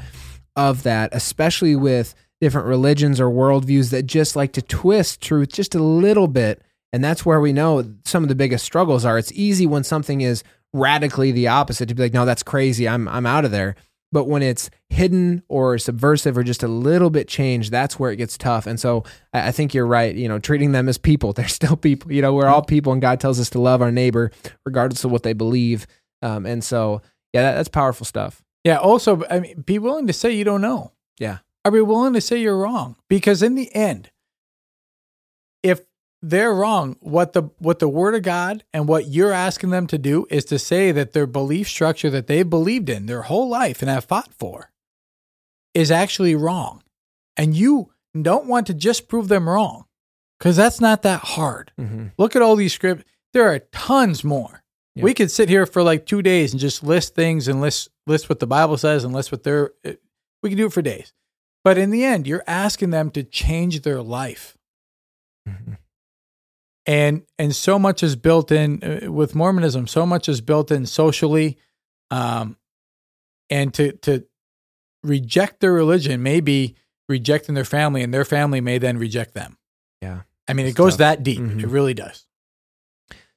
of 0.57 0.83
that, 0.83 1.11
especially 1.13 1.77
with 1.77 2.15
different 2.41 2.67
religions 2.67 3.21
or 3.21 3.31
worldviews 3.31 3.91
that 3.91 4.05
just 4.05 4.35
like 4.35 4.53
to 4.53 4.63
twist 4.63 5.21
truth 5.21 5.53
just 5.53 5.75
a 5.75 5.83
little 5.83 6.29
bit. 6.29 6.61
And 6.93 7.05
that's 7.05 7.25
where 7.25 7.41
we 7.41 7.53
know 7.53 7.95
some 8.05 8.23
of 8.23 8.29
the 8.29 8.35
biggest 8.35 8.65
struggles 8.65 9.05
are. 9.05 9.19
It's 9.19 9.33
easy 9.33 9.67
when 9.67 9.85
something 9.85 10.21
is 10.23 10.43
radically 10.73 11.33
the 11.33 11.49
opposite 11.49 11.87
to 11.87 11.95
be 11.95 12.05
like, 12.05 12.15
no, 12.15 12.25
that's 12.25 12.43
crazy. 12.43 12.89
I'm 12.89 13.07
I'm 13.07 13.27
out 13.27 13.45
of 13.45 13.53
there. 13.53 13.77
But 14.11 14.25
when 14.25 14.43
it's 14.43 14.71
hidden 14.89 15.43
or 15.49 15.77
subversive 15.79 16.39
or 16.39 16.43
just 16.43 16.63
a 16.63 16.69
little 16.69 17.11
bit 17.11 17.29
changed, 17.29 17.71
that's 17.71 17.99
where 17.99 18.11
it 18.11 18.17
gets 18.17 18.39
tough. 18.39 18.67
And 18.67 18.81
so 18.81 19.05
I 19.33 19.49
I 19.49 19.53
think 19.53 19.75
you're 19.75 19.87
right. 19.87 20.15
You 20.15 20.29
know, 20.29 20.39
treating 20.39 20.73
them 20.73 20.89
as 20.89 20.99
people, 20.99 21.33
they're 21.35 21.49
still 21.49 21.77
people. 21.77 22.13
You 22.13 22.23
know, 22.23 22.35
we're 22.35 22.49
all 22.49 22.63
people, 22.63 22.93
and 22.93 23.03
God 23.03 23.21
tells 23.21 23.39
us 23.39 23.51
to 23.51 23.61
love 23.61 23.83
our 23.83 23.93
neighbor 23.93 24.31
regardless 24.65 25.05
of 25.05 25.11
what 25.11 25.23
they 25.23 25.33
believe. 25.33 25.87
Um, 26.23 26.47
and 26.47 26.65
so, 26.65 27.03
yeah, 27.33 27.43
that, 27.43 27.57
that's 27.57 27.69
powerful 27.69 28.07
stuff. 28.07 28.43
Yeah. 28.65 28.79
Also, 28.79 29.23
I 29.31 29.41
mean, 29.41 29.61
be 29.63 29.79
willing 29.79 30.07
to 30.09 30.13
say 30.13 30.33
you 30.33 30.45
don't 30.45 30.61
know. 30.61 30.93
Yeah. 31.19 31.39
Are 31.65 31.73
we 31.73 31.83
willing 31.83 32.15
to 32.15 32.21
say 32.21 32.41
you're 32.41 32.59
wrong? 32.59 32.97
Because 33.09 33.43
in 33.43 33.55
the 33.55 33.75
end, 33.75 34.11
they're 36.21 36.55
wrong, 36.55 36.97
what 37.01 37.33
the 37.33 37.43
what 37.59 37.79
the 37.79 37.89
word 37.89 38.15
of 38.15 38.23
God 38.23 38.65
and 38.73 38.89
what 38.89 39.07
you're 39.07 39.33
asking 39.33 39.71
them 39.71 39.87
to 39.89 39.99
do 39.99 40.27
is 40.31 40.45
to 40.47 40.59
say 40.59 40.91
that 40.93 41.13
their 41.13 41.27
belief 41.27 41.69
structure 41.69 42.11
that 42.11 42.27
they've 42.27 42.49
believed 42.49 42.89
in 42.89 43.07
their 43.07 43.23
whole 43.23 43.49
life 43.49 43.83
and 43.83 43.91
have 43.91 44.05
fought 44.05 44.33
for 44.35 44.71
is 45.75 45.91
actually 45.91 46.35
wrong. 46.35 46.83
And 47.37 47.57
you 47.57 47.93
don't 48.21 48.47
want 48.47 48.67
to 48.67 48.75
just 48.75 49.09
prove 49.09 49.29
them 49.29 49.49
wrong. 49.49 49.85
Because 50.39 50.57
that's 50.57 50.81
not 50.81 51.03
that 51.03 51.21
hard. 51.21 51.73
Mm-hmm. 51.81 52.07
Look 52.17 52.37
at 52.37 52.43
all 52.43 52.55
these 52.55 52.73
scripts. 52.73 53.05
There 53.33 53.53
are 53.53 53.59
tons 53.59 54.23
more. 54.23 54.63
Yeah. 54.95 55.05
We 55.05 55.15
could 55.15 55.31
sit 55.31 55.49
here 55.49 55.67
for 55.67 55.83
like 55.83 56.07
two 56.07 56.23
days 56.23 56.53
and 56.53 56.61
just 56.61 56.83
list 56.83 57.15
things 57.15 57.49
and 57.49 57.61
list 57.61 57.89
list 58.07 58.29
what 58.29 58.41
the 58.41 58.47
Bible 58.47 58.77
says 58.77 59.05
and 59.05 59.13
list 59.13 59.31
what 59.31 59.43
they're. 59.45 59.73
We 60.43 60.51
can 60.51 60.57
do 60.57 60.67
it 60.67 60.73
for 60.73 60.83
days, 60.83 61.13
but 61.65 61.79
in 61.79 61.91
the 61.91 62.05
end, 62.05 62.27
you're 62.27 62.45
asking 62.47 62.91
them 62.91 63.11
to 63.11 63.23
change 63.23 63.83
their 63.83 64.03
life, 64.03 64.57
Mm-hmm. 65.49 65.75
And 66.89 67.23
and 67.39 67.55
so 67.55 67.79
much 67.79 68.03
is 68.03 68.17
built 68.17 68.51
in 68.51 68.83
uh, 68.83 69.13
with 69.13 69.35
Mormonism. 69.35 69.87
So 69.87 70.07
much 70.07 70.29
is 70.29 70.41
built 70.41 70.73
in 70.73 70.87
socially, 70.87 71.59
um, 72.11 72.57
and 73.51 73.73
to 73.75 73.93
to 73.99 74.25
reject 75.05 75.61
their 75.61 75.73
religion 75.73 76.23
may 76.23 76.41
be 76.41 76.75
rejecting 77.09 77.55
their 77.55 77.65
family, 77.65 78.03
and 78.03 78.13
their 78.13 78.25
family 78.25 78.61
may 78.61 78.79
then 78.79 78.97
reject 78.99 79.35
them. 79.35 79.59
Yeah. 80.03 80.23
I 80.49 80.55
mean, 80.55 80.67
it 80.67 80.75
goes 80.75 80.95
tough. 80.95 80.99
that 80.99 81.23
deep. 81.23 81.39
Mhm. 81.41 81.63
It 81.63 81.67
really 81.69 81.95
does. 81.95 82.27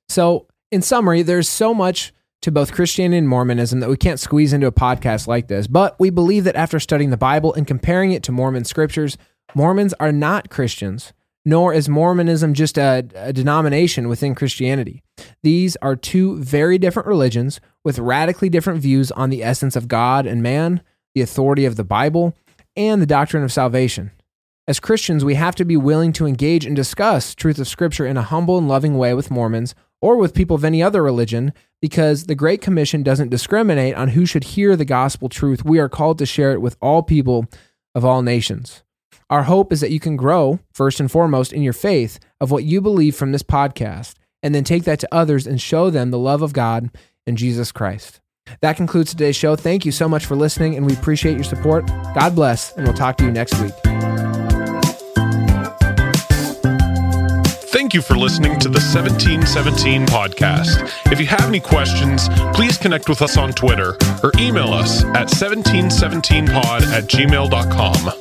So, 0.09 0.47
in 0.71 0.81
summary, 0.81 1.21
there's 1.21 1.49
so 1.49 1.73
much 1.73 2.13
to 2.41 2.51
both 2.51 2.71
Christianity 2.71 3.17
and 3.17 3.29
Mormonism 3.29 3.81
that 3.81 3.89
we 3.89 3.97
can't 3.97 4.19
squeeze 4.19 4.53
into 4.53 4.65
a 4.67 4.71
podcast 4.71 5.27
like 5.27 5.47
this. 5.47 5.67
But 5.67 5.99
we 5.99 6.09
believe 6.09 6.45
that 6.45 6.55
after 6.55 6.79
studying 6.79 7.09
the 7.09 7.17
Bible 7.17 7.53
and 7.53 7.67
comparing 7.67 8.13
it 8.13 8.23
to 8.23 8.31
Mormon 8.31 8.63
scriptures, 8.65 9.17
Mormons 9.53 9.93
are 9.99 10.11
not 10.11 10.49
Christians, 10.49 11.13
nor 11.45 11.73
is 11.73 11.89
Mormonism 11.89 12.53
just 12.53 12.77
a, 12.77 13.07
a 13.15 13.33
denomination 13.33 14.07
within 14.07 14.35
Christianity. 14.35 15.01
These 15.43 15.75
are 15.77 15.95
two 15.95 16.37
very 16.37 16.77
different 16.77 17.07
religions 17.07 17.59
with 17.83 17.99
radically 17.99 18.49
different 18.49 18.81
views 18.81 19.11
on 19.11 19.29
the 19.29 19.43
essence 19.43 19.75
of 19.75 19.87
God 19.87 20.25
and 20.25 20.43
man, 20.43 20.81
the 21.15 21.21
authority 21.21 21.65
of 21.65 21.75
the 21.75 21.83
Bible, 21.83 22.35
and 22.75 23.01
the 23.01 23.07
doctrine 23.07 23.43
of 23.43 23.51
salvation. 23.51 24.11
As 24.67 24.79
Christians, 24.79 25.25
we 25.25 25.35
have 25.35 25.55
to 25.55 25.65
be 25.65 25.75
willing 25.75 26.13
to 26.13 26.27
engage 26.27 26.65
and 26.65 26.75
discuss 26.75 27.33
truth 27.33 27.57
of 27.59 27.67
Scripture 27.67 28.05
in 28.05 28.17
a 28.17 28.21
humble 28.21 28.57
and 28.57 28.67
loving 28.67 28.97
way 28.97 29.13
with 29.13 29.31
Mormons 29.31 29.73
or 30.01 30.17
with 30.17 30.35
people 30.35 30.55
of 30.55 30.63
any 30.63 30.81
other 30.81 31.01
religion 31.03 31.53
because 31.81 32.25
the 32.25 32.35
Great 32.35 32.61
Commission 32.61 33.03
doesn't 33.03 33.29
discriminate 33.29 33.95
on 33.95 34.09
who 34.09 34.25
should 34.25 34.43
hear 34.43 34.75
the 34.75 34.85
gospel 34.85 35.29
truth. 35.29 35.65
We 35.65 35.79
are 35.79 35.89
called 35.89 36.19
to 36.19 36.25
share 36.25 36.51
it 36.53 36.61
with 36.61 36.77
all 36.79 37.01
people 37.01 37.47
of 37.95 38.05
all 38.05 38.21
nations. 38.21 38.83
Our 39.31 39.43
hope 39.43 39.71
is 39.71 39.79
that 39.79 39.91
you 39.91 39.99
can 40.01 40.17
grow, 40.17 40.59
first 40.73 40.99
and 40.99 41.09
foremost, 41.09 41.53
in 41.53 41.61
your 41.61 41.71
faith 41.71 42.19
of 42.41 42.51
what 42.51 42.65
you 42.65 42.81
believe 42.81 43.15
from 43.15 43.31
this 43.31 43.43
podcast, 43.43 44.15
and 44.43 44.53
then 44.53 44.65
take 44.65 44.83
that 44.83 44.99
to 44.99 45.07
others 45.09 45.47
and 45.47 45.59
show 45.61 45.89
them 45.89 46.11
the 46.11 46.19
love 46.19 46.41
of 46.41 46.51
God 46.51 46.89
and 47.25 47.37
Jesus 47.37 47.71
Christ. 47.71 48.19
That 48.59 48.75
concludes 48.75 49.11
today's 49.11 49.37
show. 49.37 49.55
Thank 49.55 49.85
you 49.85 49.93
so 49.93 50.09
much 50.09 50.25
for 50.25 50.35
listening, 50.35 50.75
and 50.75 50.85
we 50.85 50.93
appreciate 50.93 51.35
your 51.35 51.45
support. 51.45 51.87
God 52.13 52.35
bless, 52.35 52.73
and 52.73 52.85
we'll 52.85 52.93
talk 52.93 53.15
to 53.17 53.23
you 53.23 53.31
next 53.31 53.57
week. 53.61 53.71
Thank 57.71 57.93
you 57.93 58.01
for 58.01 58.17
listening 58.17 58.59
to 58.59 58.67
the 58.67 58.81
1717 58.81 60.07
podcast. 60.07 60.91
If 61.09 61.21
you 61.21 61.25
have 61.27 61.47
any 61.47 61.61
questions, 61.61 62.27
please 62.53 62.77
connect 62.77 63.07
with 63.07 63.21
us 63.21 63.37
on 63.37 63.53
Twitter 63.53 63.97
or 64.23 64.33
email 64.37 64.73
us 64.73 65.05
at 65.05 65.27
1717pod 65.27 66.81
at 66.91 67.05
gmail.com. 67.05 68.20